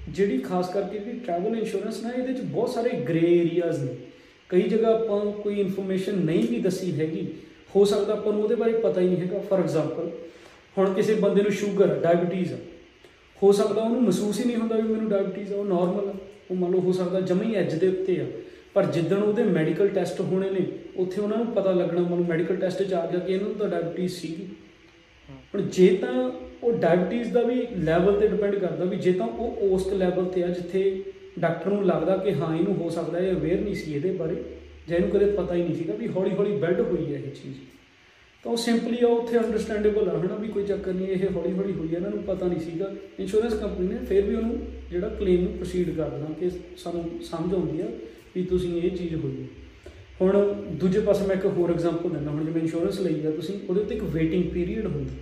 ਜਿਹੜੀ 0.10 0.38
ਖਾਸ 0.38 0.70
ਕਰਕੇ 0.70 1.00
ਜਿਹੜੀ 1.00 1.20
ਟਰੈਵਲ 1.20 1.58
ਇੰਸ਼ੋਰੈਂਸ 1.58 2.04
ਨਾ, 2.04 2.10
ਇਹਦੇ 2.10 2.28
ਵਿੱਚ 2.28 2.41
ਬਹੁਤ 2.41 2.70
ਸਾਰੇ 2.70 2.89
ਗ੍ਰੇ 2.89 3.39
ਏਰੀਆਜ਼ 3.39 3.84
ਨੇ। 3.84 3.96
ਕਈ 4.50 4.62
ਜਗ੍ਹਾ 4.62 4.93
ਆਪਾਂ 4.93 5.26
ਕੋਈ 5.32 5.60
ਇਨਫੋਰਮੇਸ਼ਨ 5.60 6.15
ਨਹੀਂ 6.15 6.48
ਵੀ 6.48 6.60
ਦੱਸੀ 6.60 7.00
ਹੈਗੀ। 7.00 7.28
ਹੋ 7.76 7.86
ਸਕਦਾ 7.86 8.13
ਆਪਾਂ 8.13 8.34
ਨੂੰ 8.34 8.43
ਉਹਦੇ 8.43 8.56
ਬਾਰੇ 8.56 8.72
ਪਤਾ 8.72 9.02
ਹੀ 9.02 9.08
ਨਹੀਂ 9.08 9.17
ਹੈਗਾ। 9.17 9.39
ਫੋਰ 9.39 9.60
ਐਗਜ਼ਾਮਪਲ 9.60 10.10
ਹੁਣ 10.78 10.93
ਕਿਸੇ 10.93 11.13
ਬੰਦੇ 11.13 11.41
ਨੂੰ 11.41 11.52
ਸ਼ੂਗਰ 11.52 11.88
ਡਾਇਬੀਟੀਜ਼ 11.88 12.54
ਆ। 12.54 12.58
ਹੋ 13.43 13.52
ਸਕਦਾ 13.52 13.82
ਉਹਨੂੰ 13.82 14.02
ਮਹਿਸੂਸ 14.02 14.39
ਹੀ 14.39 14.46
ਨਹੀਂ 14.46 14.58
ਹੁੰਦਾ 14.58 14.76
ਵੀ 14.76 14.82
ਮੈਨੂੰ 14.82 15.10
ਡਾਇਬੀਟੀਜ਼ 15.10 15.54
ਆ, 15.54 15.56
ਉਹ 15.58 15.65
ਨਾਰਮਲ 15.65 16.10
ਆ। 16.10 16.13
ਉਹ 16.52 16.56
ਮੰਨ 16.56 16.72
ਲਓ 16.72 16.80
ਹੋ 16.80 16.91
ਸਕਦਾ 16.91 17.22
ਜਮਾ 17.22 17.43
ਹੀ 17.43 17.56
ਐਜ 17.56 17.76
ਦੇ 17.76 17.88
ਉੱਤੇ 17.88 18.22
ਆ। 18.22 18.26
ਪਰ 18.74 18.86
ਜਿੱਦਣ 18.86 19.17
ਉਹਦੇ 19.17 19.43
ਮੈਡੀਕਲ 19.43 19.88
ਟੈਸਟ 19.88 20.22
ਹੋਣੇ 20.22 20.50
ਨੇ, 20.50 20.65
ਉੱਥੇ 20.96 21.22
ਉਹਨਾਂ 21.22 21.38
ਨੂੰ 21.38 21.48
ਪਤਾ 21.48 21.72
ਲੱਗਣਾ, 21.72 22.02
ਮੰਨ 22.02 22.20
ਲਓ 22.20 22.26
ਮੈਡੀਕਲ 22.26 22.56
ਟੈਸਟ 22.56 22.84
'ਚ 22.84 22.93
ਆ 22.93 23.06
ਗਿਆ 23.06 23.20
ਕਿ 23.20 23.34
ਇਹਨੂੰ 23.34 23.56
ਤਾਂ 23.56 23.70
ਡਾਇਬੀਟੀਜ਼ 23.70 24.13
ਸੀਗੀ। 24.13 24.48
ਹੁਣ 25.30 25.62
ਜੇ 25.62 25.88
ਤਾਂ 25.96 26.32
ਉਹ 26.63 26.72
ਡਾਇਬੀਟੀਜ਼ 26.72 27.32
ਦਾ 27.34 27.42
ਵੀ 27.42 27.68
ਲੈਵਲ 27.78 28.20
ਤੇ 28.20 28.28
ਡਿਪੈਂਡ 28.28 28.56
ਕਰਦਾ 28.56 28.86
ਵੀ 28.86 28.98
ਜੇ 28.98 29.12
ਤਾਂ 29.12 29.28
ਉਹ 29.28 29.58
ਉਸ 29.72 29.88
ਲੈਵਲ 29.94 30.26
ਤੇ 30.26 30.44
ਆ 30.44 30.48
ਜਿੱਥੇ 30.48 31.04
ਡਾਕਟਰ 31.40 31.72
ਨੂੰ 31.72 31.86
ਲੱਗਦਾ 31.86 32.18
ਕਿ 32.18 32.34
ਹਾਂ, 32.34 32.56
ਇਹਨੂੰ 32.56 32.76
ਹੋ 32.76 32.90
ਸਕਦਾ 32.90 33.20
ਇਹ 33.20 33.32
ਅਵੇਅਰ 33.32 33.60
ਨਹੀਂ 33.60 33.76
ਸੀ 33.76 33.94
ਇਹਦੇ 33.94 34.12
ਬਾਰੇ, 34.12 34.36
ਜਾਂ 34.90 34.98
ਇਹਨੂੰ 34.98 35.12
ਕਦੇ 35.12 35.26
ਪਤਾ 35.26 35.56
ਹੀ 35.56 35.63
ਨਹੀਂ 35.63 35.76
ਸੀਗਾ 35.76 35.94
ਵੀ 35.94 36.08
ਹੌਲੀ 36.08 36.32
ਹੌਲੀ 36.36 36.52
ਬਿਲਡ 36.52 36.80
ਹੋਈ 36.82 37.13
ਹੈ 37.13 37.20
ਇਹ 37.20 37.32
ਚੀਜ਼। 37.32 37.58
ਤਾਂ 38.44 38.52
ਉਹ 38.52 38.58
ਸਿੰਪਲੀ 38.58 38.98
ਆ, 39.04 39.08
ਉੱਥੇ 39.08 39.38
ਅੰਡਰਸਟੈਂਡੇਬਲ 39.38 40.10
ਆ, 40.10 40.18
ਹਨਾ, 40.18 40.36
ਵੀ 40.36 40.48
ਕੋਈ 40.48 40.63
ਚੱਕਰ 40.63 40.94
ਨਹੀਂ, 40.94 41.08
ਇਹ 41.08 41.30
ਹੌਲੀ 41.36 41.52
ਹੌਲੀ 41.54 41.74
ਹੋਈ 41.74 41.88
ਹੈ 41.88 41.96
ਇਹਨਾਂ 41.98 42.10
ਨੂੰ 42.10 42.24
ਪਤਾ 42.24 42.48
ਨਹੀਂ 42.48 42.60
ਸੀਗਾ। 42.60 42.92
ਇੰਸ਼ੋਰੈਂਸ 43.20 43.54
ਕੰਪਨੀ 43.54 43.88
ਨੇ 43.88 43.98
ਫਿਰ 44.06 44.22
ਵੀ 44.22 44.36
ਉਹਨੂੰ 44.36 44.58
ਜਿਹੜਾ 44.92 45.10
ਕਲੇਮ 45.10 45.42
ਨੂੰ 45.42 45.52
ਪ੍ਰੋਸੀਡ 45.54 45.96
ਕਰ 45.98 46.10
ਦੇਣਾ 46.10 46.34
ਕਿ 46.40 46.50
ਸਾਨੂੰ 46.78 47.04
ਸਮਝ 47.22 47.54
ਆਉਂਦੀ 47.54 47.82
ਆ 47.82 47.88
ਵੀ 48.36 48.44
ਤੁਸੀਂ 48.44 48.82
ਇਹ 48.82 48.90
ਚੀਜ਼ 48.98 49.16
ਹੋਈ 49.16 49.42
ਹੈ 49.42 49.48
ਹੁਣ 50.22 50.54
ਦੂਜੇ 50.80 51.00
ਪਾਸੇ 51.00 51.26
ਮੈਂ 51.28 51.36
ਇੱਕ 51.36 51.46
ਹੋਰ 51.58 51.72
ਐਗਜ਼ਾਮਪਲ 51.72 52.10
ਦਿੰਦਾ 52.10 52.32
ਹੁਣ 52.32 52.46
ਜਿਵੇਂ 52.46 52.62
ਇੰਸ਼ੋਰੈਂਸ 52.62 53.00
ਲਈ 53.00 53.26
ਆ 53.28 53.32
ਤੁਸੀਂ 53.32 53.56
ਉਹਦੇ 53.70 53.82
ਉੱਤੇ 53.82 53.96
ਇੱਕ 53.96 54.04
ਵੇਟਿੰਗ 54.04 54.44
ਪੀਰੀਅਡ 54.52 54.86
ਹੁੰਦਾ। 54.86 55.14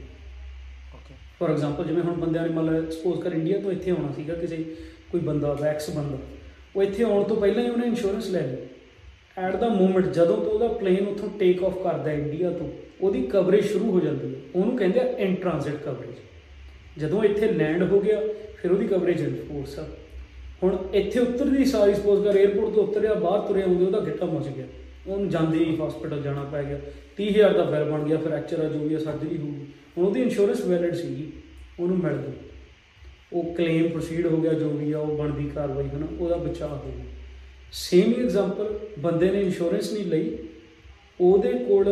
ਓਕੇ 0.95 1.15
ਫੋਰ 1.39 1.49
ਐਗਜ਼ਾਮਪਲ 1.51 1.87
ਜਿਵੇਂ 1.87 2.03
ਹੁਣ 2.03 2.13
ਬੰਦਿਆਂ 2.13 2.47
ਨੇ 2.47 2.53
ਮਤਲਬ 2.53 2.89
ਸਪੋਜ਼ 2.89 3.19
ਕਰ 3.21 3.33
ਇੰਡੀਆ 3.33 3.59
ਤੋਂ 3.59 3.71
ਇੱਥੇ 3.71 3.91
ਆਉਣਾ 3.91 4.11
ਸੀਗਾ 4.11 4.33
ਕਿਸੇ 4.33 4.63
ਕੋਈ 5.11 5.21
ਬੰਦਾ 5.21 5.53
ਵੈਕਸ 5.53 5.89
ਬੰਦਾ 5.89 6.17
ਉਹ 6.75 6.83
ਇੱਥੇ 6.83 7.03
ਆਉਣ 7.03 7.23
ਤੋਂ 7.23 7.35
ਪਹਿਲਾਂ 7.35 7.63
ਹੀ 7.63 7.69
ਉਹਨੇ 7.69 7.87
ਇੰਸ਼ੋਰੈਂਸ 7.87 8.29
ਲੈ 8.29 8.41
ਲਈ 8.41 8.57
ਐਟ 9.37 9.55
ਦਾ 9.55 9.67
ਮੂਮੈਂਟ 9.69 10.05
ਜਦੋਂ 10.05 10.37
ਤੋਂ 10.37 10.51
ਉਹਦਾ 10.51 10.67
ਪਲੇਨ 10.73 11.07
ਉੱਥੋਂ 11.07 11.29
ਟੇਕ 11.39 11.63
ਆਫ 11.63 11.77
ਕਰਦਾ 11.83 12.11
ਇੰਡੀਆ 12.11 12.51
ਤੋਂ 12.51 12.69
ਉਹਦੀ 13.01 13.21
ਕਵਰੇਜ 13.27 13.65
ਸ਼ੁਰੂ 13.65 13.91
ਹੋ 13.91 13.99
ਜਾਂਦੀ 13.99 14.33
ਹੈ। 14.35 14.39
ਉਹਨੂੰ 14.55 14.77
ਕਹਿੰਦੇ 14.77 14.99
ਆ 14.99 15.03
ਇਨ 15.17 15.35
ਟ੍ਰਾਂਜ਼ਿਟ 15.35 15.75
ਕਵਰੇਜ 15.75 17.01
ਜਦੋਂ 17.01 17.23
ਇੱਥੇ 17.23 17.47
ਲੈਂਡ 17.47 17.83
ਹੋ 17.83 17.99
ਗਿਆ 17.99 18.19
ਫਿਰ 18.57 18.71
ਉਹਦੀ 18.71 18.87
ਕਵਰੇਜ 18.87 19.21
ਇਨਫੋਰਸ 19.21 19.77
ਆ। 19.79 19.85
ਹੁਣ 20.63 20.77
ਇੱਥੇ 20.93 21.19
ਉਤਰਦੀ 21.19 21.65
ਸਾਰੀ 21.65 21.93
ਸਪੋਜ਼ 21.93 22.23
ਕਰ 22.23 22.43
에어ਪੋਰਟ 22.43 22.73
ਤੋਂ 22.75 22.83
ਉਤਰਿਆ 22.83 23.13
ਬਾਹਰ 23.13 23.47
ਤੁਰਿਆ 23.47 23.65
ਆਉਂਦੇ 23.65 23.85
ਉਹਦਾ 23.85 23.99
ਗਿੱਟਾ 23.99 24.25
ਮਚ 24.25 24.47
ਗਿਆ। 24.47 24.65
ਉਹਨੂੰ 25.07 25.29
ਜਾਂਦੇ 25.29 25.57
ਹੀ 25.59 25.75
ਹਸਪੀਟਲ 25.77 26.21
ਜਾਣਾ 26.21 26.43
ਪੈ 26.43 26.63
ਗਿਆ। 26.63 26.79
30000 27.17 27.53
ਦਾ 27.53 27.63
ਬਿੱਲ 27.63 27.83
ਬਣ 27.91 28.03
ਗਿਆ 28.03 28.17
ਫ੍ਰੈਕਚਰ 28.17 28.59
ਆ 28.59 28.67
ਜੋ 28.69 28.79
ਵੀ 28.79 28.95
ਆ 28.95 28.99
ਸਰਜਰੀ 28.99 29.37
ਹੋ 29.37 29.47
ਗਈ 29.47 29.65
ਹੁਣ 29.97 30.05
ਉਹਦੀ 30.05 30.21
ਇੰਸ਼ੋਰੈਂਸ 30.21 30.65
ਵੈਲਿਡ 30.65 30.95
ਸੀਗੀ, 30.95 31.31
ਉਹਨੂੰ 31.79 31.97
ਮਿਲ 31.97 32.17
ਗਈ। 32.17 32.33
ਉਹ 33.33 33.53
ਕਲੇਮ 33.55 33.87
ਪ੍ਰੋਸੀਡ 33.89 34.25
ਹੋ 34.25 34.37
ਗਿਆ, 34.37 34.53
ਜੋ 34.53 34.69
ਵੀ 34.69 34.91
ਆ, 34.91 34.99
ਉਹ 34.99 35.17
ਬਣਦੀ 35.17 35.49
ਕਾਰਵਾਈ 35.49 35.87
ਹੈ 35.87 35.97
ਨਾ 35.99 36.07
ਉਹਦਾ 36.19 36.35
ਬਚਾਅ 36.37 36.69
ਹੋ 36.69 36.91
ਗਿਆ। 36.97 37.05
ਸੇਮ 37.71 38.11
ਹੀ 38.11 38.23
ਐਗਜ਼ਾਮਪਲ 38.23 38.79
ਬੰਦੇ 38.99 39.29
ਨੇ 39.31 39.41
ਇੰਸ਼ੋਰੈਂਸ 39.41 39.91
ਨਹੀਂ 39.93 40.05
ਲਈ, 40.05 40.37
ਉਹਦੇ 41.19 41.51
ਕੋਲ 41.67 41.89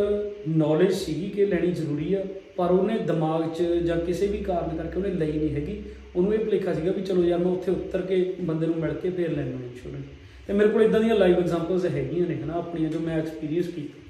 ਨੌਲੇਜ 0.47 0.91
ਸੀਗੀ 0.93 1.30
ਕਿ 1.30 1.45
ਲੈਣੀ 1.45 1.71
ਜ਼ਰੂਰੀ 1.71 2.13
ਆ, 2.13 2.23
ਪਰ 2.58 2.71
ਉਹਨੇ 2.71 2.97
ਦਿਮਾਗ 2.97 3.43
'ਚ 3.54 3.63
ਜਾਂ 3.86 3.97
ਕਿਸੇ 3.97 4.28
ਵੀ 4.28 4.38
ਕਾਰਨ 4.38 4.78
ਕਰਕੇ 4.78 4.99
ਉਹਨੇ 4.99 5.10
ਲਈ 5.10 5.32
ਨਹੀਂ 5.32 5.49
ਹੈਗੀ। 5.49 5.82
ਉਹਨੂੰ 6.15 6.34
ਇਹ 6.34 6.39
ਭੁਲੇਖਾ 6.39 6.73
ਸੀਗਾ 6.73 6.91
ਵੀ 6.91 7.02
ਚਲੋ 7.02 7.23
ਯਾਰ, 7.23 7.39
ਮੈਂ 7.39 7.52
ਉੱਥੇ 7.52 7.71
ਉਤਰ 7.71 8.02
ਕੇ 8.02 8.23
ਬੰਦੇ 8.41 8.67
ਨੂੰ 8.67 8.76
ਮਿਲ 8.76 8.93
ਕੇ 8.93 9.10
ਫੇਰ 9.10 9.32
ਲੈਣਾ 9.32 9.63
ਇੰਸ਼ੋਰੈਂਸ 9.63 10.06
ਤੇ 10.47 10.53
ਮੇਰੇ 10.53 10.69
ਕੋਲ 10.69 10.82
ਇਦਾਂ 10.82 10.99
ਦੀਆਂ 10.99 11.15
ਲਾਈਵ 11.15 11.38
ਐਗਜ਼ਾਮਪਲਸ 11.38 11.86
ਹੈਗੀਆਂ 11.86 12.27
ਨੇ, 12.27 12.36
ਹਨਾ, 12.36 12.53
ਆਪਣੀਆਂ 12.53 12.89
ਜੋ 12.89 12.99
ਮੈਂ 12.99 13.17
ਐਕਸਪੀਰੀਅੰਸ 13.17 13.67
ਕੀਤੀ। 13.67 14.01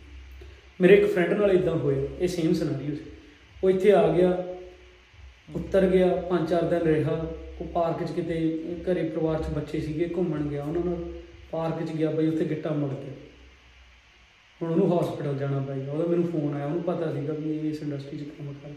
ਮੇਰੇ 0.81 0.93
ਇੱਕ 0.93 1.13
ਫਰੈਂਡ 1.13 1.33
ਨਾਲ 1.33 1.51
ਇਦਾਂ 1.51 1.75
ਹੋਇਆ, 1.75 2.07
ਇਹ 2.19 2.27
ਸੇਮ 2.27 2.53
ਸਿਨੈਰੀਓ 2.53 2.95
ਸੀ। 2.95 3.11
ਉਹ 3.63 3.69
ਇੱਥੇ 3.69 3.91
ਆ 3.91 4.07
ਗਿਆ, 4.07 4.45
ਉੱਤਰ 5.55 5.87
ਗਿਆ, 5.87 6.07
ਪੰਜ 6.15 6.49
ਚਾਰ 6.49 6.63
ਦਿਨ 6.63 6.81
ਰਿਹਾ, 6.81 7.33
ਉਹ 7.61 7.65
ਪਾਰਕ 7.65 8.03
'ਚ 8.03 8.11
ਕਿਤੇ 8.11 8.63
ਘਰੇ 8.83 9.03
ਪਰਿਵਾਰ 9.03 9.43
'ਚ 9.43 9.47
ਬੱਚੇ 9.47 9.79
ਸੀਗੇ, 9.79 10.09
ਘੁੰਮਣ 10.17 10.41
ਗਿਆ 10.41 10.63
ਉਹਨਾਂ 10.63 10.85
ਨਾਲ। 10.85 11.11
ਪਾਰਕ 11.51 11.83
'ਚ 11.85 11.91
ਗਿਆ 11.91 12.11
ਬਈ, 12.11 12.27
ਉੱਥੇ 12.27 12.45
ਗਿੱਟਾ 12.45 12.71
ਮੁੜ 12.71 12.89
ਗਿਆ 12.89 13.13
ਹੁਣ 14.61 14.71
ਉਹਨੂੰ 14.71 14.99
ਹਸਪੀਟਲ 14.99 15.35
ਜਾਣਾ 15.35 15.59
ਪੈ 15.59 15.75
ਗਿਆ, 15.75 15.91
ਉਹਦਾ 15.91 16.05
ਮੈਨੂੰ 16.05 16.27
ਫੋਨ 16.27 16.53
ਆਇਆ, 16.53 16.65
ਉਹਨੂੰ 16.65 16.83
ਪਤਾ 16.83 17.11
ਸੀਗਾ 17.13 17.33
ਵੀ 17.33 17.57
ਇਹ 17.57 17.69
ਇਸ 17.69 17.81
ਇੰਡਸਟਰੀ 17.81 18.17
'ਚ 18.17 18.23
ਕੰਮ 18.23 18.53
ਕਰ 18.53 18.69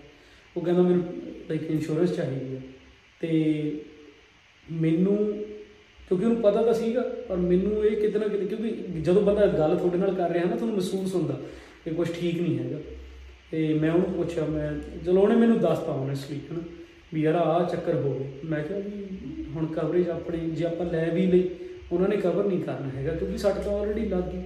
ਉਹ 0.57 0.62
ਕਹਿੰਦਾ 0.62 0.83
ਮੈਨੂੰ 0.83 1.05
ਲਾਈਕ 1.49 1.62
ਇੰਸ਼ੋਰੈਂਸ 1.62 2.12
ਚਾਹੀਦੀ 2.16 2.57
ਹੈ। 2.57 2.61
ਤੇ 3.21 3.81
ਮੈਨੂੰ 4.73 5.16
ਕਿਉਂਕਿ 6.09 6.25
ਉਹਨੂੰ 6.25 6.42
ਪਤਾ 6.42 6.62
ਤਾਂ 6.62 6.75
ਸੀਗਾ 6.75 7.01
ਪਰ 7.29 7.37
ਮੈਨੂੰ 7.37 7.85
ਇਹ 7.85 7.97
ਕਿਤੇ 7.97 8.19
ਨਾ 8.19 8.29
ਕਿਤੇ 8.29 8.47
ਕਿਉਂਕਿ 8.47 9.01
ਜਦੋਂ 9.01 9.23
ਬੰਦਾ 9.23 9.47
ਗੱਲ 9.47 9.77
ਤੁਹਾਡੇ 9.77 9.99
ਨਾਲ 9.99 10.14
ਕਰ 10.14 10.31
ਰਿਹਾ 10.31 10.45
ਨਾ 10.45 10.57
ਤੁਹਾਨੂੰ 10.57 10.75
ਮਹਿਸੂਸ 10.77 11.14
ਹੁੰਦਾ 11.14 11.40
ਕਿ 11.85 11.90
ਕੁਝ 11.90 12.09
ਠੀਕ 12.21 12.40
ਨਹੀਂ 12.40 12.59
ਹੈਗਾ। 12.59 12.79
ਤੇ 13.51 13.75
ਮੈਂ 13.75 13.92
ਉਹਨੂੰ 13.92 14.12
ਪੁੱਛਿਆ 14.12 14.45
ਮੈਂ 14.45 14.73
ਚਲੋ 15.07 15.21
ਉਹਨੇ 15.21 15.35
ਮੈਨੂੰ 15.37 15.59
ਦੱਸਤਾ 15.59 15.92
ਓਨੈਸਟਲੀ 15.92 16.40
ਹਨਾ 16.53 16.61
ਵੀ 17.14 17.23
ਯਾਰ 17.23 17.35
ਆਹ 17.35 17.69
ਚੱਕਰ 17.69 17.95
ਹੋ 17.95 18.14
ਗਿਆ। 18.14 18.29
ਮੈਂ 18.45 18.62
ਕਿਹਾ 18.64 18.79
ਵੀ 18.79 19.07
ਹੁਣ 19.55 19.66
ਕਵਰੇਜ 19.66 20.09
ਆਪਣੀ 20.09 20.51
ਜੇ 20.51 20.64
ਆਪਾਂ 20.64 20.87
ਲੈ 20.87 21.11
ਵੀ 21.11 21.27
ਲਈ 21.27 21.49
ਉਹਨਾਂ 21.92 22.09
ਨੇ 22.09 22.16
ਕਵਰ 22.16 22.45
ਨਹੀਂ 22.45 22.61
ਕਰਨਾ 22.61 22.88
ਹੈਗਾ 22.97 23.12
ਕਿਉਂਕਿ 23.12 23.38
ਸੱਟ 23.38 23.55
ਤਾਂ 23.55 23.73
ਆਲਰੇਡੀ 23.73 24.09
ਲੱਗ 24.09 24.23
ਗਈ। 24.23 24.42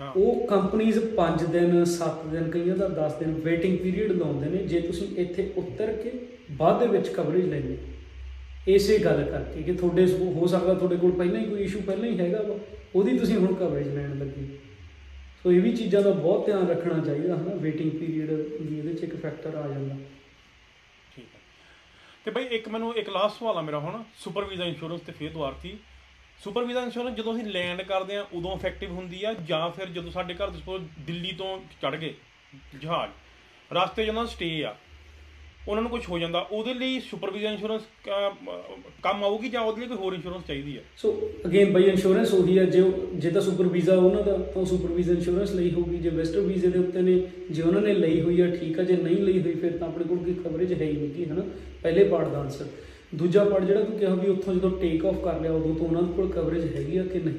ਹਾਂ। 0.00 0.12
ਉਹ 0.16 0.46
ਕੰਪਨੀਆਂ 0.46 1.00
5 1.16 1.44
ਦਿਨ 1.46 1.84
7 1.84 2.28
ਦਿਨ 2.30 2.50
ਕਈਆਂ 2.50 2.76
ਦਾ 2.76 2.88
10 2.88 3.18
ਦਿਨ 3.18 3.34
ਵੇਟਿੰਗ 3.34 3.78
ਪੀਰੀਅਡ 3.78 4.12
ਲਾਉਂਦੇ 4.12 4.48
ਨੇ 4.48 4.58
ਜੇ 4.58 4.80
ਤੁਸੀਂ 4.80 5.16
ਇੱਥੇ 5.16 5.52
ਉਤਰ 5.56 5.92
ਕੇ 5.92 6.12
ਬਾਅਦ 6.50 6.80
ਦੇ 6.80 6.86
ਵਿੱਚ 6.86 7.08
ਕਵਰੇਜ 7.08 7.44
ਲੈਣੀ 7.44 7.76
ਇਸੇ 8.68 8.98
ਗੱਲ 8.98 9.24
ਕਰਕੇ 9.24 9.62
ਕਿ 9.62 9.72
ਤੁਹਾਡੇ 9.72 10.06
ਸ- 10.06 10.14
ਹੋ 10.14 10.46
ਸਕਦਾ 10.46 10.74
ਤੁਹਾਡੇ 10.74 10.96
ਕੋਲ 10.96 11.12
ਪਹਿਲਾਂ 11.12 11.40
ਹੀ 11.40 11.44
ਕੋਈ 11.44 11.62
ਇਸ਼ੂ 11.62 11.80
ਪਹਿਲਾਂ 11.80 12.08
ਹੀ 12.08 12.18
ਹੈਗਾ 12.20 12.42
ਵਾ, 12.42 12.58
ਉਹਦੀ 12.94 13.18
ਤੁਸੀਂ 13.18 13.36
ਹੁਣ 13.36 13.54
ਕਵਰੇਜ 13.54 13.88
ਲੈਣ 13.88 14.18
ਲੱਗੇ। 14.18 14.58
ਸੋ 15.42 15.52
ਇਹ 15.52 15.60
ਵੀ 15.60 15.76
ਚੀਜ਼ਾਂ 15.76 16.02
ਦਾ 16.02 16.10
ਬਹੁਤ 16.10 16.46
ਧਿਆਨ 16.46 16.68
ਰੱਖਣਾ 16.68 17.04
ਚਾਹੀਦਾ 17.04 17.36
ਹਨਾ 17.36 17.54
ਵੇਟਿੰਗ 17.54 17.90
ਪੀਰੀਅਡ 17.90 18.30
ਵੀ 18.30 18.78
ਇਹਦੇ 18.78 18.94
'ਚ 18.94 19.02
ਇੱਕ 19.02 19.16
ਫੈਕਟਰ 19.22 19.54
ਆ 19.54 19.68
ਜਾਂਦਾ। 19.68 19.94
ਠੀਕ 21.16 21.24
ਹੈ। 21.34 21.40
ਤੇ 22.24 22.30
ਬਈ 22.30 22.44
ਇੱਕ 22.44 22.68
ਮੈਨੂੰ 22.68 22.96
ਇੱਕ 22.96 23.08
ਲਾਸਟ 23.08 23.38
ਸਵਾਲ 23.38 23.56
ਆ 23.58 23.60
ਮੇਰਾ 23.60 23.78
ਹੁਣ 23.78 24.02
ਸੁਪਰ 24.18 24.44
ਵੀਜ਼ਾ 24.44 24.64
ਇੰਸ਼ੋਰੈਂਸ 24.64 25.00
ਤੇ 25.00 25.12
ਫੇਰ 25.12 25.30
ਦੁਆਰਤੀ 25.30 25.78
ਸੁਪਰ 26.44 26.64
ਵੀਜ਼ਾ 26.64 26.82
ਇੰਸ਼ੋਰੈਂਸ 26.82 27.16
ਜਦੋਂ 27.16 27.34
ਅਸੀਂ 27.34 27.44
ਲੈਂਡ 27.44 27.82
ਕਰਦੇ 27.82 28.16
ਆ 28.16 28.26
ਉਦੋਂ 28.32 28.56
ਇਫੈਕਟਿਵ 28.56 28.90
ਹੁੰਦੀ 28.90 29.24
ਆ 29.24 29.34
ਜਾਂ 29.34 29.70
ਫਿਰ 29.70 29.86
ਜਦੋਂ 29.86 30.10
ਸਾਡੇ 30.10 30.34
ਘਰ 30.34 30.50
ਦੇ 30.50 30.58
ਸਪੋਜ਼ 30.58 30.84
ਦਿੱਲੀ 30.98 31.32
ਤੋਂ 31.32 31.58
ਚੜ 31.82 31.96
ਗਏ, 31.96 32.14
ਜਹਾਜ਼, 32.76 33.12
ਰਸਤੇ 33.72 34.04
'ਚ 34.04 34.08
ਉਹਨਾਂ 34.08 34.24
ਦਾ 34.24 34.30
ਸਟੇ 34.30 34.64
ਆ। 34.64 34.76
ਉਹਨਾਂ 35.68 35.82
ਨੂੰ 35.82 35.90
ਕੁਝ 35.90 36.02
ਹੋ 36.10 36.18
ਜਾਂਦਾ, 36.18 36.38
ਉਹਦੇ 36.38 36.74
ਲਈ 36.74 37.00
ਸੁਪਰ 37.00 37.30
ਵੀਜ਼ਾ 37.30 37.50
ਇੰਸ਼ੋਰੈਂਸ 37.50 37.82
ਕੰਮ 39.02 39.24
ਆਊਗੀ 39.24 39.48
ਜਾਂ 39.48 39.60
ਉਹਦੇ 39.60 39.80
ਲਈ 39.80 39.86
ਕੋਈ 39.86 39.96
ਹੋਰ 39.96 40.12
ਇੰਸ਼ੋਰੈਂਸ 40.12 40.42
ਚਾਹੀਦੀ 40.48 40.76
ਆ? 40.76 40.80
ਸੋ 40.96 41.30
ਅਗੇਨ 41.46 41.72
ਬਈ 41.72 41.82
ਇੰਸ਼ੋਰੈਂਸ 41.82 42.34
ਉਹੀ 42.34 42.58
ਹੈ 42.58 42.64
ਜੇ 42.64 42.80
ਉਹ- 42.80 43.16
ਜੇ 43.16 43.30
ਤਾਂ 43.30 43.40
ਸੁਪਰ 43.40 43.68
ਵੀਜ਼ਾ 43.68 43.96
ਉਹਨਾਂ 43.96 44.22
ਦਾ, 44.22 44.36
ਤਾਂ 44.36 44.64
ਸੁਪਰ 44.64 44.92
ਵੀਜ਼ਾ 44.92 45.12
ਇੰਸ਼ੋਰੈਂਸ 45.12 45.52
ਲਈ 45.52 45.70
ਹੋਊਗੀ। 45.70 45.98
ਜੇ 45.98 46.08
ਵੈਸਟਰ 46.08 46.40
ਵੀਜ਼ੇ 46.40 46.68
ਦੇ 46.68 46.78
ਉੱਤੇ 46.78 47.02
ਨੇ, 47.02 47.22
ਜੇ 47.50 47.62
ਉਹਨਾਂ 47.62 47.82
ਨੇ 47.82 47.94
ਲਈ 47.94 48.20
ਹੋਈ 48.20 48.40
ਹੈ 48.40 48.56
ਠੀਕ 48.56 48.78
ਹੈ 48.78 48.84
ਜੇ 48.84 48.96
ਨਹੀਂ 48.96 49.16
ਲਈ 49.16 49.42
ਹੋਈ, 49.42 49.52
ਫਿਰ 49.52 49.76
ਤਾਂ 49.76 49.88
ਆਪਣੇ 49.88 50.04
ਕੋਲ 50.04 50.18
ਕੋਈ 50.18 50.34
ਕਵਰੇਜ 50.34 50.82
ਹੈ 50.82 50.86
ਹੀ 50.86 50.92
ਨਹੀਂ 50.92 51.10
ਕਿ 51.10 51.26
ਹਨਾ? 51.26 51.42
ਪਹਿਲੇ 51.82 52.04
ਪਾਰਟ 52.04 52.28
ਦਾ 52.28 52.38
ਆਨਸਰ 52.38 52.66
ਦੂਜਾ 53.14 53.44
ਪਾਰਟ 53.44 53.64
ਜਿਹੜਾ 53.64 53.84
ਤੂੰ 53.84 53.98
ਕਿਹਾ 53.98 54.14
ਵੀ 54.14 54.30
ਉੱਥੋਂ 54.30 54.54
ਜਦੋਂ 54.54 54.70
ਟੇਕ 54.70 55.06
ਆਫ 55.06 55.24
ਕਰ 55.24 55.40
ਲਿਆ, 55.40 55.52
ਉਦੋਂ 55.52 55.74
ਤੋਂ 55.74 55.86
ਉਹਨਾਂ 55.86 56.02
ਕੋਲ 56.02 56.32
ਕਵਰੇਜ 56.32 56.76
ਹੈਗੀ 56.76 56.96
ਆ 56.96 57.02
ਕਿ 57.02 57.18
ਨਹੀਂ? 57.18 57.34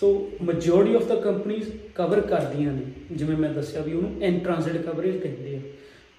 ਸੋ 0.00 0.30
ਮੈਜੋਰਟੀ 0.42 0.94
ਆਫ 0.94 1.04
ਦਾ 1.04 1.14
ਕੰਪਨੀਆਂ 1.14 1.60
ਕਵਰ 1.94 2.20
ਕਰਦੀਆਂ 2.20 2.72
ਨੇ। 2.72 2.82
ਜਿਵੇਂ 3.12 3.36
ਮੈਂ 3.36 3.50
ਦੱਸਿਆ 3.50 3.82
ਵੀ 3.82 3.92
ਉਹਨੂੰ 3.92 4.22
ਇਨ 4.22 4.38
ਟ੍ਰਾਂਜ਼ਿਟ 4.38 4.76
ਕਵਰੇਜ 4.76 5.16
ਕਹਿੰਦੇ 5.16 5.56
ਆ। 5.56 5.60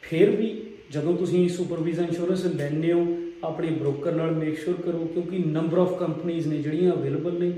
ਫਿਰ 0.01 0.29
ਵੀ 0.29 0.63
ਜਦੋਂ 0.91 1.13
ਤੁਸੀਂ 1.17 1.49
ਸੁਪਰ 1.49 1.79
ਵੀਜ਼ਾ 1.79 2.03
ਇੰਸ਼ੋਰੈਂਸ 2.03 2.45
ਲੈਂਦੇ 2.45 2.93
ਹੋ, 2.93 3.05
ਆਪਣੇ 3.43 3.69
ਬ੍ਰੋਕਰ 3.69 4.11
ਨਾਲ 4.11 4.31
ਮੇਕ 4.31 4.57
ਸ਼ੋਰ 4.57 4.73
ਕਰੋ, 4.73 5.05
ਕਿਉਂਕਿ 5.13 5.37
ਨੰਬਰ 5.37 5.77
ਆਫ 5.77 5.99
ਕੰਪਨੀਆਂ 5.99 6.47
ਨੇ 6.47 6.57
ਜਿਹੜੀਆਂ 6.57 6.93
ਅਵੇਲੇਬਲ 6.93 7.39
ਨੇ, 7.39 7.51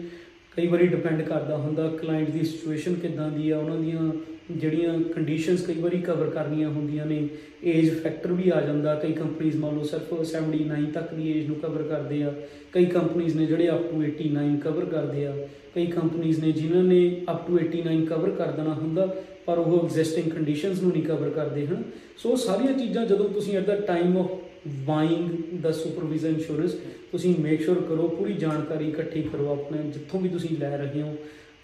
ਕਈ 0.58 0.68
ਵਾਰੀ 0.68 0.88
ਡਿਪੈਂਡ 0.88 1.22
ਕਰਦਾ 1.22 1.58
ਹੁੰਦਾ 1.58 1.88
ਕਲਾਇੰਟ 1.88 2.30
ਦੀ 2.30 2.44
ਸਿਚੁਏਸ਼ਨ 2.44 2.94
ਕਿੱਦਾਂ 2.94 3.30
ਦੀ 3.32 3.50
ਆ, 3.50 3.58
ਉਹਨਾਂ 3.58 3.78
ਦੀਆਂ 3.78 4.12
ਜਿਹੜੀਆਂ 4.52 5.00
ਕੰਡੀਸ਼ਨਸ 5.00 5.66
ਕਈ 5.66 5.80
ਵਾਰੀ 5.80 6.02
ਕਵਰ 6.02 6.30
ਕਰਨੀਆਂ 6.30 6.70
ਹੁੰਦੀਆਂ 6.70 7.06
ਨੇ 7.06 7.28
ਏਜ 7.64 7.94
ਫੈਕਟਰ 8.00 8.32
ਵੀ 8.32 8.50
ਆ 8.50 8.62
ਜਾਂਦਾ। 8.62 8.96
ਕਈ 8.96 9.12
ਕੰਪਨੀਆਂ 9.12 9.60
ਮੰਨ 9.60 9.76
ਲਓ 9.76 9.84
ਸਿਰਫ 9.84 10.14
79 10.14 10.86
ਤੱਕ 10.86 11.14
ਦੀ 11.14 11.40
ਏਜ 11.40 11.48
ਨੂੰ 11.48 11.56
ਕਵਰ 11.56 11.84
ਕਰਦੇ 11.84 12.24
ਆ। 12.24 12.34
ਕਈ 12.74 12.86
ਕੰਪਨੀਆਂ 12.86 13.36
ਨੇ 13.36 13.46
ਜਿਹੜੇ 13.46 13.70
ਅਪ 13.70 13.92
ਟੂ 13.92 14.04
89 14.04 14.58
ਕਵਰ 14.58 14.86
ਕਰਦੇ 14.86 15.26
ਆ। 15.26 15.48
ਕਈ 15.76 15.86
ਕੰਪਨੀਆਂ 15.86 16.46
ਨੇ 16.46 16.52
ਜਿਨ੍ਹਾਂ 16.52 16.84
ਨੇ 16.84 17.22
ਅਪ 17.32 17.48
ਟੂ 17.48 17.58
89 17.58 18.06
ਕਵਰ 18.06 18.30
ਕਰ 18.30 18.52
ਦੇਣਾ 18.52 18.74
ਹੁੰਦਾ, 18.74 19.16
ਪਰ 19.46 19.58
ਉਹ 19.58 19.86
ਐਗਜ਼ਿਸਟਿੰਗ 19.86 20.32
ਕੰਡੀਸ਼ਨਸ 20.32 20.82
ਨੂੰ 20.82 20.92
ਨਹੀਂ 20.92 21.04
ਕਵਰ 21.04 21.30
ਕਰਦੇ, 21.30 21.68
ਹਨ? 21.68 21.84
ਸੋ 22.18 22.30
ਉਹ 22.30 22.38
ਸਾਰੀਆਂ 22.38 22.74
ਚੀਜ਼ਾਂ 22.74 23.06
ਜਦੋਂ 23.06 23.30
ਤੁਸੀਂ 23.30 23.58
at 23.58 23.66
the 23.66 23.76
time 23.76 24.18
of 24.18 24.32
buying 24.68 25.30
the 25.62 25.72
super visa 25.72 26.30
insurance 26.30 26.74
ਤੁਸੀਂ 27.12 27.36
ਮੇਕ 27.40 27.62
ਸ਼ੋਰ 27.62 27.82
ਕਰੋ, 27.82 28.08
ਪੂਰੀ 28.08 28.34
ਜਾਣਕਾਰੀ 28.34 28.88
ਇਕੱਠੀ 28.88 29.22
ਕਰੋ 29.22 29.52
ਆਪਣੇ, 29.52 29.92
ਜਿੱਥੋਂ 29.92 30.20
ਵੀ 30.20 30.30
ਤੁਸੀਂ 30.30 30.58
ਲੈ 30.60 30.78
ਰਹੇ 30.78 31.02
ਹੋ। 31.02 31.16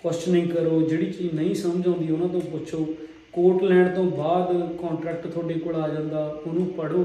ਕੁਐਸਚਨਿੰਗ 0.04 0.50
ਕਰੋ, 0.52 0.82
ਜਿਹੜੀ 0.82 1.06
ਚੀਜ਼ 1.06 1.34
ਨਹੀਂ 1.34 1.56
ਸਮਝ 1.56 1.88
ਆਉਂਦੀ 1.88 2.12
ਉਹਨਾਂ 2.12 2.28
ਤੋਂ 2.28 2.42
ਪੁੱਛੋ। 2.42 2.88
ਕੋਟ 3.32 3.64
ਲੈਣ 3.64 3.96
ਤੋਂ 3.96 4.04
ਬਾਅਦ 4.04 4.78
ਕੰਟਰੈਕਟ 4.78 5.28
ਤੁਹਾਡੇ 5.28 5.54
ਕੋਲ 5.54 5.76
ਆ 5.76 5.88
ਜਾਂਦਾ, 5.88 6.42
ਉਹਨੂੰ 6.48 6.66
ਪੜ੍ਹੋ। 6.66 7.04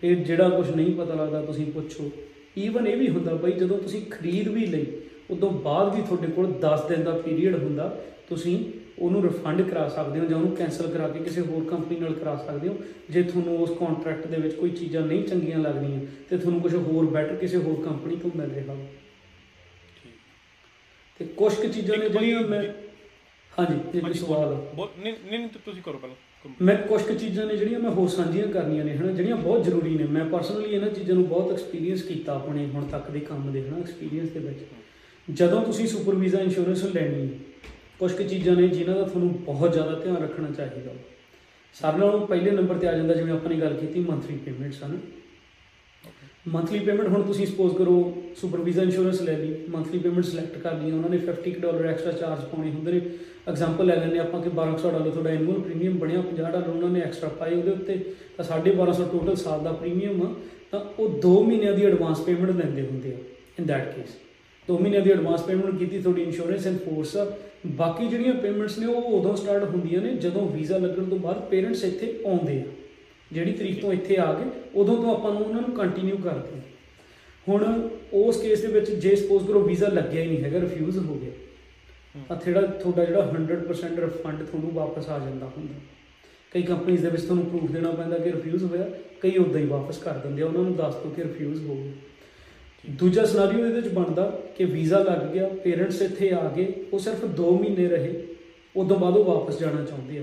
ਫਿਰ 0.00 0.14
ਜਿਹੜਾ 0.14 0.48
ਕੁਝ 0.48 0.70
ਨਹੀਂ 0.70 0.94
ਪਤਾ 0.94 1.14
ਲੱਗਦਾ, 1.14 1.40
ਤੁਸੀਂ 1.42 1.66
ਪੁੱਛੋ। 1.66 2.10
ਈਵਨ 2.58 2.86
ਇਹ 2.86 2.96
ਵੀ 2.96 3.08
ਹੁੰਦਾ 3.08 3.34
ਬਈ, 3.34 3.52
ਜਦੋਂ 3.52 3.78
ਤੁਸੀਂ 3.78 4.02
ਖਰੀਦ 4.10 4.48
ਵੀ 4.48 4.66
ਲਈ, 4.66 4.86
ਉਦੋਂ 5.30 5.50
ਬਾਅਦ 5.50 5.94
ਵੀ 5.94 6.02
ਤੁਹਾਡੇ 6.02 6.26
ਕੋਲ 6.26 6.52
10 6.60 6.88
ਦਿਨ 6.88 7.04
ਦਾ 7.04 7.10
ਪੀਰੀਅਡ 7.10 7.62
ਹੁੰਦਾ। 7.62 8.00
ਤੁਸੀਂ 8.28 8.64
ਉਹਨੂੰ 8.98 9.22
ਰਿਫੰਡ 9.22 9.62
ਕਰਾ 9.62 9.88
ਸਕਦੇ 9.88 10.20
ਹੋ 10.20 10.24
ਜਾਂ 10.24 10.38
ਉਹਨੂੰ 10.38 10.56
ਕੈਨਸਲ 10.56 10.86
ਕਰਾ 10.86 11.08
ਕੇ 11.08 11.18
ਕਿਸੇ 11.18 11.40
ਹੋਰ 11.40 11.64
ਕੰਪਨੀ 11.64 11.98
ਨਾਲ 11.98 12.12
ਕਰਾ 12.12 12.36
ਸਕਦੇ 12.36 12.68
ਹੋ। 12.68 12.74
ਜੇ 13.10 13.22
ਤੁਹਾਨੂੰ 13.22 13.58
ਉਸ 13.58 13.70
ਕੰਟਰੈਕਟ 13.70 14.26
ਦੇ 14.26 14.36
ਵਿੱਚ 14.36 14.54
ਕੋਈ 14.54 14.70
ਚੀਜ਼ਾਂ 14.70 15.02
ਨਹੀਂ 15.02 15.22
ਚੰਗੀਆਂ 15.22 15.58
ਲੱਗਦੀਆਂ, 15.58 16.00
ਤੇ 16.30 16.36
ਤੁਹਾਨੂੰ 16.36 16.60
ਕੁਝ 16.60 16.74
ਹੋਰ 16.74 17.06
ਬੈਟਰ 17.06 17.34
ਕਿਸੇ 17.34 17.56
ਹੋਰ 17.56 17.82
ਕੰਪਨੀ 17.84 18.16
ਤੋਂ 18.16 18.30
ਮਿਲ 18.36 18.50
ਰਿਹਾ। 18.50 18.74
ਹੋ 18.74 18.86
ਤੇ 21.22 21.28
ਕੁਝ 21.36 21.52
ਕੁ 21.54 21.68
ਚੀਜ਼ਾਂ 21.68 21.96
ਨੇ 21.98 22.04
ਇੱਕ 22.06 22.12
ਜਿਹੜੀਆਂ 22.12 22.40
ਮੈਂ 22.40 22.62
ਹਾਂਜੀ 23.52 24.00
ਹਾਂਜੀ, 24.00 24.18
ਸਵਾਲ। 24.18 24.54
ਬੋਲ 24.74 24.88
ਨਹੀਂ 24.98 25.12
ਨਹੀਂ 25.12 25.38
ਨਹੀਂ, 25.38 25.48
ਤੁਸੀਂ 25.64 25.82
ਕਰੋ 25.82 25.98
ਪਹਿਲਾਂ 25.98 26.54
ਮੈਂ 26.62 26.76
ਕੁਝ 26.78 27.00
ਕੁ 27.02 27.14
ਚੀਜ਼ਾਂ 27.14 27.46
ਨੇ 27.46 27.56
ਜਿਹੜੀਆਂ 27.56 27.80
ਮੈਂ 27.80 27.90
ਹੋਰ 27.90 28.08
ਸਾਂਝੀਆਂ 28.08 28.46
ਕਰਨੀਆਂ 28.46 28.84
ਨੇ 28.84 28.96
ਹਨਾ 28.96 29.12
ਜਿਹੜੀਆਂ 29.12 29.36
ਬਹੁਤ 29.36 29.64
ਜ਼ਰੂਰੀ 29.64 29.94
ਨੇ। 29.96 30.04
ਮੈਂ 30.04 30.24
ਪਰਸਨਲੀ 30.24 30.70
ਇਹਨਾਂ 30.70 30.88
ਚੀਜ਼ਾਂ 30.88 31.14
ਨੂੰ 31.14 31.26
ਬਹੁਤ 31.28 31.52
ਐਕਸਪੀਰੀਅੰਸ 31.52 32.02
ਕੀਤਾ 32.02 32.34
ਆਪਣੇ 32.34 32.66
ਹੁਣ 32.66 32.84
ਤੱਕ 32.84 33.10
ਦੇ 33.10 33.20
ਕੰਮ 33.20 33.52
ਦੇ 33.52 33.62
ਹਨਾ 33.62 33.78
ਐਕਸਪੀਰੀਅੰਸ 33.78 34.30
ਦੇ 34.30 34.40
ਵਿੱਚ। 34.40 34.58
ਜਦੋਂ 35.28 35.62
ਤੁਸੀਂ 35.64 35.86
ਸੁਪਰ 35.86 36.14
ਵੀਜ਼ਾ 36.14 36.40
ਇੰਸ਼ੋਰੈਂਸ 36.40 36.84
ਲੈਣੀ 36.84 37.22
ਹੈ 37.22 37.38
ਕੁਝ 37.98 38.12
ਕੁ 38.12 38.22
ਚੀਜ਼ਾਂ 38.22 38.56
ਨੇ 38.56 38.68
ਜਿਨ੍ਹਾਂ 38.68 38.96
ਦਾ 38.96 39.02
ਤੁਹਾਨੂੰ 39.02 39.32
ਬਹੁਤ 39.44 39.72
ਜ਼ਿਆਦਾ 39.72 39.98
ਧਿਆਨ 40.00 40.16
ਰੱਖਣਾ 40.16 40.50
ਚਾਹੀਦਾ। 40.50 40.94
ਸਾਰਿਆਂ 41.76 41.98
ਨਾਲੋਂ 41.98 42.26
ਪਹਿਲੇ 42.26 42.50
ਨੰਬਰ 42.50 42.78
ਤੇ 42.78 42.88
ਆ 42.88 42.96
ਜਾਂਦਾ 42.96 43.14
ਜਿਵੇਂ 43.14 43.32
ਆਪਾਂ 43.32 43.50
ਨੇ 43.50 43.60
ਗੱਲ 43.60 43.74
ਕੀਤੀ 43.74 44.00
ਮੰਥਲੀ 44.00 44.36
ਪੇਮੈਂਟਸ 44.36 44.82
ਹਨ। 44.84 44.98
ਮੰਥਲੀ 46.46 46.78
ਪੇਮੈਂਟ 46.78 47.08
ਹੁਣ 47.08 47.22
ਤੁਸੀਂ 47.22 47.46
ਸਪੋਜ਼ 47.46 47.74
ਕਰੋ 47.76 47.92
ਸੁਪਰ 48.36 48.60
ਵੀਜ਼ਾ 48.60 48.82
ਇੰਸ਼ੋਰੈਂਸ 48.82 49.20
ਲੈ 49.22 49.36
ਲਈ 49.38 49.54
ਮੰਥਲੀ 49.70 49.98
ਪੇਮੈਂਟ 49.98 50.24
ਸਿਲੈਕਟ 50.24 50.56
ਕਰ 50.58 50.72
ਲਈ 50.74 50.90
ਉਹਨਾਂ 50.92 51.10
ਨੇ 51.10 51.18
50 51.26 51.60
ਡਾਲਰ 51.60 51.84
ਐਕਸਟਰਾ 51.86 52.12
ਚਾਰਜ 52.12 52.44
ਪਾਉਣੇ 52.44 52.70
ਹੁੰਦੇ 52.70 52.92
ਨੇ। 52.92 53.00
ਐਗਜ਼ਾਮਪਲ 53.48 53.86
ਲੈ 53.86 53.96
ਲੈਂਦੇ 53.96 54.18
ਆਪਾਂ 54.18 54.40
ਕਿ 54.42 54.50
1200 54.50 54.90
ਡਾਲਰ 54.92 55.10
ਤੁਹਾਡਾ 55.10 55.30
ਐਨੂਅਲ 55.30 55.60
ਪ੍ਰੀਮੀਅਮ 55.60 55.98
ਬਣਿਆ 55.98 56.22
50 56.22 56.50
ਡਾਲਰ 56.52 56.68
ਉਹਨਾਂ 56.68 56.90
ਨੇ 56.90 57.00
ਐਕਸਟਰਾ 57.00 57.28
ਪਾਏ 57.38 57.54
ਉਹਦੇ 57.54 57.70
ਉੱਤੇ, 57.70 57.96
ਤਾਂ 58.36 58.44
1250 58.46 59.06
ਟੋਟਲ 59.12 59.36
ਸਾਲ 59.36 59.62
ਦਾ 59.64 59.72
ਪ੍ਰੀਮੀਅਮ 59.72 60.22
ਆ, 60.22 60.32
ਤਾਂ 60.70 60.80
ਉਹ 60.98 61.20
2 61.20 61.32
ਮਹੀਨਿਆਂ 61.44 61.72
ਦੀ 61.72 61.86
ਐਡਵਾਂਸ 61.86 62.20
ਪੇਮੈਂਟ 62.20 62.50
ਲੈਂਦੇ 62.56 62.86
ਹੁੰਦੇ 62.86 63.14
ਆ 63.14 63.18
ਇਨ 63.58 63.66
ਦੈਟ 63.66 63.94
ਕੇਸ 63.96 64.18
2 64.68 64.78
ਮਹੀਨਿਆਂ 64.80 65.02
ਦੀ 65.02 65.10
ਐਡਵਾਂਸ 65.10 65.42
ਪੇਮੈਂਟ 65.42 65.78
ਕੀਤੀ 65.78 66.02
ਤੁਹਾਡੀ 66.02 66.22
ਇੰਸ਼ੋਰੈਂਸ 66.22 66.66
ਐਂਡ 66.66 66.78
ਫੋਰਸ 66.78 67.16
ਆ। 67.16 67.30
ਬਾਕੀ 67.76 68.06
ਜਿਹੜੀਆਂ 68.08 68.34
ਪੇਮੈਂਟਸ 68.34 68.78
ਨੇ 68.78 68.86
ਉਹ 68.86 69.18
ਉਦੋਂ 69.18 69.36
ਸਟਾਰਟ 69.36 69.64
ਹੁੰਦੀਆਂ 69.64 70.00
ਨੇ 70.02 70.14
ਜਦੋਂ 70.16 70.48
ਵੀਜ਼ਾ 70.48 70.78
ਲੱਗਣ 70.78 71.04
ਤੋਂ 71.04 71.18
ਬਾਅਦ 71.18 71.48
ਪੇਰੈਂਟਸ 71.50 71.84
ਇੱਥੇ 71.84 72.14
ਆਉਂਦੇ 72.26 72.60
ਆ। 72.60 72.64
ਜਿਹੜੀ 73.32 73.52
ਤਰੀਕ 73.52 73.80
ਤੋਂ 73.80 73.92
ਇੱਥੇ 73.92 74.16
ਆ 74.16 74.32
ਗਏ 74.34 74.50
ਉਦੋਂ 74.74 74.96
ਤੋਂ 74.96 75.14
ਆਪਾਂ 75.14 75.32
ਨੂੰ 75.32 75.42
ਉਹਨਾਂ 75.42 75.62
ਨੂੰ 75.62 75.76
ਕੰਟੀਨਿਊ 75.76 76.16
ਕਰਦੇ 76.16 76.56
ਹਾਂ 76.56 76.60
ਹੁਣ 77.46 77.88
ਉਸ 78.14 78.40
ਕੇਸ 78.40 78.60
ਦੇ 78.60 78.68
ਵਿੱਚ 78.72 78.90
ਜੇ 78.90 79.14
ਸਪੋਜ਼ 79.16 79.46
ਕਰੋ 79.46 79.60
ਵੀਜ਼ਾ 79.60 79.88
ਲੱਗਿਆ 79.88 80.22
ਹੀ 80.22 80.28
ਨਹੀਂ 80.28 80.42
ਹੈਗਾ 80.42 80.60
ਰਿਫਿਊਜ਼ 80.60 80.98
ਹੋ 80.98 81.14
ਗਿਆ। 81.14 81.32
ਤਾਂ 82.28 82.36
ਥੋੜਾ 82.36 82.60
ਤੁਹਾਡਾ 82.60 83.04
ਜਿਹੜਾ 83.04 83.20
100% 83.28 83.98
ਰਿਫੰਡ 84.00 84.42
ਤੁਹਾਨੂੰ 84.42 84.70
ਵਾਪਸ 84.74 85.08
ਆ 85.08 85.18
ਜਾਂਦਾ 85.18 85.46
ਹੁੰਦਾ। 85.56 85.74
ਕਈ 86.52 86.62
ਕੰਪਨੀਆਂ 86.62 87.02
ਦੇ 87.02 87.10
ਵਿੱਚ 87.10 87.22
ਤੁਹਾਨੂੰ 87.22 87.44
ਪ੍ਰੂਫ 87.46 87.70
ਦੇਣਾ 87.70 87.90
ਪੈਂਦਾ 87.90 88.18
ਕਿ 88.18 88.32
ਰਿਫਿਊਜ਼ 88.32 88.64
ਹੋਇਆ 88.64 88.88
ਕਈ 89.20 89.36
ਉਦਾਂ 89.38 89.60
ਹੀ 89.60 89.66
ਵਾਪਸ 89.66 89.98
ਕਰ 89.98 90.18
ਦਿੰਦੇ 90.18 90.42
ਆ 90.42 90.46
ਉਹਨਾਂ 90.46 90.62
ਨੂੰ 90.62 90.74
ਦੱਸ 90.76 90.94
ਦਿਓ 90.94 91.10
ਕਿ 91.10 91.22
ਰਿਫਿਊਜ਼ 91.22 91.66
ਹੋ 91.66 91.74
ਗਿਆ। 91.74 92.94
ਦੂਜਾ 92.98 93.24
ਸਿਨੈਰੀਓ 93.24 93.64
ਇਹਦੇ 93.66 93.80
ਵਿੱਚ 93.80 93.94
ਬਣਦਾ 93.94 94.26
ਕਿ 94.56 94.64
ਵੀਜ਼ਾ 94.64 94.98
ਲੱਗ 94.98 95.32
ਗਿਆ 95.32 95.48
ਪੇਰੈਂਟਸ 95.64 96.00
ਇੱਥੇ 96.02 96.30
ਆ 96.34 96.48
ਗਏ 96.56 96.72
ਉਹ 96.92 96.98
ਸਿਰਫ 96.98 97.24
2 97.40 97.50
ਮਹੀਨੇ 97.58 97.88
ਰਹੇ 97.88 98.22
ਉਦੋਂ 98.76 98.98
ਬਾਅਦ 98.98 99.16
ਉਹ 99.16 99.24
ਵਾਪਸ 99.24 99.58
ਜਾਣਾ 99.60 99.84
ਚਾਹੁੰਦੇ 99.84 100.18
ਆ। 100.18 100.22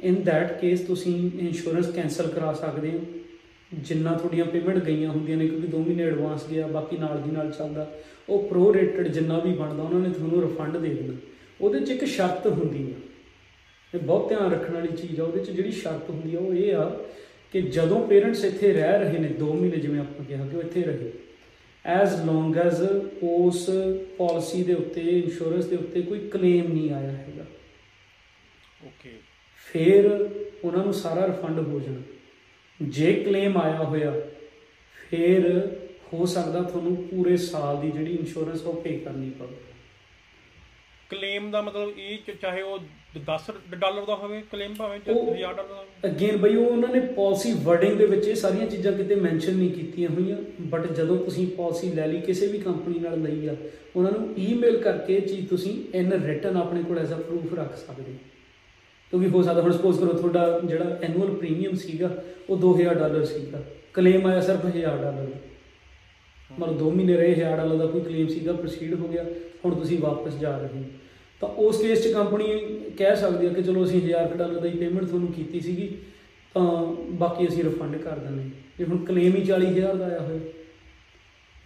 ਇਨ 0.00 0.22
ਦੈਟ 0.24 0.52
ਕੇਸ 0.60 0.80
ਤੁਸੀਂ 0.80 1.30
ਇੰਸ਼ੋਰੈਂਸ 1.40 1.90
ਕੈਨਸਲ 1.90 2.28
ਕਰਾ 2.28 2.52
ਸਕਦੇ 2.52 2.90
ਹੋ। 2.90 3.00
ਜਿੰਨਾ 3.78 4.12
ਤੁਹਾਡੀਆਂ 4.14 4.44
ਪੇਮੈਂਟ 4.44 4.78
ਗਈਆਂ 4.78 5.10
ਹੁੰਦੀਆਂ 5.10 5.36
ਨੇ, 5.36 5.48
ਕਿਉਂਕਿ 5.48 5.66
2 5.66 5.78
ਮਹੀਨੇ 5.78 6.04
ਐਡਵਾਂਸ 6.04 6.46
ਗਿਆ, 6.50 6.66
ਬਾਕੀ 6.66 6.96
ਨਾਲ 6.96 7.20
ਦੀ 7.22 7.30
ਨਾਲ 7.30 7.50
ਚੱਲਦਾ। 7.50 7.90
ਉਹ 8.28 8.48
ਪ੍ਰੋ 8.48 8.72
ਰੇਟਡ 8.74 9.08
ਜਿੰਨਾ 9.08 9.38
ਵੀ 9.38 9.52
ਬਣਦਾ, 9.52 9.82
ਉਹਨਾਂ 9.82 10.00
ਨੇ 10.00 10.10
ਤੁਹਾਨੂੰ 10.10 10.42
ਰਿਫੰਡ 10.42 10.76
ਦੇ 10.76 10.88
ਦੇਣਾ। 10.88 11.14
ਉਹਦੇ 11.60 11.80
'ਚ 11.80 11.90
ਇੱਕ 11.90 12.04
ਸ਼ਰਤ 12.06 12.46
ਹੁੰਦੀ 12.46 12.84
ਹੈ 12.84 12.98
ਇਹ 13.92 14.00
ਬਹੁਤ 14.00 14.28
ਧਿਆਨ 14.28 14.52
ਰੱਖਣ 14.52 14.74
ਵਾਲੀ 14.74 14.96
ਚੀਜ਼ 14.96 15.20
ਆ। 15.20 15.24
ਉਹਦੇ 15.24 15.44
'ਚ 15.44 15.50
ਜਿਹੜੀ 15.50 15.70
ਸ਼ਰਤ 15.72 16.08
ਹੁੰਦੀ 16.10 16.34
ਆ, 16.34 16.38
ਉਹ 16.38 16.54
ਇਹ 16.54 16.74
ਆ 16.74 16.84
ਕਿ 17.54 17.60
ਜਦੋਂ 17.62 18.00
ਪੇਰੈਂਟਸ 18.08 18.44
ਇੱਥੇ 18.44 18.72
ਰਹਿ 18.72 18.98
ਰਹੇ 18.98 19.18
ਨੇ 19.18 19.28
2 19.40 19.52
ਮਹੀਨੇ 19.52 19.76
ਜਿਵੇਂ 19.76 20.00
ਆਪਾਂ 20.00 20.24
ਕਿਹਾ 20.24 20.46
ਕਿ 20.46 20.56
ਉਹ 20.56 20.62
ਇੱਥੇ 20.62 20.82
ਰਹੇ। 20.82 21.12
ਐਜ਼ 21.84 22.14
ਲੌਂਗ 22.26 22.56
ਐਜ਼ 22.58 22.82
ਉਸ 23.22 23.68
ਪਾਲਿਸੀ 24.18 24.62
ਦੇ 24.62 24.74
ਉੱਤੇ 24.74 25.00
ਇੰਸ਼ੋਰੈਂਸ 25.20 25.66
ਦੇ 25.66 25.76
ਉੱਤੇ 25.76 26.02
ਕੋਈ 26.02 26.18
ਕਲੇਮ 26.28 26.72
ਨਹੀਂ 26.72 26.90
ਆਇਆ 26.90 27.10
ਹੈਗਾ। 27.10 27.44
ਓਕੇ 28.86 29.10
ਫਿਰ 29.72 30.30
ਉਹਨਾਂ 30.64 30.84
ਨੂੰ 30.84 30.94
ਸਾਰਾ 30.94 31.26
ਰਿਫੰਡ 31.26 31.58
ਹੋ 31.58 31.80
ਜਾਣਾ। 31.80 32.00
ਜੇ 32.82 33.12
ਕਲੇਮ 33.12 33.58
ਆਇਆ 33.58 33.76
ਹੋਇਆ 33.76 34.12
ਫਿਰ 35.10 35.68
ਹੋ 36.12 36.26
ਸਕਦਾ 36.26 36.62
ਤੁਹਾਨੂੰ 36.62 36.96
ਪੂਰੇ 36.96 37.36
ਸਾਲ 37.36 37.80
ਦੀ 37.80 37.90
ਜਿਹੜੀ 37.90 38.14
ਇੰਸ਼ੋਰੈਂਸ 38.14 38.62
ਉਹ 38.62 38.82
ਪੇ 38.82 38.98
ਕਰਨੀ 38.98 39.30
ਪਵੇ। 39.30 39.56
ਕਲੇਮ 41.10 41.50
ਦਾ 41.50 41.62
ਮਤਲਬ 41.62 41.98
ਇਹ 41.98 42.18
ਚਾਹੇ 42.42 42.62
ਉਹ 42.62 42.78
10 43.24 43.50
ਡਾਲਰ 43.70 44.04
ਦਾ 44.04 44.14
ਹੋਵੇ 44.14 44.42
ਕਲੇਮ 44.52 44.74
ਭਾਵੇਂ 44.74 45.00
ਉਹ- 45.08 45.34
1000 45.34 45.54
ਡਾਲਰ 45.54 45.68
ਦਾ 45.68 45.74
ਹੋਵੇ। 45.74 46.10
ਅਗੇਨ 46.10 46.36
ਬਈ 46.36 46.56
ਉਹ 46.56 46.66
ਉਹਨਾਂ 46.66 46.88
ਨੇ 46.88 47.00
ਪਾਲਿਸੀ 47.00 47.52
ਵਰਡਿੰਗ 47.52 47.98
ਦੇ 47.98 48.06
ਵਿੱਚ 48.06 48.28
ਇਹ 48.28 48.34
ਸਾਰੀਆਂ 48.34 48.66
ਚੀਜ਼ਾਂ 48.66 48.92
ਕਿਤੇ 48.92 49.14
ਮੈਂਸ਼ਨ 49.14 49.54
ਨਹੀਂ 49.54 49.70
ਕੀਤੀਆਂ 49.70 50.08
ਹੋਈਆਂ 50.10 50.36
ਬਟ 50.60 50.92
ਜਦੋਂ 50.92 51.18
ਤੁਸੀਂ 51.18 51.46
ਪਾਲਿਸੀ 51.46 51.92
ਲੈ 51.92 52.06
ਲਈ 52.06 52.20
ਕਿਸੇ 52.20 52.46
ਵੀ 52.46 52.58
ਕੰਪਨੀ 52.58 52.98
ਨਾਲ 52.98 53.22
ਲਈ 53.22 53.46
ਆ 53.48 53.56
ਉਹਨਾਂ 53.96 54.12
ਨੂੰ 54.12 54.34
ਈਮੇਲ 54.38 54.78
ਕਰਕੇ 54.78 55.20
ਚੀਜ਼ 55.20 55.48
ਤੁਸੀਂ 55.48 55.84
ਇਨ 55.94 56.12
ਰਿਟਨ 56.12 56.56
ਆਪਣੇ 56.56 56.82
ਕੋਲ 56.82 56.98
ਐਜ਼ 56.98 57.12
ਅ 57.12 57.16
ਪ੍ਰੂਫ 57.16 57.54
ਰੱਖ 57.54 57.76
ਸਕਦੇ 57.76 58.12
ਹੋ। 58.12 58.18
ਕਿਉਂਕਿ 59.12 59.28
ਹੋ 59.28 59.42
ਸਕਦਾ, 59.42 59.60
ਹੁਣ 59.62 59.72
ਸਪੋਜ਼ 59.72 60.00
ਕਰੋ 60.00 60.12
ਤੁਹਾਡਾ 60.12 60.60
ਜਿਹੜਾ 60.64 60.98
ਐਨੂਅਲ 61.02 61.34
ਪ੍ਰੀਮੀਅਮ 61.34 61.74
ਸੀਗਾ, 61.76 62.10
ਉਹ 62.50 62.56
2000 62.58 62.94
ਡਾਲਰ 62.94 63.24
ਸੀਗਾ। 63.24 63.62
ਕਲੇਮ 63.94 64.26
ਆਇਆ 64.26 64.40
ਸਿਰਫ 64.40 64.64
1000 64.66 64.96
ਡਾਲਰ। 64.98 65.26
ਮਤਲਬ 66.50 66.78
2 66.78 66.90
ਮਹੀਨੇ 66.90 67.16
ਰਹੇ 67.16 67.32
1000 67.32 67.56
ਡਾਲਰ 67.56 67.76
ਦਾ 67.76 67.86
ਕੋਈ 67.86 68.00
ਕਲੇਮ 68.00 68.28
ਸੀਗਾ 68.28 68.52
ਪ੍ਰੋਸੀਡ 68.52 68.94
ਹੋ 68.94 69.08
ਗਿਆ, 69.08 69.24
ਹੁਣ 69.64 69.74
ਤੁਸੀਂ 69.74 69.98
ਵਾਪਸ 69.98 70.38
ਜਾ 70.38 70.56
ਰਹੇ 70.58 70.78
ਹੋ। 70.78 70.84
ਤਾਂ 71.42 71.48
ਉਸ 71.58 71.80
ਕੇਸ 71.80 72.02
'ਚ 72.02 72.12
ਕੰਪਨੀ 72.12 72.46
ਕਹਿ 72.98 73.16
ਸਕਦੀ 73.16 73.46
ਹੈ 73.46 73.52
ਕਿ 73.52 73.62
ਚਲੋ 73.62 73.84
ਅਸੀਂ 73.84 74.00
1000 74.00 74.36
ਡਾਲਰ 74.36 74.60
ਦੀ 74.60 74.70
ਪੇਮੈਂਟ 74.70 75.04
ਤੁਹਾਨੂੰ 75.04 75.32
ਕੀਤੀ 75.32 75.60
ਸੀਗੀ, 75.60 75.88
ਤਾਂ 76.54 76.62
ਬਾਕੀ 77.18 77.46
ਅਸੀਂ 77.48 77.64
ਰਿਫੰਡ 77.64 77.96
ਕਰ 77.96 78.18
ਦਿੰਦੇ 78.18 78.50
ਜੇ 78.78 78.84
ਹੁਣ 78.84 79.04
ਕਲੇਮ 79.04 79.36
ਹੀ 79.36 79.44
40000 79.44 79.96
ਦਾ 79.96 80.04
ਆਇਆ 80.06 80.20
ਹੋਇਆ, 80.20 80.40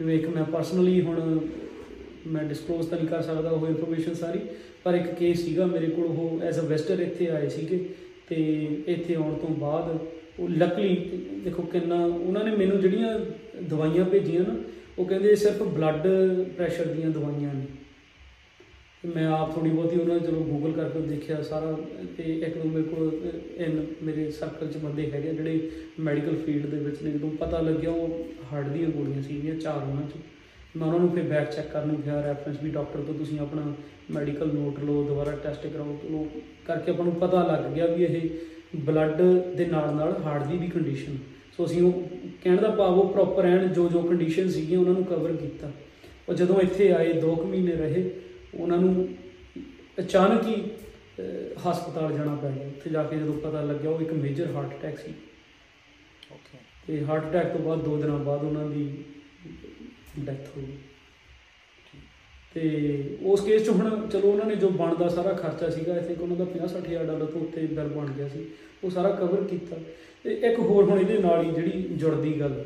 ਜਿਵੇਂ 0.01 0.18
ਇੱਕ 0.18 0.29
ਮੈਂ 0.29 0.44
ਪਰਸਨਲੀ 0.44 1.01
ਹੁਣ 1.03 1.38
ਮੈਂ 2.27 2.45
ਡਿਸਕਲੋਜ਼ 2.45 2.89
ਤਾਂ 2.89 2.99
ਨਹੀਂ 2.99 3.09
ਕਰ 3.09 3.23
ਸਕਦਾ 3.23 3.51
ਉਹ 3.51 3.67
ਇਨਫੋਰਮੇਸ਼ਨ 3.69 4.15
ਸਾਰੀ, 4.15 4.41
ਪਰ 4.85 4.95
ਇੱਕ 4.95 5.15
ਕੇਸ 5.15 5.45
ਸੀਗਾ 5.45 5.67
ਮੇਰੇ 5.67 5.87
ਕੋਲ, 5.87 6.05
ਉਹ 6.05 6.41
ਐਜ਼ 6.43 6.61
ਅ 6.61 6.65
ਵੈਸਟਰ 6.65 7.01
ਇੱਥੇ 7.01 7.29
ਆਏ 7.31 7.49
ਸੀਗੇ 7.49 7.85
ਤੇ 8.29 8.37
ਇੱਥੇ 8.87 9.15
ਆਉਣ 9.15 9.35
ਤੋਂ 9.35 9.55
ਬਾਅਦ 9.57 9.99
ਉਹ 10.39 10.49
ਲੱਕਲੀ 10.49 10.95
ਦੇਖੋ 11.45 11.63
ਕਿੰਨਾ, 11.63 12.05
ਉਹਨਾਂ 12.05 12.45
ਨੇ 12.45 12.57
ਮੈਨੂੰ 12.57 12.81
ਜਿਹੜੀਆਂ 12.81 13.19
ਦਵਾਈਆਂ 13.63 14.05
ਭੇਜੀਆਂ 14.05 14.43
ਨਾ, 14.43 14.55
ਉਹ 14.99 15.05
ਕਹਿੰਦੇ 15.05 15.31
ਇਹ 15.31 15.37
ਸਿਰਫ 15.37 15.63
ਬਲੱਡ 15.65 16.07
ਪ੍ਰੈਸ਼ਰ 16.57 16.85
ਦੀਆਂ 16.85 17.11
ਦਵਾਈਆਂ 17.11 17.55
ਨੇ। 17.55 17.67
ਤੇ 19.03 19.09
ਮੈਂ 19.09 19.27
ਆਪ 19.27 19.55
ਥੋੜੀ 19.55 19.71
ਬਹੁਤੀ 19.71 19.99
ਉਹਨਾਂ 19.99 20.15
ਨੇ 20.15 20.27
ਚਲੋ 20.27 20.41
ਗੂਗਲ 20.41 20.73
ਕਰਕੇ 20.73 21.01
ਦੇਖਿਆ 21.01 21.41
ਸਾਰਾ, 21.43 21.77
ਤੇ 22.17 22.23
ਇੱਕ 22.37 22.57
ਦੋ 22.59 22.69
ਮੇਰੇ 22.69 22.85
ਕੋਲ 22.85 23.11
ਇਨ 23.59 23.85
ਮੇਰੇ 24.03 24.31
ਸਰਕਲ 24.31 24.69
'ਚ 24.69 24.77
ਬੰਦੇ 24.77 25.11
ਹੈਗੇ 25.11 25.33
ਜਿਹੜੇ 25.33 25.71
ਮੈਡੀਕਲ 25.99 26.37
ਫੀਲਡ 26.37 26.67
ਦੇ 26.67 26.79
ਵਿੱਚ 26.79 27.03
ਨੇ, 27.03 27.11
ਜਦੋਂ 27.11 27.31
ਪਤਾ 27.31 27.61
ਲੱਗਿਆ 27.61 27.91
ਉਹ 27.91 28.25
ਹਾਰਟ 28.53 28.69
ਦੀਆਂ 28.69 28.89
ਗੋਲੀਆਂ 28.91 29.23
ਸੀਗੀਆਂ 29.23 29.55
ਚਾਰ 29.55 29.83
ਉਹਨਾਂ 29.83 30.03
'ਚ। 30.03 30.21
ਮੈਂ 30.79 30.87
ਉਹਨਾਂ 30.87 30.99
ਨੂੰ 30.99 31.11
ਫਿਰ 31.11 31.25
ਬੈਕ 31.25 31.51
ਚੈੱਕ 31.53 31.69
ਕਰਨ 31.73 31.88
ਨੂੰ 31.88 32.03
ਗਿਆ 32.03 32.21
ਰੈਫਰੈਂਸ 32.23 32.62
ਵੀ 32.62 32.71
ਡਾਕਟਰ 32.71 33.01
ਤੋਂ 33.03 33.14
ਤੁਸੀਂ 33.14 33.38
ਆਪਣਾ 33.41 33.62
ਮੈਡੀਕਲ 34.11 34.53
ਨੋਟ 34.55 34.79
ਲਓ 34.81 35.03
ਦੁਬਾਰਾ 35.05 35.33
ਟੈਸਟ 35.43 35.67
ਕਰਾਓ 35.67 35.97
ਚਲੋ 36.03 36.27
ਕਰਕੇ 36.67 36.91
ਆਪਾਂ 36.91 37.05
ਨੂੰ 37.05 37.14
ਪਤਾ 37.17 37.43
ਲੱਗ 37.47 37.73
ਗਿਆ 37.75 37.87
ਵੀ 37.87 38.05
ਇਹ 38.05 38.29
ਬਲੱਡ 38.85 39.23
ਦੇ 39.57 39.67
ਨਾਲ 39.67 39.95
ਨਾਲ 39.95 40.21
ਹਾਰਟ 40.25 40.47
ਦੀ 40.47 40.59
ਵੀ 40.59 40.69
ਕੰਡੀਸ਼ਨ 40.69 41.17
ਸੋ 41.57 41.64
ਅਸੀਂ 41.64 41.83
ਉਹ 41.83 42.03
ਕਹਿਣ 42.43 42.57
ਦਾ 42.57 42.71
ਭਾਵ 42.71 42.99
ਉਹ 42.99 43.12
ਪ੍ਰੋਪਰ 43.12 43.47
ਐਨ 43.47 43.69
ਜੋ 43.75 43.88
ਜੋ 43.88 44.03
ਕੰਡੀਸ਼ਨ 44.03 44.49
ਸੀਗੀਆਂ 44.51 44.81
ਉਹਨਾਂ 44.81 44.95
ਨੂੰ 44.95 45.05
ਕਵਰ 45.05 45.33
ਕੀਤਾ। 45.37 45.71
ਉਹ 46.29 46.35
ਜਦੋਂ 46.35 46.61
ਇੱਥੇ 46.61 46.91
ਆਏ 46.93 47.12
2 47.21 47.35
ਮਹੀਨੇ 47.45 47.73
ਰਹੇ 47.77 48.11
ਉਹਨਾਂ 48.55 48.79
ਨੂੰ 48.79 49.09
ਅਚਾਨਕ 50.01 50.47
ਹੀ 50.47 50.55
ਹਸਪਤਾਲ 51.61 52.12
ਜਾਣਾ 52.12 52.35
ਪੈ 52.35 52.51
ਗਿਆ। 52.51 52.67
ਉੱਥੇ 52.67 52.91
ਜਾ 52.91 53.03
ਕੇ 53.03 53.17
ਜਦੋਂ 53.17 53.35
ਪਤਾ 53.41 53.62
ਲੱਗਿਆ 53.62 53.91
ਉਹ 53.91 54.01
ਇੱਕ 54.01 54.12
ਮੇਜਰ 54.14 54.53
ਹਾਰਟ 54.55 54.75
ਅਟੈਕ 54.75 54.99
ਸੀ। 54.99 55.14
ਓਕੇ 56.33 56.59
ਤੇ 56.87 57.05
ਹਾਰਟ 57.05 57.29
ਅਟੈਕ 57.31 57.53
ਤੋਂ 57.53 57.61
ਬਾਅਦ 57.61 57.85
2 57.87 57.97
ਦਿਨਾਂ 58.01 58.19
ਬਾਅਦ 58.21 58.45
ਉਹਨਾਂ 58.45 58.69
ਦੀ 58.71 58.87
ਡੈਥ 60.19 60.57
ਹੋ 60.57 60.63
ਗਈ 60.63 60.77
ਤੇ 62.55 63.17
ਉਸ 63.23 63.41
ਕੇਸ 63.41 63.65
'ਚ 63.65 63.69
ਹੁਣ 63.69 64.09
ਚਲੋ 64.09 64.31
ਉਹਨਾਂ 64.33 64.47
ਨੇ 64.47 64.57
ਜੋ 64.57 64.69
ਬਣਦਾ 64.69 65.09
ਸਾਰਾ 65.09 65.33
ਖਰਚਾ 65.33 65.69
ਸੀਗਾ 65.71 65.97
ਇਥੇ 65.97 66.15
ਉਹਨਾਂ 66.15 66.37
ਦਾ 66.37 66.45
50 66.45 66.77
ਹਜ਼ਾਰ 66.87 67.05
ਡਾਲਰ 67.05 67.27
ਤੋਂ 67.27 67.41
ਉੱਤੇ 67.41 67.67
ਬਿੱਲ 67.67 67.89
ਬਣ 67.89 68.07
ਗਿਆ 68.07 68.29
ਸੀ। 68.29 68.45
ਉਹ 68.85 68.91
ਸਾਰਾ 68.91 69.11
ਕਵਰ 69.11 69.45
ਕੀਤਾ। 69.45 69.77
ਤੇ 70.25 70.35
ਇੱਕ 70.35 70.59
ਹੋਰ 70.59 70.85
ਹੁਣ 70.85 71.01
ਇਹਦੇ 71.01 71.19
ਨਾਲ 71.19 71.45
ਹੀ 71.45 71.51
ਜਿਹੜੀ 71.55 71.83
ਜੁੜਦੀ 71.83 72.41
ਗੱਲ, 72.41 72.65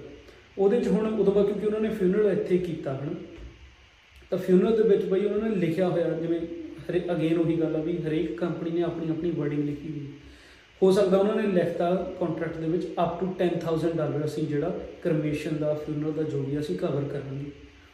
ਉਹਦੇ 0.59 0.81
'ਚ 0.81 0.89
ਹੁਣ 0.89 1.07
ਉਦੋਂ 1.21 1.35
ਬਾਅਦ 1.35 1.47
ਕਿਉਂਕਿ 1.47 1.67
ਉਹਨਾਂ 1.67 1.81
ਨੇ 1.81 1.89
ਫਿਊਨਰਲ 1.89 2.33
ਇੱਥੇ 2.33 2.59
ਕੀਤਾ, 2.59 2.95
ਹਨ? 2.95 3.15
ਤਾਂ 4.31 4.39
ਫਿਊਨਰਲ 4.39 4.77
ਦੇ 4.77 4.89
ਵਿੱਚ 4.89 5.05
ਬਈ 5.05 5.25
ਉਹਨਾਂ 5.25 5.49
ਨੇ 5.49 5.57
ਲਿਖਿਆ 5.57 5.89
ਹੋਇਆ, 5.89 6.09
ਜਿਵੇਂ 6.09 6.41
ਹਰੇ 6.91 7.03
ਅਗੇਨ 7.13 7.39
ਉਹੀ 7.39 7.57
ਗੱਲ 7.61 7.77
ਆ 7.77 7.83
ਵੀ 7.83 7.97
ਹਰੇਕ 7.99 8.39
ਕੰਪਨੀ 8.39 8.71
ਨੇ 8.71 8.83
ਆਪਣੀ 8.83 9.11
ਆਪਣੀ 9.11 9.31
ਵਰਡਿੰਗ 9.31 9.65
ਲਿਖੀ 9.65 9.91
ਹੋਈ। 9.91 10.07
ਹੈ। 10.83 10.87
ਹੋ 10.87 10.93
ਸਕਦਾ 10.93 11.19
ਉਹਨਾਂ 11.19 11.37
ਨੇ 11.37 11.43
ਲਿਖਤਾ 11.43 12.13
ਕੰਟਰੈਕਟ 12.21 12.57
ਦੇ 12.57 12.67
ਵਿੱਚ 12.67 12.87
ਅਪ 13.03 13.21
ਟੂ 13.21 13.27
10000 13.39 13.97
ਡਾਲਰ 13.97 14.25
ਅਸੀਂ 14.25 14.47
ਜਿਹੜਾ 14.47 14.79
ਕਰਮੇਸ਼ਨ 15.03 15.57
ਦਾ 15.57 15.75
ਫਿਊਨਰਲ 15.75 16.13
ਦਾ 16.13 16.23
ਜੋ 16.23 16.43
ਵੀ 16.43 16.59
ਅਸੀਂ 16.59 16.79
ਕਵਰ 16.79 17.05
ਕਰਾਂਗੇ। 17.05 17.51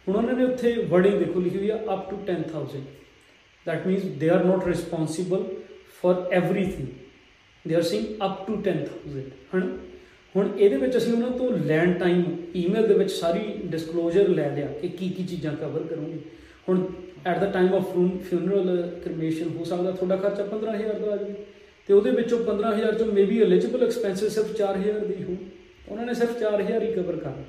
ਹੁਣ 0.09 0.17
ਉਹਨਾਂ 0.17 0.35
ਨੇ 0.35 0.45
ਉੱਥੇ 0.45 0.73
ਵਰਡਿੰਗ 0.73 1.15
ਦੇਖੋ 1.15 1.41
ਲਿਖੀ 1.41 1.59
ਹੋਈ 1.59 1.71
ਆ 1.71 1.79
up 1.95 2.11
to 2.11 2.17
10000 2.27 2.87
that 3.67 3.81
means 3.89 4.05
they 4.21 4.29
are 4.35 4.45
not 4.47 4.63
responsible 4.67 5.43
for 6.01 6.13
everything 6.41 6.87
they 7.65 7.77
are 7.77 7.87
saying 7.89 8.07
up 8.27 8.37
to 8.47 8.55
10000 8.63 9.31
ਹਨ? 9.55 9.79
ਹੁਣ 10.37 10.49
ਇਹਦੇ 10.59 10.77
ਵਿੱਚ 10.77 10.97
ਅਸੀਂ 10.97 11.13
ਉਹਨਾਂ 11.13 11.31
ਤੋਂ 11.31 11.51
ਲੈਂਡ 11.53 11.99
ਟਾਈਮ 11.99 12.25
ਈਮੇਲ 12.57 12.87
ਦੇ 12.89 12.95
ਵਿੱਚ 12.95 13.11
ਸਾਰੀ 13.11 13.53
ਡਿਸਕਲੋਜ਼ਰ 13.65 14.29
ਲੈ 14.29 14.55
ਲਿਆ 14.55 14.67
ਕਿ 14.67 14.89
ਕੀ 14.89 15.09
ਕੀ 15.09 15.25
ਚੀਜ਼ਾਂ 15.25 15.57
ਕਵਰ 15.57 15.83
ਕਰੋਗੇ। 15.83 16.19
ਹੁਣ 16.69 16.87
at 17.27 17.39
the 17.39 17.47
time 17.47 17.75
of 17.75 17.93
funeral 18.31 19.01
cremation 19.05 19.49
ਹੋ 19.57 19.65
ਸਕਦਾ, 19.65 19.91
ਤੁਹਾਡਾ 19.91 20.17
ਖਰਚਾ 20.17 20.45
15000 20.45 20.99
ਦਾ 20.99 21.13
ਆ 21.13 21.17
ਜਾਵੇ। 21.17 21.35
ਤੇ 21.89 21.95
ਉਹਦੇ 21.95 22.11
ਵਿੱਚੋਂ 22.13 22.39
15000 22.47 22.99
ਚੋਂ 22.99 23.07
ਮੇਬੀ 23.13 23.41
ਐਲੀਜੀਬਲ 23.43 23.83
ਐਕਸਪੈਂਸਸ 23.85 24.35
ਸਿਰਫ 24.35 24.49
4000 24.57 25.05
ਦੀ 25.07 25.23
ਹੋ 25.23 25.37
ਉਹਨਾਂ 25.89 26.07
ਨੇ 26.07 26.15
ਸਿਰਫ 26.15 26.33
4000 26.41 26.83
ਹੀ 26.83 26.93
ਕਵਰ 26.95 27.17
ਕਰਨਾ। 27.19 27.45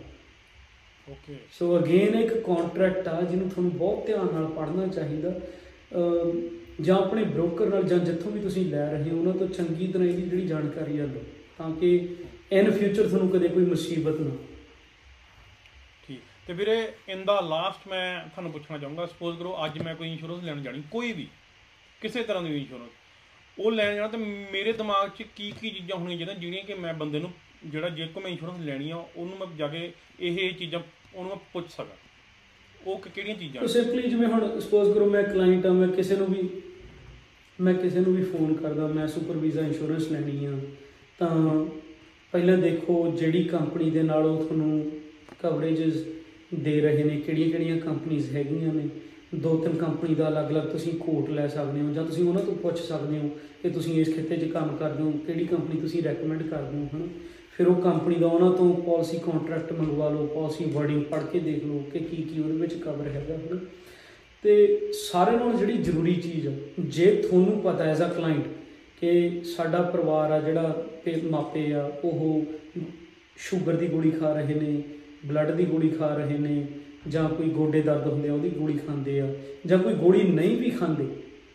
ਓਕੇ 1.08 1.36
ਸੋ 1.54 1.78
ਅਗੇਨ 1.78 2.16
ਇੱਕ 2.20 2.34
ਕੰਟਰੈਕਟ 2.46 3.08
ਆ 3.08 3.22
ਜਿਹਨੂੰ 3.22 3.50
ਤੁਹਾਨੂੰ 3.50 3.72
ਬਹੁਤ 3.78 4.06
ਧਿਆਨ 4.06 4.34
ਨਾਲ 4.34 4.46
ਪੜ੍ਹਨਾ 4.58 4.88
ਚਾਹੀਦਾ। 4.90 5.34
ਜਾਂ 6.82 6.98
ਆਪਣੇ 6.98 7.24
ਬ੍ਰੋਕਰ 7.26 7.70
ਨਾਲ 7.70 7.84
ਜਾਂ 7.84 7.98
ਜਿੱਥੋਂ 8.00 8.32
ਵੀ 8.32 8.40
ਤੁਸੀਂ 8.40 8.66
ਲੈ 8.66 8.86
ਰਹੇ 8.92 9.10
ਹੋ 9.10 9.18
ਉਹਨਾਂ 9.18 9.34
ਤੋਂ 9.34 9.48
ਚੰਗੀ 9.50 9.88
ਤਰ੍ਹਾਂ 9.94 10.08
ਇਹਦੀ 10.08 10.22
ਜਿਹੜੀ 10.22 10.46
ਜਾਣਕਾਰੀ 10.48 11.00
ਆ 11.00 11.06
ਲਓ 11.06 11.24
ਤਾਂ 11.58 11.70
ਕਿ 11.76 11.90
ਇਨ 12.52 12.72
ਫਿਊਚਰ 12.72 13.08
ਤੁਹਾਨੂੰ 13.08 13.30
ਕਦੇ 13.30 13.48
ਕੋਈ 13.48 13.66
ਮੁਸੀਬਤ 13.66 14.20
ਨਾ 14.22 14.36
ਠੀਕ। 16.08 16.22
ਤੇ 16.48 16.54
ਵੀਰੇ 16.54 16.78
ਇਨ 17.10 17.26
ਦਾ 17.26 17.40
ਲਾਸਟ 17.42 17.88
ਮੈਂ 17.88 18.06
ਤੁਹਾਨੂੰ 18.26 18.52
ਪੁੱਛਣਾ 18.52 18.78
ਚਾਹੂੰਗਾ। 18.78 19.06
ਸਪੋਜ਼ 19.06 19.38
ਕਰੋ 19.40 19.56
ਅੱਜ 19.66 19.80
ਮੈਂ 19.82 19.96
ਕੋਈ 19.96 20.12
ਇੰਸ਼ੋਰੈਂਸ 20.12 20.44
ਲੈਣ 20.44 20.62
ਜਾਣੀ 20.64 20.84
ਕੋਈ 20.92 21.12
ਵੀ 21.14 21.28
ਕਿਸੇ 22.02 22.24
ਤਰ੍ਹਾਂ 22.24 22.44
ਦੀ 22.44 22.58
ਇੰਸ਼ੋਰੈਂਸ 22.58 22.92
ਉਹ 23.60 23.72
ਲੈਣ 23.72 23.96
ਜਾਣਾ 23.96 24.08
ਤੇ 24.08 24.18
ਮੇਰੇ 24.52 24.74
ਦਿਮਾਗ 24.74 25.10
'ਚ 25.10 25.24
ਕੀ 25.36 25.54
ਕੀ 25.62 25.70
ਚੀਜ਼ਾਂ 25.70 25.98
ਹੋਣੀਆਂ 25.98 26.18
ਚਾਹੀਦੀਆਂ, 26.18 26.40
ਜਿਹੜੀਆਂ 26.40 26.64
ਕਿ 26.64 26.74
ਮੈਂ 26.74 26.94
ਬੰਦੇ 26.94 27.20
ਨੂੰ 27.20 27.32
ਜਿਹੜਾ 27.66 27.90
ਜੇ 27.90 28.08
ਕੋ 28.08 28.22
ਮੈਂ 28.22 28.32
ਇੰਸ਼ੋਰੈਂਸ 28.32 28.60
ਲੈਣੀ 28.60 28.92
ਆ 28.92 28.96
ਉਹਨੂੰ 29.16 29.38
ਮੈਂ 29.38 29.48
ਜਾ 29.58 29.68
ਕੇ 29.68 29.92
ਇਹ 30.20 30.38
ਇਹ 30.38 30.54
ਚੀਜ਼ਾਂ, 30.54 30.80
ਉਹਨੂੰ 31.16 31.30
ਮੈਂ 31.30 31.38
ਪੁੱਛ 31.54 31.66
ਸਕਾਂ। 31.72 31.86
ਉਹ 32.88 33.00
ਕਿ- 33.00 33.12
ਕਿਹੜੀਆਂ 33.16 33.36
ਚੀਜ਼ਾਂ 33.36 33.68
ਸੋ 33.68 33.68
ਸਿੰਪਲੀ 33.68 34.10
ਜਿਵੇਂ 34.10 34.28
ਹੁਣ 34.28 34.60
ਸਪੋਜ਼ 34.60 34.94
ਕਰੋ 34.94 35.06
ਮੈਂ 35.06 35.24
ਕਲਾਇੰਟ 35.24 35.66
ਆ 35.66 35.72
ਮੈਂ 35.72 35.88
ਕਿਸੇ 35.88 36.16
ਨੂੰ 36.16 36.28
ਵੀ, 36.28 36.62
ਮੈਂ 37.62 37.74
ਕਿਸੇ 37.74 38.00
ਨੂੰ 38.00 38.16
ਵੀ 38.16 38.24
ਫੋਨ 38.24 38.54
ਕਰਦਾ, 38.54 38.88
ਮੈਂ 38.88 39.08
ਸੁਪਰ 39.08 39.38
ਵੀਜ਼ਾ 39.38 39.62
ਇੰਸ਼ੋਰੈਂਸ 39.62 40.12
ਲੈਣੀ 40.12 40.46
ਆ, 40.46 40.60
ਤਾਂ 41.20 41.66
ਪਹਿਲਾਂ 42.32 42.58
ਦੇਖੋ 42.58 43.16
ਜਿਹੜੀ 43.20 43.44
ਕੰਪਨੀ 43.44 43.90
ਦੇ 43.90 44.04
ਨਾਲ 44.04 44.26
ਉਹ 44.26 44.46
ਤੁਹਾਨੂੰ 44.46 44.92
ਕਵਰੇजेस 45.40 45.94
ਦੇ 46.54 46.82
ਰਹੇ 46.82 47.04
ਨੇ 47.04 47.22
ਕਿਹੜੀਆਂ 47.22 47.50
ਕਿਹੜੀਆਂ 47.50 47.78
ਕੰਪਨੀਆਂ 47.78 48.24
ਹੈਗੀਆਂ 48.34 48.74
ਨੇ। 48.74 48.90
ਦੋ 49.34 49.56
ਤਿੰਨ 49.58 49.76
ਕੰਪਨੀ 49.78 50.16
ਦਾ 50.16 50.28
ਅਲੱਗ-ਅਲੱਗ 50.28 50.68
ਤੁਸੀਂ 50.68 50.94
ਕੋਟ 51.00 51.30
ਲੈ 51.30 51.48
ਸਕਦੇ 51.48 51.82
ਹੋ 51.82 51.92
ਜਾਂ 51.94 52.04
ਤੁਸੀਂ 52.06 52.24
ਉਹਨਾਂ 52.24 52.42
ਤੋਂ 52.44 52.54
ਪੁੱਛ 52.58 52.80
ਸਕਦੇ 52.80 53.18
ਹੋ 53.20 53.30
ਕਿ 53.64 53.70
ਤੁਸੀਂ 53.70 54.00
ਇਸ 54.02 54.14
ਖੇਤੇ 54.16 54.36
'ਚ 54.38 54.46
ਕੰਮ 54.52 54.76
ਕਰਦੇ 54.78 55.04
ਹੋ 55.04 55.12
ਕਿਹੜੀ 55.28 55.46
ਕੰਪਨੀ 55.46 55.80
ਤੁਸੀਂ 55.82 56.02
ਰეკਮੈਂਡ 56.04 56.42
ਕਰਦੇ 56.44 56.78
ਹੋ 56.78 56.86
ਹਨਾ? 56.94 57.08
ਫਿਰ 57.54 57.68
ਉਹ 57.68 57.76
ਕੰਪਨੀ 57.82 58.16
ਦਾ 58.16 58.28
ਉਹਨਾਂ 58.28 58.52
ਤੋਂ 58.52 58.74
ਪਾਲਿਸੀ 58.84 59.18
ਕੰਟਰੈਕਟ 59.22 59.72
ਮੰਗਵਾ 59.74 60.10
ਲਓ 60.10 60.26
ਪਾਲਿਸੀ 60.28 60.66
ਵਰਡਿੰਗ 60.72 61.04
ਪੜ੍ਹ 61.04 61.26
ਕੇ 61.26 61.40
ਦੇਖ 61.40 61.64
ਲਓ 61.66 61.80
ਕਿ 61.94 62.00
ਕੀ 62.02 62.22
ਕੀ 62.24 62.40
ਉਹਦੇ 62.42 62.54
ਵਿੱਚ 62.54 62.74
ਕਵਰ 62.76 63.08
ਹੈਗਾ 63.08 63.36
ਹਨਾ? 63.38 63.60
ਤੇ 64.44 64.92
ਸਾਰੇ 65.02 65.32
ਨਾਲੋਂ 65.32 65.54
ਜਿਹੜੀ 65.54 65.78
ਜ਼ਰੂਰੀ 65.80 66.14
ਚੀਜ਼ 66.16 66.48
ਆ, 66.48 66.52
ਜੇ 66.80 67.06
ਤੁਹਾਨੂੰ 67.22 67.60
ਪਤਾ 67.62 67.84
ਐਜ਼ 67.86 68.02
ਅ 68.04 68.08
ਕਲਾਇੰਟ 68.10 68.44
ਕਿ 69.02 69.42
ਸਾਡਾ 69.48 69.82
ਪਰਿਵਾਰ 69.88 70.32
ਆ 70.32 70.40
ਜਿਹੜਾ 70.40 70.84
ਤੇ 71.06 71.22
ਮਾਪੇ 71.32 71.72
ਆ 71.74 71.90
ਉਹ 72.04 72.46
ਸ਼ੂਗਰ 73.40 73.76
ਦੀ 73.76 73.88
ਗੋਲੀ 73.88 74.12
ਖਾ 74.12 74.34
ਰਹੇ 74.34 74.54
ਨੇ 74.56 74.82
ਬਲੱਡ 75.26 75.52
ਦੀ 75.52 75.66
ਗੋਲੀ 75.66 75.90
ਖਾ 75.90 76.14
ਰਹੇ 76.16 76.38
ਨੇ 76.38 76.64
ਜਾਂ 77.08 77.30
ਕੋਈ 77.30 77.50
ਗੋਡੇ 77.50 77.82
ਦਰਦ 77.82 78.08
ਹੁੰਦੇ 78.08 78.30
ਆ, 78.30 78.34
ਉਹਦੀ 78.34 78.50
ਗੋਲੀ 78.50 78.78
ਖਾਂਦੇ 78.78 79.20
ਆ, 79.20 79.36
ਜਾਂ 79.66 79.80
ਕੋਈ 79.80 79.94
ਗੋਲੀ 79.94 80.24
ਨਹੀਂ 80.24 80.58
ਵੀ 80.58 80.70
ਖਾਂਦੇ, 80.70 81.08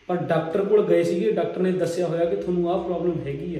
ਪਰ 0.07 0.15
ਡਾਕਟਰ 0.15 0.65
ਕੋਲ 0.65 0.85
ਗਏ 0.85 1.03
ਸੀਗੇ, 1.03 1.31
ਡਾਕਟਰ 1.31 1.61
ਨੇ 1.61 1.71
ਦੱਸਿਆ 1.71 2.07
ਹੋਇਆ 2.07 2.25
ਕਿ 2.25 2.35
ਤੁਹਾਨੂੰ 2.35 2.71
ਆਹ 2.71 2.83
ਪ੍ਰੋਬਲਮ 2.83 3.19
ਹੈਗੀ 3.25 3.55
ਆ। 3.55 3.59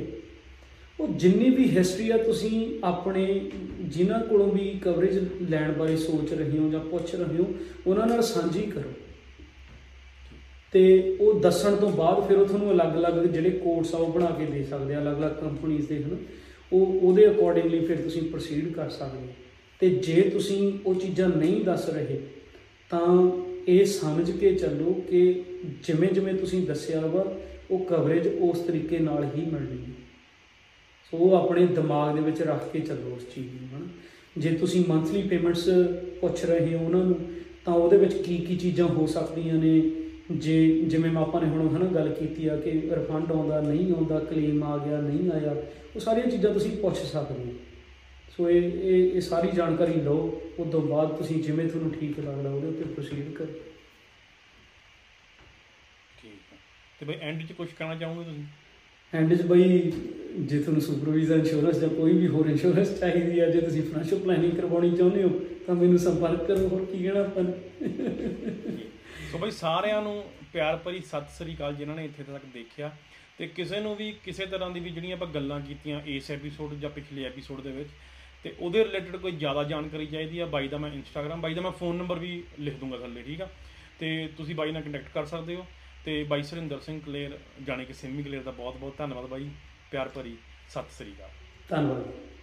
ਉਹ 0.99 1.07
ਜਿੰਨੀ 1.07 1.49
ਵੀ 1.49 1.77
ਹਿਸਟਰੀ 1.77 2.09
ਆ, 2.09 2.17
ਤੁਸੀਂ 2.17 2.79
ਆਪਣੇ 2.83 3.51
ਜਿਨ੍ਹਾਂ 3.81 4.19
ਕੋਲੋਂ 4.19 4.51
ਵੀ 4.51 4.79
ਕਵਰੇਜ 4.81 5.27
ਲੈਣ 5.49 5.71
ਬਾਰੇ 5.71 5.97
ਸੋਚ 5.97 6.33
ਰਹੇ 6.33 6.59
ਹੋ 6.59 6.69
ਜਾਂ 6.69 6.79
ਪੁੱਛ 6.79 7.15
ਰਹੇ 7.15 7.37
ਹੋ, 7.37 7.53
ਉਹਨਾਂ 7.87 8.07
ਨਾਲ 8.07 8.21
ਸਾਂਝੀ 8.21 8.61
ਕਰੋ। 8.61 8.91
ਤੇ 10.71 11.15
ਉਹ 11.21 11.39
ਦੱਸਣ 11.39 11.75
ਤੋਂ 11.75 11.91
ਬਾਅਦ 11.91 12.27
ਫਿਰ 12.27 12.37
ਉਹ 12.37 12.45
ਤੁਹਾਨੂੰ 12.45 12.71
ਅਲੱਗ-ਅਲੱਗ 12.71 13.13
ਜਿਹੜੇ 13.13 13.49
ਕੋਡਸ 13.49 13.95
ਆ, 13.95 13.97
ਉਹ 13.97 14.13
ਬਣਾ 14.13 14.25
ਕੇ 14.25 14.45
ਦੇ 14.45 14.63
ਸਕਦੇ 14.63 14.95
ਆ, 14.95 15.01
ਅਲੱਗ-ਅਲੱਗ 15.01 15.31
ਕੰਪਨੀਆਂ 15.31 15.81
ਦੇ, 15.89 16.03
ਹਨ। 16.03 16.17
ਉਹ, 16.73 16.99
ਉਹਦੇ 17.01 17.29
ਅਕੋਰਡਿੰਗਲੀ 17.29 17.85
ਫਿਰ 17.85 17.97
ਤੁਸੀਂ 17.97 18.21
ਪ੍ਰੋਸੀਡ 18.21 18.73
ਕਰ 18.73 18.89
ਸਕਦੇ 18.89 19.17
ਹੋ। 19.17 19.33
ਤੇ 19.79 19.89
ਜੇ 19.89 20.21
ਤੁਸੀਂ 20.21 20.79
ਉਹ 20.85 20.95
ਚੀਜ਼ਾਂ 20.95 21.29
ਨਹੀਂ 21.29 21.65
ਦੱਸ 21.65 21.89
ਰਹੇ, 21.89 22.19
ਤਾਂ 22.89 23.31
ਇਹ 23.67 23.85
ਸਮਝ 23.85 24.31
ਕੇ 24.31 24.55
ਚੱਲੋ 24.55 24.93
ਕਿ 25.09 25.43
ਜਿਵੇਂ 25.87 26.09
ਜਿਵੇਂ 26.09 26.33
ਤੁਸੀਂ 26.33 26.67
ਦੱਸਿਆ 26.67 26.99
ਵਾ, 26.99 27.37
ਉਹ 27.71 27.85
ਕਵਰੇਜ 27.85 28.27
ਉਸ 28.27 28.59
ਤਰੀਕੇ 28.59 28.99
ਨਾਲ 28.99 29.23
ਹੀ 29.23 29.41
ਮਿਲਣੀ 29.41 29.77
ਹੈ। 29.77 29.93
ਸੋ 31.11 31.17
ਉਹ 31.17 31.35
ਆਪਣੇ 31.35 31.65
ਦਿਮਾਗ 31.65 32.15
ਦੇ 32.15 32.21
ਵਿੱਚ 32.21 32.41
ਰੱਖ 32.41 32.71
ਕੇ 32.71 32.79
ਚੱਲੋ 32.79 33.15
ਉਸ 33.15 33.35
ਚੀਜ਼ 33.35 33.47
ਨੂੰ, 33.47 33.77
ਹਨਾ। 33.77 33.87
ਜੇ 34.37 34.49
ਤੁਸੀਂ 34.49 34.85
ਮੰਥਲੀ 34.87 35.21
ਪੇਮੈਂਟਸ 35.21 35.69
ਪੁੱਛ 36.21 36.45
ਰਹੇ 36.45 36.77
ਹੋ 36.77 36.85
ਉਹਨਾਂ 36.85 37.05
ਨੂੰ, 37.05 37.19
ਤਾਂ 37.65 37.73
ਉਹਦੇ 37.73 37.97
ਵਿੱਚ 37.97 38.13
ਕੀ 38.13 38.37
ਕੀ 38.37 38.55
ਚੀਜ਼ਾਂ 38.55 38.87
ਹੋ 38.87 39.05
ਸਕਦੀਆਂ 39.05 39.55
ਨੇ? 39.55 39.91
ਜੇ 40.31 40.81
ਜਿਵੇਂ 40.81 41.11
ਮੈਂ 41.11 41.21
ਆਪਾਂ 41.21 41.41
ਨੇ 41.41 41.47
ਹੁਣ, 41.47 41.69
ਹਨਾ, 41.69 41.85
ਗੱਲ 41.85 42.09
ਕੀਤੀ 42.09 42.47
ਆ 42.47 42.57
ਕਿ 42.57 42.71
ਰਿਫੰਡ 42.71 43.31
ਆਉਂਦਾ, 43.31 43.61
ਨਹੀਂ 43.61 43.93
ਆਉਂਦਾ 43.93 44.19
ਕਲੇਮ 44.19 44.63
ਆ 44.63 44.77
ਗਿਆ, 44.85 45.01
ਨਹੀਂ 45.01 45.31
ਆਇਆ, 45.31 45.55
ਉਹ 45.95 45.99
ਸਾਰੀਆਂ 45.99 46.27
ਚੀਜ਼ਾਂ 46.27 46.53
ਤੁਸੀਂ 46.53 46.77
ਪੁੱਛ 46.77 46.97
ਸਕਦੇ 46.97 47.43
ਹੋ। 47.43 47.53
ਸੋ 48.37 48.49
ਇਹ 48.49 48.63
ਇਹ 48.63 49.11
ਇਹ 49.15 49.21
ਸਾਰੀ 49.21 49.51
ਜਾਣਕਾਰੀ 49.51 49.93
ਲਓ 50.01 50.41
ਉਸ 50.59 50.71
ਤੋਂ 50.71 50.81
ਬਾਅਦ 50.81 51.15
ਤੁਸੀਂ 51.17 51.43
ਜਿਵੇਂ 51.43 51.67
ਤੁਹਾਨੂੰ 51.69 51.91
ਠੀਕ 51.91 52.19
ਲੱਗਦਾ 52.19 52.49
ਉਹਦੇ 52.49 52.67
ਉੱਤੇ 52.67 52.83
ਪ੍ਰੋਸੀਡ 52.83 53.31
ਕਰੋ। 53.33 53.53
ਠੀਕ 56.21 56.53
ਹੈ। 56.53 56.57
ਤੇ 56.99 57.05
ਬਈ 57.05 57.15
ਐਂਡ 57.21 57.45
'ਚ 57.45 57.51
ਕੁਝ 57.51 57.67
ਕਹਿਣਾ 57.77 57.95
ਚਾਹੋਗੇ 57.95 58.23
ਤੁਸੀਂ? 58.23 58.43
ਐਂਡ 59.13 59.33
'ਚ 59.35 59.41
ਬਈ 59.41 59.91
ਜੇ 60.39 60.59
ਤੁਹਾਨੂੰ 60.59 60.81
ਸੁਪਰਵਾਈਜ਼ਰ 60.81 61.35
ਇੰਸ਼ੋਰੈਂਸ 61.35 61.79
ਜਾਂ 61.79 61.89
ਕੋਈ 61.89 62.13
ਵੀ 62.13 62.27
ਹੋਰ 62.27 62.49
ਇੰਸ਼ੋਰੈਂਸ 62.49 62.99
ਚਾਹੀਦੀ 62.99 63.39
ਹੈ 63.39 63.49
ਜੇ 63.49 63.61
ਤੁਸੀਂ 63.61 63.83
ਫਾਈਨੈਂਸ਼ੀਅਲ 63.83 64.21
ਪਲੈਨਿੰਗ 64.21 64.55
ਕਰਵਾਉਣੀ 64.55 64.95
ਚਾਹੁੰਦੇ 64.95 65.23
ਹੋ 65.23 65.29
ਤਾਂ 65.67 65.75
ਮੈਨੂੰ 65.75 65.99
ਸੰਪਰਕ 65.99 66.43
ਕਰੋ 66.47 66.67
ਹੋਰ 66.67 66.85
ਕੀ 66.85 67.03
ਕਹਿਣਾ 67.03 67.19
ਆਪਾਂ 67.19 67.43
ਸੋ 69.31 69.37
ਬਈ 69.37 69.51
ਸਾਰਿਆਂ 69.51 70.01
ਨੂੰ 70.01 70.23
ਪਿਆਰ 70.53 70.77
ਭਰੀ 70.77 70.99
ਸਤਿ 70.99 71.37
ਸ੍ਰੀ 71.37 71.55
ਅਕਾਲ 71.55 71.75
ਜਿਨ੍ਹਾਂ 71.75 71.95
ਨੇ 71.97 72.05
ਇੱਥੇ 72.05 72.23
ਤੱਕ 72.23 72.45
ਦੇਖਿਆ। 72.53 72.91
ਤੇ 73.37 73.47
ਕਿਸੇ 73.47 73.79
ਨੂੰ 73.79 73.95
ਵੀ 73.95 74.11
ਕਿਸੇ 74.23 74.45
ਤਰ੍ਹਾਂ 74.45 74.69
ਦੀ 74.71 74.79
ਵੀ 74.79 74.89
ਜਿਹੜੀਆਂ 74.89 75.15
ਆਪਾਂ 75.15 75.27
ਗੱਲਾਂ 75.27 75.59
ਕੀਤੀਆਂ 75.61 76.01
ਇਸ 76.05 76.29
ਐਪੀਸੋਡ 76.31 76.73
ਜਾਂ 76.73 76.89
ਪਿਛਲੇ 76.89 77.23
ਐਪੀਸੋਡ 77.23 77.61
ਦੇ 77.61 77.71
ਵਿੱਚ 77.71 77.89
ਤੇ 78.45 78.55
ਉਹਦੇ 78.59 78.83
ਰਿਲੇਟਡ 78.83 79.15
ਕੋਈ 79.15 79.31
ਜ਼ਿਆਦਾ 79.31 79.63
ਜਾਣਕਾਰੀ 79.63 80.05
ਚਾਹੀਦੀ 80.05 80.39
ਆ, 80.39 80.45
ਬਾਈ 80.45 80.67
ਦਾ 80.67 80.77
ਮੈਂ 80.77 80.91
ਇੰਸਟਾਗ੍ਰam 80.91 81.35
ਬਾਈ 81.35 81.53
ਦਾ 81.53 81.61
ਮੈਂ 81.61 81.71
ਫੋਨ 81.71 81.95
ਨੰਬਰ 81.95 82.19
ਵੀ 82.19 82.43
ਲਿਖ 82.59 82.75
ਦੂੰਗਾ 82.75 82.97
ਥੱਲੇ, 82.97 83.23
ਠੀਕ 83.23 83.41
ਆ? 83.41 83.49
ਤੇ 83.99 84.29
ਤੁਸੀਂ 84.37 84.55
ਬਾਈ 84.55 84.71
ਨਾਲ 84.71 84.81
ਕੰਟੈਕਟ 84.81 85.09
ਕਰ 85.09 85.25
ਸਕਦੇ 85.25 85.55
ਹੋ। 85.55 85.65
ਤੇ 86.05 86.23
ਬਾਈ 86.23 86.43
ਸੁਰਿੰਦਰ 86.43 86.79
ਸਿੰਘ 86.79 87.01
ਕਲੇਰ, 87.05 87.39
ਜਾਣੀ 87.63 87.85
ਕਿ 87.85 87.93
ਸਿੰਮੀ 87.93 88.23
ਕਲੇਰ 88.23 88.43
ਦਾ 88.43 88.51
ਬਹੁਤ 88.51 88.77
ਬਹੁਤ 88.77 88.97
ਧੰਨਵਾਦ 88.97 89.25
ਬਾਈ, 89.25 89.49
ਪਿਆਰ 89.91 90.09
ਭਰੀ 90.09 90.37
ਸਤਿ 90.69 90.91
ਸ੍ਰੀ 90.91 91.11
ਅਕਾਲ। 91.11 91.29
ਧੰਨਵਾਦ। 91.69 92.34